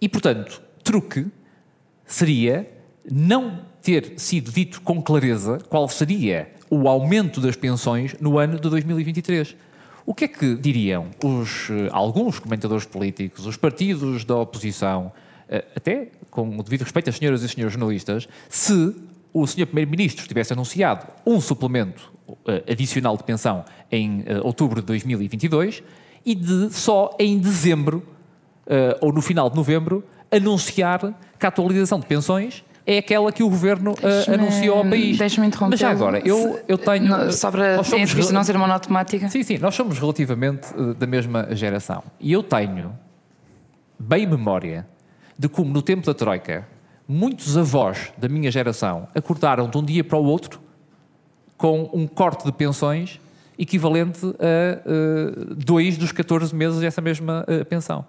E, 0.00 0.08
portanto, 0.08 0.62
truque 0.82 1.26
seria 2.04 2.70
não 3.10 3.60
ter 3.82 4.14
sido 4.16 4.50
dito 4.50 4.80
com 4.82 5.00
clareza 5.00 5.58
qual 5.68 5.88
seria 5.88 6.48
o 6.68 6.88
aumento 6.88 7.40
das 7.40 7.56
pensões 7.56 8.14
no 8.20 8.38
ano 8.38 8.56
de 8.58 8.68
2023. 8.68 9.56
O 10.04 10.14
que 10.14 10.24
é 10.24 10.28
que 10.28 10.54
diriam 10.54 11.06
os, 11.24 11.68
eh, 11.70 11.88
alguns 11.90 12.38
comentadores 12.38 12.84
políticos, 12.84 13.46
os 13.46 13.56
partidos 13.56 14.24
da 14.24 14.36
oposição, 14.36 15.12
eh, 15.48 15.64
até 15.74 16.08
com 16.30 16.58
o 16.58 16.62
devido 16.62 16.82
respeito 16.82 17.10
às 17.10 17.16
senhoras 17.16 17.42
e 17.42 17.48
senhores 17.48 17.72
jornalistas, 17.72 18.28
se 18.48 18.94
o 19.32 19.46
senhor 19.46 19.66
Primeiro-Ministro 19.66 20.26
tivesse 20.26 20.52
anunciado 20.52 21.06
um 21.24 21.40
suplemento 21.40 22.12
eh, 22.46 22.64
adicional 22.70 23.16
de 23.16 23.24
pensão 23.24 23.64
em 23.90 24.24
outubro 24.42 24.80
de 24.80 24.86
2022 24.86 25.82
e 26.24 26.34
de 26.34 26.72
só 26.72 27.16
em 27.18 27.38
dezembro 27.38 28.02
eh, 28.66 28.96
ou 29.00 29.12
no 29.12 29.20
final 29.22 29.48
de 29.50 29.56
novembro, 29.56 30.02
anunciar 30.30 31.00
que 31.38 31.46
a 31.46 31.48
atualização 31.48 32.00
de 32.00 32.06
pensões 32.06 32.64
é 32.86 32.98
aquela 32.98 33.32
que 33.32 33.42
o 33.42 33.48
governo 33.50 33.94
Deixa-me- 34.00 34.36
anunciou 34.36 34.78
ao 34.78 34.84
país. 34.84 35.18
Deixa-me 35.18 35.46
interromper. 35.48 35.72
Mas 35.72 35.80
já 35.80 35.90
agora, 35.90 36.20
eu, 36.24 36.60
eu 36.68 36.78
tenho. 36.78 37.04
Não, 37.08 37.32
Só 37.32 37.50
para 37.50 37.76
nós 37.76 37.88
somos 37.88 38.30
não 38.30 38.44
ser 38.44 38.56
automática. 38.56 39.28
Sim, 39.28 39.42
sim, 39.42 39.58
nós 39.58 39.74
somos 39.74 39.98
relativamente 39.98 40.68
eh, 40.78 40.94
da 40.94 41.06
mesma 41.06 41.48
geração. 41.54 42.02
E 42.20 42.32
eu 42.32 42.42
tenho 42.42 42.96
bem 43.98 44.26
memória 44.26 44.86
de 45.36 45.48
como 45.48 45.72
no 45.72 45.82
tempo 45.82 46.06
da 46.06 46.14
Troika, 46.14 46.66
muitos 47.08 47.58
avós 47.58 48.12
da 48.16 48.28
minha 48.28 48.50
geração 48.50 49.08
acordaram 49.14 49.68
de 49.68 49.76
um 49.76 49.84
dia 49.84 50.04
para 50.04 50.16
o 50.18 50.24
outro 50.24 50.60
com 51.56 51.90
um 51.92 52.06
corte 52.06 52.44
de 52.44 52.52
pensões 52.52 53.20
equivalente 53.58 54.24
a 54.26 54.32
eh, 54.38 55.54
dois 55.56 55.96
dos 55.98 56.12
14 56.12 56.54
meses 56.54 56.78
dessa 56.78 57.00
mesma 57.00 57.44
pensão. 57.68 58.04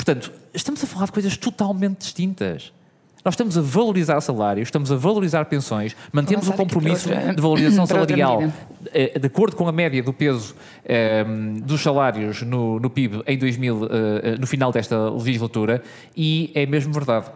Portanto, 0.00 0.32
estamos 0.54 0.82
a 0.82 0.86
falar 0.86 1.04
de 1.06 1.12
coisas 1.12 1.36
totalmente 1.36 1.98
distintas. 1.98 2.72
Nós 3.22 3.34
estamos 3.34 3.58
a 3.58 3.60
valorizar 3.60 4.18
salários, 4.22 4.68
estamos 4.68 4.90
a 4.90 4.96
valorizar 4.96 5.44
pensões, 5.44 5.94
mantemos 6.10 6.48
o 6.48 6.54
compromisso 6.54 7.10
outra- 7.10 7.34
de 7.34 7.42
valorização 7.42 7.84
salarial 7.86 8.42
eh, 8.94 9.18
de 9.18 9.26
acordo 9.26 9.56
com 9.56 9.68
a 9.68 9.72
média 9.72 10.02
do 10.02 10.10
peso 10.10 10.56
eh, 10.86 11.22
dos 11.62 11.82
salários 11.82 12.40
no, 12.40 12.80
no 12.80 12.88
PIB 12.88 13.22
em 13.26 13.36
2000, 13.36 13.84
eh, 13.84 14.36
no 14.40 14.46
final 14.46 14.72
desta 14.72 15.10
legislatura, 15.10 15.82
e 16.16 16.50
é 16.54 16.64
mesmo 16.64 16.94
verdade. 16.94 17.26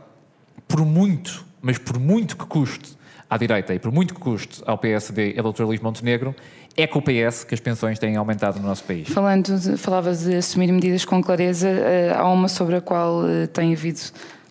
Por 0.67 0.87
muito, 0.87 1.45
mas 1.61 1.77
por 1.77 1.99
muito 1.99 2.35
que 2.35 2.47
custe 2.47 2.97
à 3.29 3.37
direita 3.37 3.75
e 3.75 3.79
por 3.79 3.93
muito 3.93 4.15
que 4.15 4.21
custe 4.21 4.63
ao 4.65 4.79
PSD 4.79 5.35
e 5.35 5.39
ao 5.39 5.53
Dr. 5.53 5.65
Luís 5.65 5.81
Montenegro, 5.81 6.35
é 6.77 6.87
com 6.87 6.99
o 6.99 7.03
PS 7.03 7.45
que 7.45 7.55
as 7.55 7.61
pensões 7.61 7.99
têm 7.99 8.17
aumentado 8.17 8.59
no 8.59 8.67
nosso 8.67 8.85
país. 8.85 9.09
Falando 9.09 9.59
de, 9.59 9.77
falava 9.77 10.13
de 10.13 10.37
assumir 10.37 10.71
medidas 10.73 11.05
com 11.05 11.23
clareza, 11.23 11.69
eh, 11.69 12.13
há 12.15 12.29
uma 12.29 12.49
sobre 12.49 12.77
a 12.77 12.81
qual 12.81 13.29
eh, 13.29 13.47
tem 13.47 13.73
havido 13.73 14.01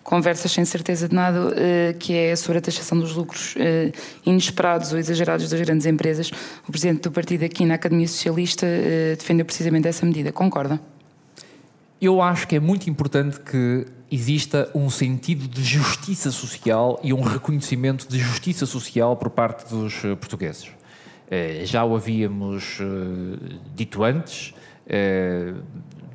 conversas 0.03 0.51
sem 0.51 0.63
certeza 0.63 1.07
de 1.09 1.15
nada, 1.15 1.53
eh, 1.55 1.95
que 1.99 2.15
é 2.15 2.35
sobre 2.35 2.59
a 2.59 2.61
taxação 2.61 2.99
dos 2.99 3.15
lucros 3.15 3.55
inesperados 4.25 4.91
ou 4.93 4.99
exagerados 4.99 5.49
das 5.49 5.59
grandes 5.59 5.85
empresas. 5.85 6.31
O 6.67 6.71
presidente 6.71 7.01
do 7.01 7.11
partido 7.11 7.43
aqui 7.43 7.65
na 7.65 7.75
Academia 7.75 8.07
Socialista 8.07 8.65
defendeu 9.17 9.45
precisamente 9.45 9.87
essa 9.87 10.05
medida. 10.05 10.31
Concorda? 10.31 10.79
Eu 12.01 12.21
acho 12.21 12.47
que 12.47 12.55
é 12.55 12.59
muito 12.59 12.89
importante 12.89 13.39
que 13.39 13.85
exista 14.11 14.69
um 14.75 14.89
sentido 14.89 15.47
de 15.47 15.63
justiça 15.63 16.31
social 16.31 16.99
e 17.01 17.13
um 17.13 17.21
reconhecimento 17.21 18.07
de 18.07 18.19
justiça 18.19 18.65
social 18.65 19.15
por 19.15 19.29
parte 19.29 19.69
dos 19.69 20.01
portugueses. 20.19 20.69
Eh, 21.29 21.61
Já 21.65 21.83
o 21.83 21.95
havíamos 21.95 22.79
eh, 22.79 23.57
dito 23.75 24.03
antes, 24.03 24.53
eh, 24.87 25.53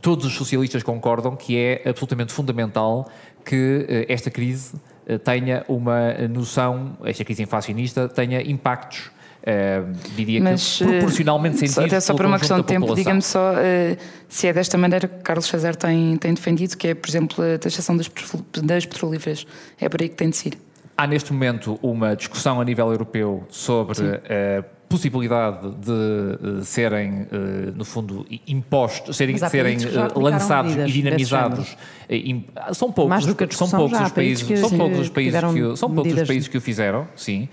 todos 0.00 0.24
os 0.26 0.34
socialistas 0.34 0.82
concordam 0.82 1.34
que 1.34 1.56
é 1.56 1.82
absolutamente 1.88 2.32
fundamental 2.32 3.10
que 3.44 4.06
esta 4.08 4.30
crise 4.30 4.74
tenha 5.24 5.64
uma 5.68 6.12
noção, 6.28 6.98
esta 7.02 7.24
crise 7.24 7.42
inflacionista 7.42 8.08
tenha 8.08 8.42
impactos 8.42 9.10
Uh, 9.38 9.92
diria 10.14 10.42
Mas, 10.42 10.78
que 10.78 10.84
proporcionalmente 10.84 11.58
sentidos. 11.58 11.84
Até 11.84 12.00
só 12.00 12.12
por 12.12 12.26
uma 12.26 12.38
questão 12.38 12.58
de 12.58 12.66
tempo, 12.66 12.94
diga-me 12.94 13.22
só 13.22 13.52
uh, 13.54 13.96
se 14.28 14.48
é 14.48 14.52
desta 14.52 14.76
maneira 14.76 15.08
que 15.08 15.22
Carlos 15.22 15.46
César 15.46 15.74
tem, 15.74 16.16
tem 16.18 16.34
defendido, 16.34 16.76
que 16.76 16.88
é, 16.88 16.94
por 16.94 17.08
exemplo, 17.08 17.42
a 17.42 17.56
taxação 17.56 17.96
das, 17.96 18.10
das 18.62 18.84
petrolíferas. 18.84 19.46
É 19.80 19.88
por 19.88 20.02
aí 20.02 20.08
que 20.08 20.16
tem 20.16 20.28
de 20.28 20.36
ser. 20.36 20.58
Há 20.96 21.06
neste 21.06 21.32
momento 21.32 21.78
uma 21.80 22.14
discussão 22.14 22.60
a 22.60 22.64
nível 22.64 22.90
europeu 22.90 23.46
sobre 23.48 24.20
possibilidade 24.88 25.70
de 25.72 25.90
uh, 25.90 26.64
serem, 26.64 27.22
uh, 27.22 27.72
no 27.74 27.84
fundo, 27.84 28.26
impostos, 28.46 29.16
serem, 29.16 29.36
serem 29.36 29.76
uh, 29.76 30.18
lançados 30.18 30.74
e 30.74 30.84
dinamizados. 30.86 31.76
são 32.72 32.90
poucos, 32.90 33.24
são 33.56 33.68
poucos 33.68 34.00
os 34.00 34.12
países, 34.12 34.46
que, 34.46 34.56
são 34.56 34.70
poucos 34.70 34.98
os 35.00 35.08
países 35.08 35.40
que, 35.40 35.76
são 35.76 35.94
poucos 35.94 36.12
os 36.12 36.26
países 36.26 36.48
que 36.48 36.56
o 36.56 36.60
fizeram, 36.60 37.06
sim. 37.14 37.48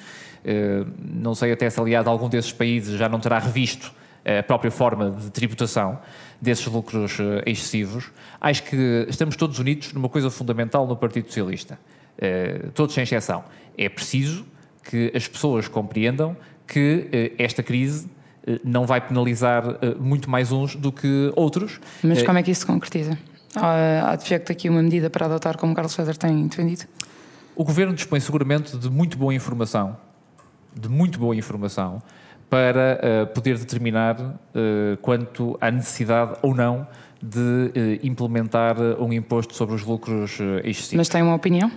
não 1.00 1.36
sei 1.36 1.52
até 1.52 1.70
se, 1.70 1.80
aliás, 1.80 2.08
algum 2.08 2.30
desses 2.30 2.52
países 2.52 2.98
já 2.98 3.10
não 3.10 3.20
terá 3.20 3.40
revisto 3.40 3.92
a 4.26 4.42
própria 4.42 4.72
forma 4.72 5.12
de 5.12 5.30
tributação 5.30 6.00
desses 6.42 6.66
lucros 6.66 7.18
excessivos. 7.46 8.12
Acho 8.42 8.64
que 8.64 9.06
estamos 9.10 9.36
todos 9.36 9.60
unidos 9.60 9.94
numa 9.94 10.10
coisa 10.10 10.30
fundamental 10.30 10.88
no 10.88 10.96
Partido 10.96 11.28
Socialista 11.28 11.78
eh, 12.18 12.68
todos 12.74 12.94
sem 12.94 13.04
exceção. 13.04 13.44
É 13.78 13.90
preciso 13.90 14.46
que 14.84 15.12
as 15.14 15.28
pessoas 15.28 15.68
compreendam 15.68 16.36
que 16.68 17.08
eh, 17.12 17.32
esta 17.38 17.62
crise 17.64 18.08
eh, 18.46 18.60
não 18.64 18.86
vai 18.86 19.02
penalizar 19.02 19.64
muito 20.00 20.30
mais 20.30 20.52
uns 20.52 20.76
do 20.76 20.92
que 20.92 21.32
outros. 21.36 21.80
Mas 22.04 22.24
como 22.24 22.38
é 22.38 22.44
que 22.44 22.52
isso 22.52 22.62
se 22.62 22.68
concretiza? 22.68 23.18
Há, 23.56 24.16
de 24.18 24.28
facto 24.28 24.52
aqui 24.52 24.70
uma 24.70 24.84
medida 24.84 25.10
para 25.10 25.26
adotar 25.26 25.58
como 25.58 25.74
Carlos 25.74 25.94
César 25.94 26.16
tem 26.16 26.48
defendido? 26.48 26.86
O 27.56 27.64
Governo 27.64 27.94
dispõe 27.94 28.20
seguramente 28.20 28.78
de 28.78 28.90
muito 28.90 29.18
boa 29.18 29.34
informação, 29.34 29.96
de 30.74 30.90
muito 30.90 31.18
boa 31.18 31.34
informação, 31.34 32.02
para 32.50 33.00
uh, 33.00 33.34
poder 33.34 33.58
determinar 33.58 34.20
uh, 34.20 34.98
quanto 35.02 35.58
à 35.62 35.72
necessidade 35.72 36.38
ou 36.42 36.54
não 36.54 36.86
de 37.22 37.40
uh, 37.40 37.72
implementar 38.06 38.76
um 39.00 39.12
imposto 39.14 39.56
sobre 39.56 39.74
os 39.74 39.84
lucros 39.84 40.38
excessivos. 40.64 40.94
Mas 40.94 41.10
tem 41.10 41.22
uma 41.22 41.34
opinião? 41.34 41.72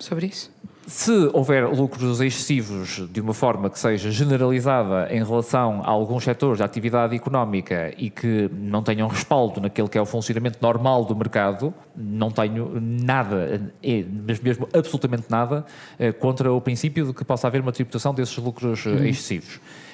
sobre 0.00 0.26
isso? 0.26 0.50
Se 0.90 1.30
houver 1.32 1.68
lucros 1.68 2.20
excessivos 2.20 3.08
de 3.12 3.20
uma 3.20 3.32
forma 3.32 3.70
que 3.70 3.78
seja 3.78 4.10
generalizada 4.10 5.06
em 5.14 5.22
relação 5.22 5.82
a 5.84 5.88
alguns 5.88 6.24
setores 6.24 6.58
da 6.58 6.64
atividade 6.64 7.14
económica 7.14 7.94
e 7.96 8.10
que 8.10 8.50
não 8.52 8.82
tenham 8.82 9.06
respaldo 9.06 9.60
naquele 9.60 9.86
que 9.88 9.96
é 9.96 10.02
o 10.02 10.04
funcionamento 10.04 10.58
normal 10.60 11.04
do 11.04 11.14
mercado, 11.14 11.72
não 11.96 12.28
tenho 12.32 12.80
nada, 12.80 13.70
é, 13.80 14.04
mas 14.26 14.40
mesmo 14.40 14.68
absolutamente 14.74 15.26
nada, 15.30 15.64
eh, 15.96 16.10
contra 16.10 16.52
o 16.52 16.60
princípio 16.60 17.06
de 17.06 17.12
que 17.12 17.24
possa 17.24 17.46
haver 17.46 17.60
uma 17.60 17.70
tributação 17.70 18.12
desses 18.12 18.36
lucros 18.36 18.84
eh, 18.84 18.90
uhum. 18.90 19.06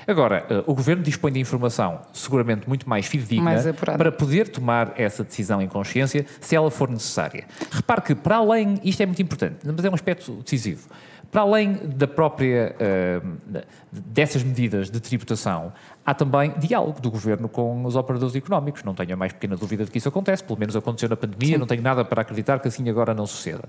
Agora, 0.06 0.46
uh, 0.50 0.70
o 0.70 0.74
Governo 0.74 1.02
dispõe 1.02 1.32
de 1.32 1.40
informação 1.40 2.00
seguramente 2.12 2.68
muito 2.68 2.88
mais 2.88 3.06
fidedigna 3.06 3.44
mais 3.44 3.64
para 3.74 4.12
poder 4.12 4.48
tomar 4.48 4.92
essa 4.96 5.24
decisão 5.24 5.60
em 5.60 5.68
consciência 5.68 6.24
se 6.40 6.54
ela 6.54 6.70
for 6.70 6.88
necessária. 6.88 7.44
Repare 7.70 8.00
que, 8.02 8.14
para 8.14 8.36
além, 8.36 8.80
isto 8.84 9.02
é 9.02 9.06
muito 9.06 9.20
importante, 9.20 9.56
mas 9.64 9.84
é 9.84 9.90
um 9.90 9.94
aspecto 9.94 10.32
decisivo, 10.44 10.88
para 11.30 11.42
além 11.42 11.74
da 11.74 12.06
própria, 12.06 12.74
uh, 12.80 13.62
dessas 13.90 14.42
medidas 14.44 14.90
de 14.90 15.00
tributação, 15.00 15.72
há 16.04 16.14
também 16.14 16.54
diálogo 16.58 17.00
do 17.00 17.10
Governo 17.10 17.48
com 17.48 17.84
os 17.84 17.96
operadores 17.96 18.34
económicos. 18.36 18.84
Não 18.84 18.94
tenho 18.94 19.12
a 19.12 19.16
mais 19.16 19.32
pequena 19.32 19.56
dúvida 19.56 19.84
de 19.84 19.90
que 19.90 19.98
isso 19.98 20.08
acontece, 20.08 20.44
pelo 20.44 20.58
menos 20.58 20.76
aconteceu 20.76 21.08
na 21.08 21.16
pandemia, 21.16 21.54
Sim. 21.54 21.58
não 21.58 21.66
tenho 21.66 21.82
nada 21.82 22.04
para 22.04 22.22
acreditar 22.22 22.60
que 22.60 22.68
assim 22.68 22.88
agora 22.88 23.12
não 23.12 23.26
suceda. 23.26 23.64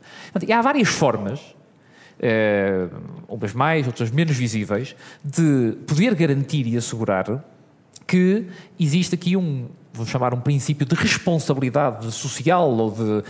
E 0.46 0.54
há 0.54 0.62
várias 0.62 0.88
formas 0.88 1.56
uh, 2.20 3.36
umas 3.36 3.54
mais, 3.54 3.88
outras 3.88 4.12
menos 4.12 4.36
visíveis, 4.38 4.96
de 5.24 5.74
poder 5.86 6.16
garantir 6.16 6.68
e 6.68 6.78
assegurar 6.78 7.44
que 8.06 8.46
existe 8.80 9.16
aqui 9.16 9.36
um, 9.36 9.68
vou 9.98 10.06
chamar 10.06 10.34
um 10.34 10.40
princípio 10.40 10.86
de 10.86 10.96
responsabilidade 10.96 12.12
social 12.12 12.70
ou 12.70 12.92
de 12.92 13.02
uh, 13.02 13.24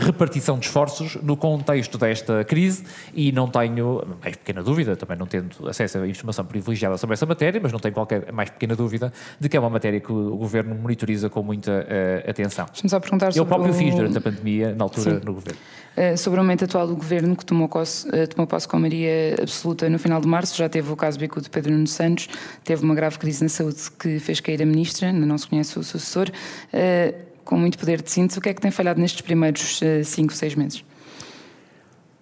repartição 0.00 0.58
de 0.58 0.66
esforços 0.66 1.16
no 1.22 1.36
contexto 1.36 1.98
desta 1.98 2.42
crise 2.44 2.84
e 3.12 3.30
não 3.30 3.46
tenho 3.46 4.02
mais 4.22 4.36
pequena 4.36 4.62
dúvida, 4.62 4.96
também 4.96 5.16
não 5.16 5.26
tendo 5.26 5.68
acesso 5.68 5.98
a 5.98 6.08
informação 6.08 6.44
privilegiada 6.44 6.96
sobre 6.96 7.14
essa 7.14 7.26
matéria, 7.26 7.60
mas 7.62 7.72
não 7.72 7.78
tenho 7.78 7.94
qualquer 7.94 8.32
mais 8.32 8.50
pequena 8.50 8.74
dúvida 8.74 9.12
de 9.38 9.48
que 9.48 9.56
é 9.56 9.60
uma 9.60 9.70
matéria 9.70 10.00
que 10.00 10.10
o 10.10 10.36
Governo 10.36 10.74
monitoriza 10.74 11.28
com 11.28 11.42
muita 11.42 11.70
uh, 11.70 12.30
atenção. 12.30 12.66
Deixa-me 12.72 13.00
perguntar 13.00 13.36
Eu 13.36 13.44
próprio 13.44 13.72
o... 13.72 13.74
fiz 13.74 13.94
durante 13.94 14.16
a 14.16 14.20
pandemia, 14.20 14.74
na 14.74 14.84
altura, 14.84 15.18
Sim. 15.18 15.20
no 15.24 15.34
Governo. 15.34 15.58
Uh, 15.96 16.16
sobre 16.16 16.40
o 16.40 16.42
momento 16.42 16.64
atual 16.64 16.86
do 16.86 16.96
Governo, 16.96 17.36
que 17.36 17.44
tomou 17.44 17.68
posse, 17.68 18.08
tomou 18.28 18.46
posse 18.46 18.66
com 18.66 18.78
maioria 18.78 19.36
absoluta 19.40 19.88
no 19.88 19.98
final 19.98 20.20
de 20.20 20.26
março, 20.26 20.56
já 20.56 20.68
teve 20.68 20.90
o 20.90 20.96
caso 20.96 21.18
bicudo 21.18 21.42
de 21.42 21.50
Pedro 21.50 21.72
Nuno 21.72 21.86
Santos, 21.86 22.28
teve 22.64 22.82
uma 22.82 22.94
grave 22.94 23.18
crise 23.18 23.42
na 23.42 23.48
saúde 23.48 23.78
que 23.98 24.18
fez 24.18 24.40
cair 24.40 24.62
a 24.62 24.66
Ministra, 24.66 25.08
ainda 25.08 25.26
não 25.26 25.36
se 25.38 25.46
conhece 25.46 25.78
o 25.78 25.82
sucessor, 25.82 26.13
professor, 26.14 26.28
uh, 26.30 27.24
com 27.44 27.56
muito 27.56 27.78
poder 27.78 28.00
de 28.00 28.10
síntese, 28.10 28.38
o 28.38 28.42
que 28.42 28.48
é 28.48 28.54
que 28.54 28.60
tem 28.60 28.70
falhado 28.70 29.00
nestes 29.00 29.20
primeiros 29.20 29.80
5, 30.04 30.32
uh, 30.32 30.36
6 30.36 30.54
meses? 30.54 30.84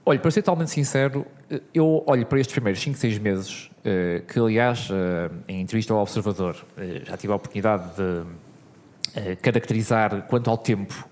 Olha, 0.04 0.18
para 0.18 0.30
ser 0.30 0.42
totalmente 0.42 0.72
sincero, 0.72 1.24
eh, 1.48 1.60
eu 1.72 2.02
olho 2.08 2.26
para 2.26 2.40
estes 2.40 2.52
primeiros 2.52 2.82
5, 2.82 2.98
6 2.98 3.18
meses, 3.18 3.70
que 4.26 4.36
aliás, 4.36 4.88
em 5.46 5.60
entrevista 5.60 5.94
ao 5.94 6.00
Observador, 6.00 6.56
já 7.04 7.16
tive 7.16 7.32
a 7.32 7.36
oportunidade 7.36 7.84
de 7.96 9.36
caracterizar 9.36 10.22
quanto 10.22 10.50
ao 10.50 10.58
tempo 10.58 11.08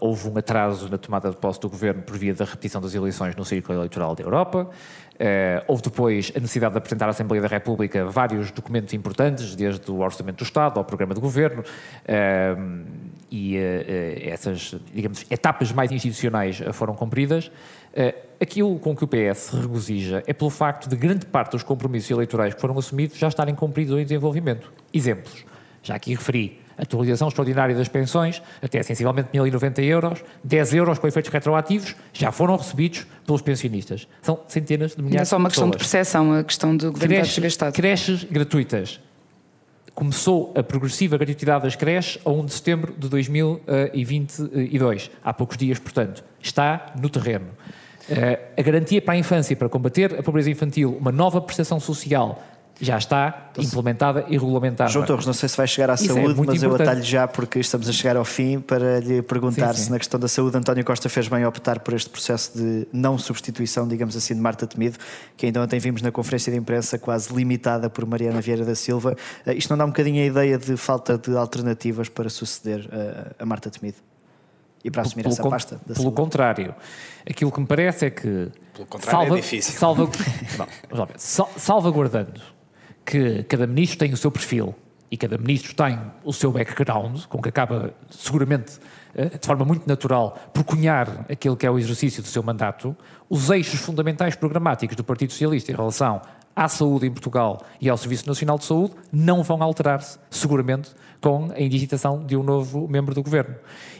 houve 0.00 0.28
um 0.28 0.36
atraso 0.36 0.88
na 0.88 0.98
tomada 0.98 1.30
de 1.30 1.36
posse 1.36 1.60
do 1.60 1.68
governo 1.68 2.02
por 2.02 2.16
via 2.16 2.34
da 2.34 2.44
repetição 2.44 2.80
das 2.80 2.94
eleições 2.94 3.36
no 3.36 3.44
círculo 3.44 3.78
eleitoral 3.78 4.16
da 4.16 4.24
Europa. 4.24 4.70
Uh, 5.12 5.62
houve 5.68 5.82
depois 5.82 6.32
a 6.34 6.40
necessidade 6.40 6.72
de 6.72 6.78
apresentar 6.78 7.06
à 7.06 7.10
Assembleia 7.10 7.42
da 7.42 7.48
República 7.48 8.04
vários 8.06 8.50
documentos 8.50 8.94
importantes, 8.94 9.54
desde 9.54 9.90
o 9.90 10.00
Orçamento 10.00 10.38
do 10.38 10.44
Estado 10.44 10.78
ao 10.78 10.84
Programa 10.84 11.14
de 11.14 11.20
Governo, 11.20 11.62
uh, 11.62 12.84
e 13.30 13.56
uh, 13.56 13.60
essas, 14.30 14.74
digamos, 14.92 15.24
etapas 15.30 15.70
mais 15.72 15.92
institucionais 15.92 16.62
foram 16.72 16.94
cumpridas. 16.94 17.50
aquilo 18.40 18.78
com 18.78 18.96
que 18.96 19.04
o 19.04 19.08
PS 19.08 19.50
regozija 19.50 20.22
é 20.26 20.32
pelo 20.32 20.50
facto 20.50 20.88
de 20.88 20.96
grande 20.96 21.26
parte 21.26 21.52
dos 21.52 21.62
compromissos 21.62 22.10
eleitorais 22.10 22.54
que 22.54 22.60
foram 22.60 22.78
assumidos 22.78 23.18
já 23.18 23.28
estarem 23.28 23.54
cumpridos 23.54 23.98
em 23.98 24.02
desenvolvimento. 24.02 24.72
Exemplos. 24.92 25.44
Já 25.82 25.96
aqui 25.96 26.14
referi 26.14 26.61
atualização 26.76 27.28
extraordinária 27.28 27.74
das 27.74 27.88
pensões, 27.88 28.42
até 28.62 28.82
sensivelmente 28.82 29.28
1.090 29.32 29.82
euros, 29.84 30.24
10 30.44 30.74
euros 30.74 30.98
com 30.98 31.06
efeitos 31.06 31.30
retroativos, 31.30 31.94
já 32.12 32.32
foram 32.32 32.56
recebidos 32.56 33.06
pelos 33.26 33.42
pensionistas. 33.42 34.08
São 34.20 34.40
centenas 34.48 34.94
de 34.94 35.02
milhares 35.02 35.16
de 35.16 35.22
É 35.22 35.24
só 35.24 35.36
uma 35.36 35.48
questão 35.48 35.70
de 35.70 35.76
percepção, 35.76 36.34
a 36.34 36.44
questão 36.44 36.76
do 36.76 36.92
governo 36.92 37.14
creches, 37.14 37.38
gastado. 37.38 37.74
Creches 37.74 38.24
gratuitas. 38.24 39.00
Começou 39.94 40.52
a 40.56 40.62
progressiva 40.62 41.18
gratuidade 41.18 41.64
das 41.64 41.76
creches 41.76 42.18
a 42.24 42.30
1 42.30 42.46
de 42.46 42.52
setembro 42.52 42.94
de 42.96 43.08
2022, 43.08 45.10
há 45.22 45.34
poucos 45.34 45.56
dias, 45.56 45.78
portanto. 45.78 46.24
Está 46.40 46.94
no 47.00 47.10
terreno. 47.10 47.48
Eh, 48.08 48.38
a 48.56 48.62
garantia 48.62 49.00
para 49.00 49.14
a 49.14 49.16
infância, 49.16 49.54
para 49.54 49.68
combater 49.68 50.18
a 50.18 50.22
pobreza 50.22 50.50
infantil, 50.50 50.96
uma 50.98 51.12
nova 51.12 51.40
prestação 51.40 51.78
social 51.78 52.42
já 52.82 52.98
está 52.98 53.50
então, 53.52 53.62
implementada 53.62 54.24
e 54.28 54.32
regulamentada. 54.32 54.90
João 54.90 55.06
Torres, 55.06 55.24
não 55.24 55.32
sei 55.32 55.48
se 55.48 55.56
vai 55.56 55.68
chegar 55.68 55.88
à 55.88 55.94
Isso 55.94 56.04
é 56.04 56.06
saúde, 56.08 56.20
é 56.20 56.26
mas 56.26 56.38
importante. 56.38 56.64
eu 56.64 56.74
atalho 56.74 57.02
já 57.04 57.28
porque 57.28 57.60
estamos 57.60 57.88
a 57.88 57.92
chegar 57.92 58.16
ao 58.16 58.24
fim 58.24 58.58
para 58.58 58.98
lhe 58.98 59.22
perguntar 59.22 59.74
sim, 59.74 59.78
sim. 59.78 59.84
se 59.84 59.90
na 59.92 59.98
questão 59.98 60.18
da 60.18 60.26
saúde 60.26 60.56
António 60.56 60.84
Costa 60.84 61.08
fez 61.08 61.28
bem 61.28 61.46
optar 61.46 61.78
por 61.78 61.94
este 61.94 62.10
processo 62.10 62.58
de 62.58 62.88
não 62.92 63.16
substituição, 63.18 63.86
digamos 63.86 64.16
assim, 64.16 64.34
de 64.34 64.40
Marta 64.40 64.66
Temido, 64.66 64.98
que 65.36 65.46
ainda 65.46 65.62
ontem 65.62 65.78
vimos 65.78 66.02
na 66.02 66.10
conferência 66.10 66.52
de 66.52 66.58
imprensa 66.58 66.98
quase 66.98 67.32
limitada 67.32 67.88
por 67.88 68.04
Mariana 68.04 68.40
Vieira 68.40 68.64
da 68.64 68.74
Silva. 68.74 69.16
Uh, 69.46 69.52
isto 69.52 69.70
não 69.70 69.78
dá 69.78 69.84
um 69.84 69.90
bocadinho 69.90 70.20
a 70.20 70.26
ideia 70.26 70.58
de 70.58 70.76
falta 70.76 71.16
de 71.16 71.36
alternativas 71.36 72.08
para 72.08 72.28
suceder 72.28 72.80
uh, 72.86 73.32
a 73.38 73.46
Marta 73.46 73.70
Temido? 73.70 73.98
E 74.84 74.90
para 74.90 75.02
assumir 75.02 75.22
pelo 75.22 75.34
essa 75.34 75.48
pasta? 75.48 75.80
pelo 75.86 75.94
saúde? 75.94 76.16
contrário, 76.16 76.74
aquilo 77.24 77.52
que 77.52 77.60
me 77.60 77.66
parece 77.66 78.06
é 78.06 78.10
que. 78.10 78.50
Pelo 78.74 78.86
contrário, 78.88 79.20
salva, 79.20 79.38
é 79.38 79.40
difícil. 79.40 79.78
Salva, 79.78 80.10
não, 80.90 81.08
salvaguardando 81.56 82.51
que 83.04 83.42
cada 83.44 83.66
ministro 83.66 83.98
tem 83.98 84.12
o 84.12 84.16
seu 84.16 84.30
perfil 84.30 84.74
e 85.10 85.16
cada 85.16 85.36
ministro 85.36 85.74
tem 85.74 85.98
o 86.24 86.32
seu 86.32 86.50
background, 86.50 87.24
com 87.26 87.40
que 87.42 87.48
acaba 87.48 87.92
seguramente 88.08 88.78
eh, 89.14 89.26
de 89.38 89.46
forma 89.46 89.64
muito 89.64 89.86
natural 89.86 90.38
por 90.54 90.64
cunhar 90.64 91.26
aquele 91.30 91.54
que 91.54 91.66
é 91.66 91.70
o 91.70 91.78
exercício 91.78 92.22
do 92.22 92.28
seu 92.28 92.42
mandato, 92.42 92.96
os 93.28 93.50
eixos 93.50 93.80
fundamentais 93.80 94.34
programáticos 94.34 94.96
do 94.96 95.04
Partido 95.04 95.32
Socialista 95.32 95.70
em 95.70 95.74
relação 95.74 96.22
à 96.54 96.68
saúde 96.68 97.06
em 97.06 97.10
Portugal 97.10 97.62
e 97.80 97.88
ao 97.88 97.96
Serviço 97.96 98.26
Nacional 98.28 98.58
de 98.58 98.64
Saúde 98.64 98.94
não 99.10 99.42
vão 99.42 99.62
alterar-se, 99.62 100.18
seguramente, 100.30 100.90
com 101.20 101.50
a 101.52 101.60
indigitação 101.60 102.24
de 102.24 102.36
um 102.36 102.42
novo 102.42 102.88
membro 102.88 103.14
do 103.14 103.22
governo. 103.22 103.54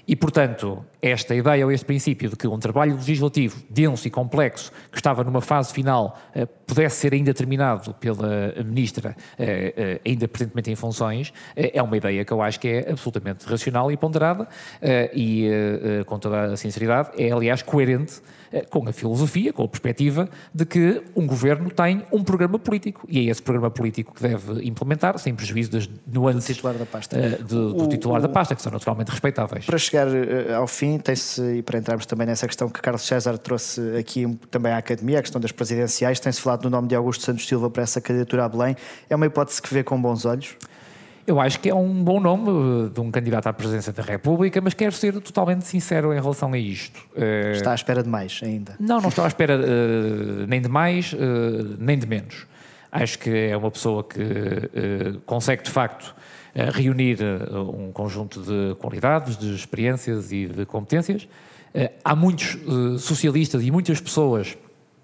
E, 0.07 0.16
portanto, 0.16 0.84
esta 1.00 1.34
ideia 1.34 1.64
ou 1.64 1.70
este 1.70 1.86
princípio 1.86 2.28
de 2.28 2.36
que 2.36 2.48
um 2.48 2.59
trabalho 2.59 2.96
legislativo 2.96 3.62
denso 3.70 4.07
e 4.09 4.11
complexo, 4.11 4.72
que 4.90 4.98
estava 4.98 5.22
numa 5.22 5.40
fase 5.40 5.72
final, 5.72 6.18
eh, 6.34 6.44
pudesse 6.44 6.96
ser 6.96 7.14
ainda 7.14 7.32
terminado 7.32 7.94
pela 7.94 8.53
Ministra, 8.64 9.16
eh, 9.38 9.72
eh, 9.76 10.00
ainda 10.05 10.26
presentemente 10.26 10.72
em 10.72 10.74
funções, 10.74 11.32
é 11.55 11.80
uma 11.80 11.96
ideia 11.96 12.24
que 12.24 12.32
eu 12.32 12.42
acho 12.42 12.59
que 12.59 12.68
é 12.68 12.90
absolutamente 12.90 13.46
racional 13.46 13.92
e 13.92 13.96
ponderada 13.96 14.48
e, 15.14 15.48
com 16.07 16.18
toda 16.18 16.53
a 16.53 16.57
sinceridade, 16.57 17.11
é, 17.16 17.30
aliás, 17.30 17.62
coerente 17.62 18.20
com 18.68 18.86
a 18.88 18.92
filosofia, 18.92 19.53
com 19.53 19.62
a 19.62 19.68
perspectiva 19.68 20.28
de 20.55 20.66
que 20.66 21.03
um 21.16 21.26
governo 21.26 21.70
tem 21.70 22.03
um 22.12 22.22
programa 22.22 22.41
político 22.59 23.07
e 23.09 23.18
é 23.20 23.30
esse 23.30 23.43
programa 23.43 23.70
político 23.70 24.14
que 24.14 24.22
deve 24.22 24.64
implementar, 24.66 25.18
sem 25.18 25.34
prejuízo 25.34 25.70
das 25.70 25.88
nuances 26.07 26.45
do 26.45 26.55
titular 26.55 26.74
da 26.74 26.86
pasta, 26.86 27.16
uh, 27.16 27.45
do, 27.45 27.72
do 27.74 27.84
o, 27.84 27.88
titular 27.88 28.18
o, 28.18 28.22
da 28.22 28.28
pasta 28.28 28.55
que 28.55 28.62
são 28.62 28.72
naturalmente 28.72 29.11
respeitáveis. 29.11 29.64
Para 29.64 29.78
chegar 29.78 30.09
uh, 30.09 30.55
ao 30.57 30.66
fim, 30.66 30.99
tem-se, 30.99 31.43
e 31.59 31.62
para 31.62 31.78
entrarmos 31.78 32.07
também 32.07 32.26
nessa 32.26 32.47
questão 32.47 32.68
que 32.68 32.80
Carlos 32.80 33.03
César 33.03 33.38
trouxe 33.38 33.80
aqui 33.97 34.38
também 34.51 34.72
à 34.72 34.78
Academia, 34.78 35.18
a 35.18 35.22
questão 35.22 35.40
das 35.40 35.53
presidenciais, 35.53 36.20
tem-se 36.20 36.40
falado 36.40 36.62
do 36.62 36.70
nome 36.70 36.88
de 36.88 36.95
Augusto 36.95 37.24
Santos 37.24 37.47
Silva 37.47 37.70
para 37.70 37.82
essa 37.82 38.01
candidatura 38.01 38.45
a 38.45 38.49
Belém. 38.49 38.76
É 39.09 39.16
uma 39.16 39.26
hipótese 39.26 39.61
que 39.61 39.72
vê 39.72 39.82
com 39.82 40.01
bons 40.01 40.24
olhos? 40.24 40.57
Eu 41.26 41.40
acho 41.40 41.60
que 41.60 41.68
é 41.68 41.74
um 41.74 42.02
bom 42.02 42.18
nome 42.18 42.86
eh, 42.86 42.88
de 42.92 43.00
um 43.00 43.10
candidato 43.10 43.46
à 43.46 43.52
presidência 43.52 43.92
da 43.92 44.02
República, 44.02 44.60
mas 44.60 44.74
quero 44.74 44.92
ser 44.92 45.12
totalmente 45.20 45.64
sincero 45.64 46.12
em 46.12 46.20
relação 46.20 46.52
a 46.52 46.58
isto. 46.58 47.00
Eh, 47.14 47.52
Está 47.52 47.72
à 47.72 47.74
espera 47.74 48.02
de 48.02 48.08
mais 48.08 48.40
ainda? 48.42 48.74
Não, 48.80 49.00
não 49.00 49.08
estou 49.08 49.24
à 49.24 49.28
espera 49.28 49.56
uh, 49.56 50.46
nem 50.48 50.60
de 50.60 50.68
mais, 50.68 51.12
uh, 51.12 51.16
nem 51.78 51.96
de 51.96 52.06
menos. 52.06 52.46
Acho 52.90 53.18
que 53.18 53.30
é 53.30 53.56
uma 53.56 53.70
pessoa 53.70 54.02
que 54.02 54.20
uh, 54.20 55.20
consegue, 55.24 55.62
de 55.62 55.70
facto, 55.70 56.14
reunir 56.54 57.16
um 57.50 57.90
conjunto 57.92 58.42
de 58.42 58.74
qualidades, 58.74 59.38
de 59.38 59.54
experiências 59.54 60.30
e 60.32 60.46
de 60.46 60.66
competências. 60.66 61.26
há 62.04 62.14
muitos 62.14 62.58
socialistas 62.98 63.62
e 63.62 63.70
muitas 63.70 64.02
pessoas 64.02 64.54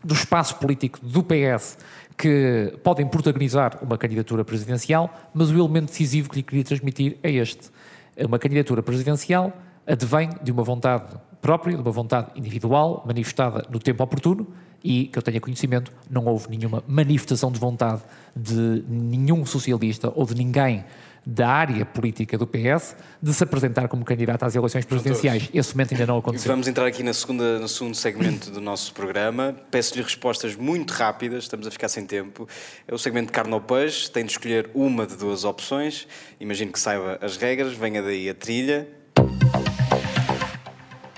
do 0.05 0.13
espaço 0.13 0.57
político 0.57 0.99
do 1.03 1.23
PS 1.23 1.79
que 2.19 2.77
podem 2.83 3.07
protagonizar 3.07 3.79
uma 3.81 3.97
candidatura 3.97 4.45
presidencial, 4.45 5.09
mas 5.33 5.51
o 5.51 5.55
elemento 5.55 5.87
decisivo 5.87 6.29
que 6.29 6.37
lhe 6.37 6.43
queria 6.43 6.65
transmitir 6.65 7.17
é 7.23 7.31
este. 7.31 7.71
Uma 8.19 8.41
candidatura 8.41 8.83
presidencial 8.83 9.53
advém 9.87 10.31
de 10.43 10.51
uma 10.51 10.65
vontade 10.65 11.15
própria, 11.41 11.77
de 11.77 11.81
uma 11.81 11.93
vontade 11.93 12.33
individual, 12.35 13.05
manifestada 13.07 13.65
no 13.71 13.79
tempo 13.79 14.03
oportuno, 14.03 14.49
e 14.83 15.07
que 15.07 15.19
eu 15.19 15.23
tenha 15.23 15.41
conhecimento, 15.41 15.93
não 16.11 16.27
houve 16.27 16.49
nenhuma 16.51 16.83
manifestação 16.87 17.51
de 17.51 17.59
vontade 17.59 18.03
de 18.35 18.85
nenhum 18.89 19.47
socialista 19.47 20.13
ou 20.15 20.27
de 20.27 20.35
ninguém 20.35 20.85
da 21.31 21.47
área 21.47 21.85
política 21.85 22.39
do 22.39 22.47
PS 22.47 22.97
de 23.23 23.35
se 23.35 23.45
apresentar 23.45 23.87
como 23.87 24.03
candidato 24.03 24.45
às 24.45 24.57
eleições 24.57 24.87
presidenciais. 24.87 25.51
Esse 25.53 25.75
momento 25.75 25.93
ainda 25.93 26.07
não 26.07 26.17
aconteceu. 26.17 26.51
Vamos 26.51 26.67
entrar 26.67 26.87
aqui 26.87 27.03
na 27.03 27.13
segunda, 27.13 27.59
no 27.59 27.69
segundo 27.69 27.95
segmento 27.95 28.51
do 28.51 28.63
nosso 28.63 28.95
programa. 28.95 29.55
Peço-lhe 29.71 30.03
respostas 30.03 30.57
muito 30.57 30.93
rápidas, 30.93 31.45
estamos 31.45 31.67
a 31.67 31.71
ficar 31.71 31.91
sem 31.91 32.07
tempo. 32.07 32.49
É 32.87 32.95
o 32.95 32.99
segmento 32.99 33.27
de 33.27 33.33
carne 33.33 33.53
ou 33.53 33.61
peixe, 33.61 34.11
tem 34.11 34.25
de 34.25 34.33
escolher 34.33 34.71
uma 34.73 35.07
de 35.07 35.17
duas 35.17 35.45
opções. 35.45 36.09
Imagino 36.41 36.73
que 36.73 36.81
saiba 36.81 37.19
as 37.21 37.37
regras, 37.37 37.75
venha 37.75 38.03
daí 38.03 38.31
a 38.31 38.35
trilha. 38.35 38.89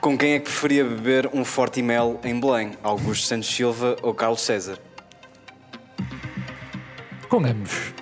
Com 0.00 0.18
quem 0.18 0.32
é 0.32 0.38
que 0.40 0.46
preferia 0.46 0.82
beber 0.82 1.30
um 1.32 1.44
forte 1.44 1.80
mel 1.82 2.18
em 2.24 2.40
Belém? 2.40 2.72
Augusto 2.82 3.26
Santos 3.26 3.48
Silva 3.48 3.94
ou 4.02 4.12
Carlos 4.12 4.40
César? 4.40 4.76
Com 7.28 7.44
ambos. 7.44 7.92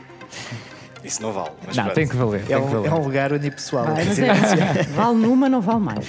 Isso 1.09 1.21
não 1.23 1.33
vale. 1.33 1.49
não, 1.67 1.73
pronto. 1.73 1.95
tem 1.95 2.07
que 2.07 2.15
valer. 2.15 2.45
É, 2.51 2.59
um, 2.59 2.67
que 2.67 2.75
valer. 2.75 2.91
é 2.91 2.95
um 2.95 3.03
lugar 3.03 3.33
unipessoal. 3.33 3.87
Ah, 3.89 3.99
é, 3.99 4.05
vale 4.95 5.17
numa, 5.17 5.49
não 5.49 5.63
vale 5.63 5.81
mais. 5.81 6.07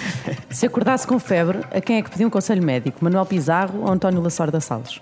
Se 0.50 0.66
acordasse 0.66 1.08
com 1.08 1.18
febre, 1.18 1.60
a 1.72 1.80
quem 1.80 2.00
é 2.00 2.02
que 2.02 2.10
pediu 2.10 2.28
um 2.28 2.30
conselho 2.30 2.62
médico? 2.62 2.98
Manuel 3.02 3.26
Pizarro 3.26 3.80
ou 3.80 3.90
António 3.90 4.22
Lasorda 4.22 4.60
Salles? 4.60 5.00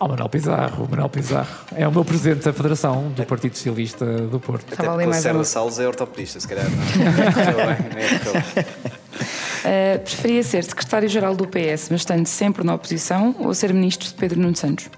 Oh, 0.00 0.08
Manuel 0.08 0.28
Pizarro, 0.28 0.88
Manuel 0.90 1.08
Pizarro. 1.08 1.46
É 1.76 1.86
o 1.86 1.92
meu 1.92 2.04
presidente 2.04 2.44
da 2.44 2.52
Federação 2.52 3.10
do 3.10 3.24
Partido 3.24 3.54
Socialista 3.54 4.04
do 4.04 4.40
Porto. 4.40 4.64
Até 4.72 4.82
porque 4.82 5.04
o 5.04 5.08
Lacerda 5.08 5.44
Salles 5.44 5.78
é 5.78 5.86
ortopedista, 5.86 6.40
se 6.40 6.48
calhar. 6.48 6.66
Não. 6.68 6.74
uh, 9.62 9.98
preferia 10.00 10.42
ser 10.42 10.64
secretário-geral 10.64 11.36
do 11.36 11.46
PS, 11.46 11.86
mas 11.90 12.00
estando 12.00 12.26
sempre 12.26 12.64
na 12.64 12.74
oposição, 12.74 13.36
ou 13.38 13.54
ser 13.54 13.72
ministro 13.72 14.08
de 14.08 14.14
Pedro 14.14 14.40
Nuno 14.40 14.56
Santos? 14.56 14.90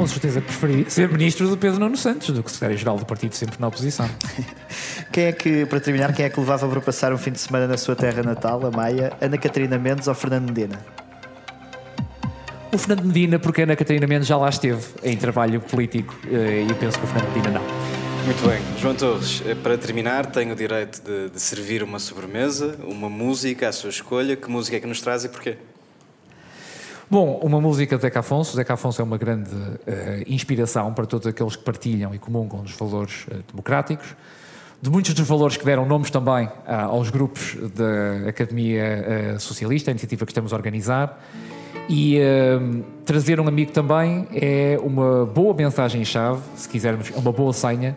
Com 0.00 0.06
certeza 0.06 0.40
preferi 0.40 0.90
ser 0.90 1.10
ministro 1.10 1.46
do 1.46 1.58
Pedro 1.58 1.78
Nuno 1.78 1.94
Santos 1.94 2.30
do 2.30 2.42
que 2.42 2.50
secretário-geral 2.50 2.96
do 2.96 3.04
partido, 3.04 3.34
sempre 3.34 3.60
na 3.60 3.68
oposição. 3.68 4.08
Quem 5.12 5.24
é 5.24 5.32
que, 5.32 5.66
para 5.66 5.78
terminar, 5.78 6.14
quem 6.14 6.24
é 6.24 6.30
que 6.30 6.38
levava 6.38 6.66
para 6.68 6.80
passar 6.80 7.12
um 7.12 7.18
fim 7.18 7.32
de 7.32 7.40
semana 7.40 7.66
na 7.66 7.76
sua 7.76 7.96
terra 7.96 8.22
natal, 8.22 8.64
a 8.64 8.70
Maia? 8.70 9.12
Ana 9.20 9.36
Catarina 9.36 9.76
Mendes 9.76 10.06
ou 10.06 10.14
Fernando 10.14 10.48
Medina? 10.48 10.78
O 12.72 12.78
Fernando 12.78 13.04
Medina, 13.04 13.38
porque 13.38 13.60
a 13.60 13.64
Ana 13.64 13.76
Catarina 13.76 14.06
Mendes 14.06 14.28
já 14.28 14.36
lá 14.36 14.48
esteve 14.48 14.86
em 15.02 15.16
trabalho 15.16 15.60
político 15.60 16.16
eh, 16.30 16.64
e 16.66 16.70
eu 16.70 16.76
penso 16.76 16.98
que 16.98 17.04
o 17.04 17.08
Fernando 17.08 17.34
Medina 17.34 17.58
não. 17.58 18.24
Muito 18.24 18.48
bem. 18.48 18.60
João 18.78 18.94
Torres, 18.94 19.42
eh, 19.44 19.54
para 19.56 19.76
terminar, 19.76 20.26
tenho 20.26 20.52
o 20.52 20.56
direito 20.56 21.02
de, 21.02 21.30
de 21.30 21.40
servir 21.40 21.82
uma 21.82 21.98
sobremesa, 21.98 22.78
uma 22.84 23.10
música 23.10 23.68
à 23.68 23.72
sua 23.72 23.90
escolha. 23.90 24.36
Que 24.36 24.48
música 24.48 24.76
é 24.76 24.80
que 24.80 24.86
nos 24.86 25.00
traz 25.00 25.24
e 25.24 25.28
porquê? 25.28 25.56
Bom, 27.10 27.40
uma 27.42 27.60
música 27.60 27.96
de 27.96 28.02
Zeca 28.02 28.20
Afonso. 28.20 28.54
Zeca 28.54 28.74
Afonso 28.74 29.02
é 29.02 29.04
uma 29.04 29.18
grande 29.18 29.52
uh, 29.52 29.76
inspiração 30.28 30.94
para 30.94 31.04
todos 31.06 31.26
aqueles 31.26 31.56
que 31.56 31.64
partilham 31.64 32.14
e 32.14 32.20
comungam 32.20 32.62
dos 32.62 32.70
valores 32.76 33.26
uh, 33.26 33.42
democráticos, 33.50 34.14
de 34.80 34.88
muitos 34.88 35.12
dos 35.12 35.26
valores 35.26 35.56
que 35.56 35.64
deram 35.64 35.84
nomes 35.84 36.08
também 36.08 36.46
uh, 36.46 36.52
aos 36.88 37.10
grupos 37.10 37.56
da 37.74 38.28
Academia 38.28 39.36
Socialista, 39.40 39.90
a 39.90 39.92
iniciativa 39.92 40.24
que 40.24 40.30
estamos 40.30 40.52
a 40.52 40.56
organizar. 40.56 41.20
E 41.88 42.20
trazer 43.04 43.40
um 43.40 43.48
amigo 43.48 43.72
também 43.72 44.28
é 44.32 44.78
uma 44.80 45.26
boa 45.26 45.52
mensagem-chave, 45.52 46.40
se 46.54 46.68
quisermos, 46.68 47.10
é 47.10 47.18
uma 47.18 47.32
boa 47.32 47.52
senha 47.52 47.96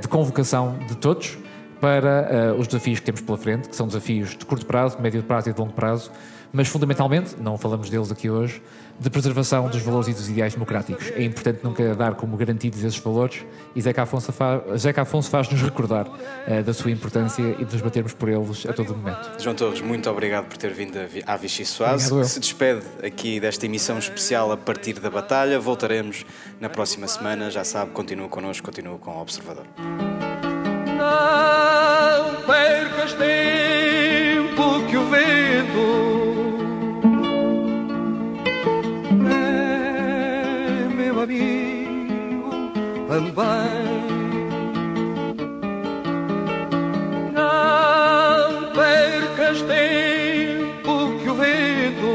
de 0.00 0.08
convocação 0.08 0.76
de 0.88 0.96
todos 0.96 1.38
para 1.80 2.56
os 2.58 2.66
desafios 2.66 2.98
que 2.98 3.06
temos 3.06 3.20
pela 3.20 3.38
frente, 3.38 3.68
que 3.68 3.76
são 3.76 3.86
desafios 3.86 4.30
de 4.30 4.44
curto 4.44 4.66
prazo, 4.66 4.96
de 4.96 5.02
médio 5.02 5.22
prazo 5.22 5.50
e 5.50 5.52
de 5.52 5.60
longo 5.60 5.72
prazo 5.72 6.10
mas 6.54 6.68
fundamentalmente, 6.68 7.34
não 7.38 7.58
falamos 7.58 7.90
deles 7.90 8.12
aqui 8.12 8.30
hoje, 8.30 8.62
de 8.98 9.10
preservação 9.10 9.68
dos 9.68 9.82
valores 9.82 10.06
e 10.06 10.12
dos 10.12 10.30
ideais 10.30 10.54
democráticos. 10.54 11.10
É 11.16 11.24
importante 11.24 11.64
nunca 11.64 11.96
dar 11.96 12.14
como 12.14 12.36
garantidos 12.36 12.84
esses 12.84 12.98
valores 12.98 13.44
e 13.74 13.82
Zeca 13.82 14.04
Afonso, 14.04 14.32
fa 14.32 14.62
Zeca 14.76 15.02
Afonso 15.02 15.28
faz-nos 15.28 15.60
recordar 15.60 16.06
uh, 16.06 16.62
da 16.62 16.72
sua 16.72 16.92
importância 16.92 17.42
e 17.58 17.64
de 17.64 17.72
nos 17.72 17.82
batermos 17.82 18.14
por 18.14 18.28
eles 18.28 18.64
a 18.66 18.72
todo 18.72 18.96
momento. 18.96 19.42
João 19.42 19.56
Torres, 19.56 19.80
muito 19.80 20.08
obrigado 20.08 20.46
por 20.46 20.56
ter 20.56 20.72
vindo 20.72 20.96
à 21.26 21.36
Vichy 21.36 21.66
Soase, 21.66 22.14
que 22.14 22.24
se 22.24 22.38
despede 22.38 22.82
aqui 23.02 23.40
desta 23.40 23.66
emissão 23.66 23.98
especial 23.98 24.52
a 24.52 24.56
partir 24.56 25.00
da 25.00 25.10
batalha. 25.10 25.58
Voltaremos 25.58 26.24
na 26.60 26.68
próxima 26.68 27.08
semana, 27.08 27.50
já 27.50 27.64
sabe, 27.64 27.90
continua 27.90 28.28
connosco, 28.28 28.64
continua 28.64 28.96
com 28.98 29.10
o 29.10 29.20
Observador. 29.20 29.64
Não 30.96 32.42
percas 32.46 33.12
tempo 33.14 33.43
também. 43.14 43.32
Não 47.32 48.72
percas 48.72 49.62
tempo 49.62 51.18
que 51.22 51.30
o 51.30 51.34
vento 51.34 52.12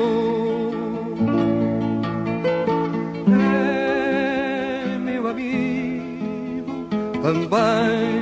é 3.31 4.97
meu 4.97 5.29
amigo 5.29 6.87
também. 7.21 8.18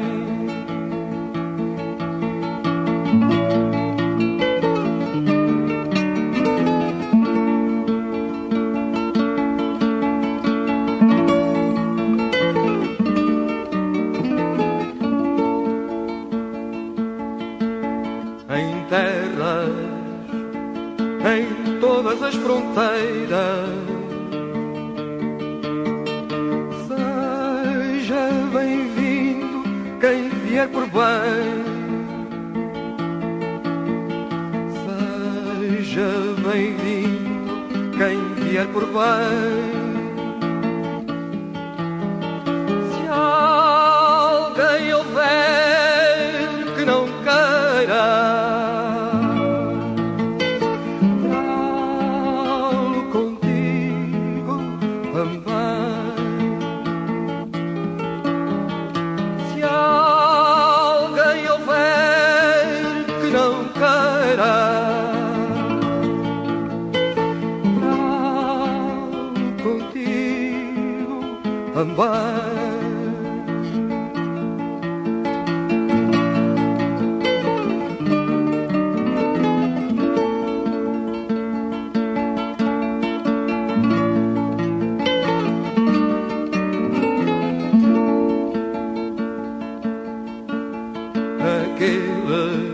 aqueles, 91.78 92.74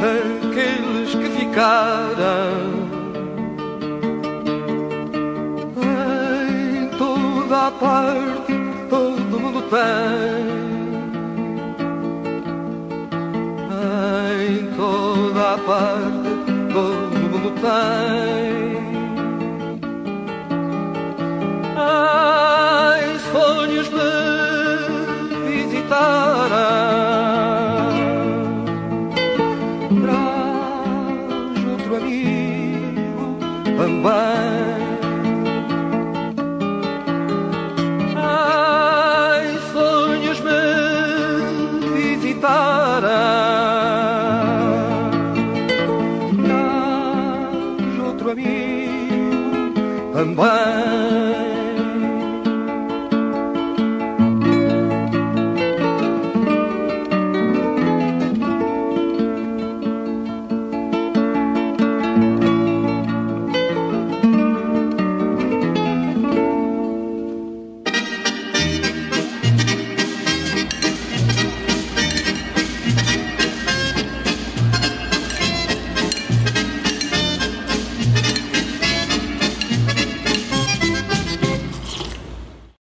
aqueles 0.00 1.14
que 1.14 1.28
ficaram. 1.38 2.88
Em 6.48 6.88
toda 6.96 7.66
a 7.66 7.70
parte, 7.70 8.54
todo 8.88 9.40
mundo 9.40 9.62
tem. 9.68 10.48
Em 14.48 14.66
toda 14.74 15.54
a 15.54 15.58
parte, 15.58 16.28
todo 16.72 17.18
mundo 17.30 17.50
tem. 17.60 18.67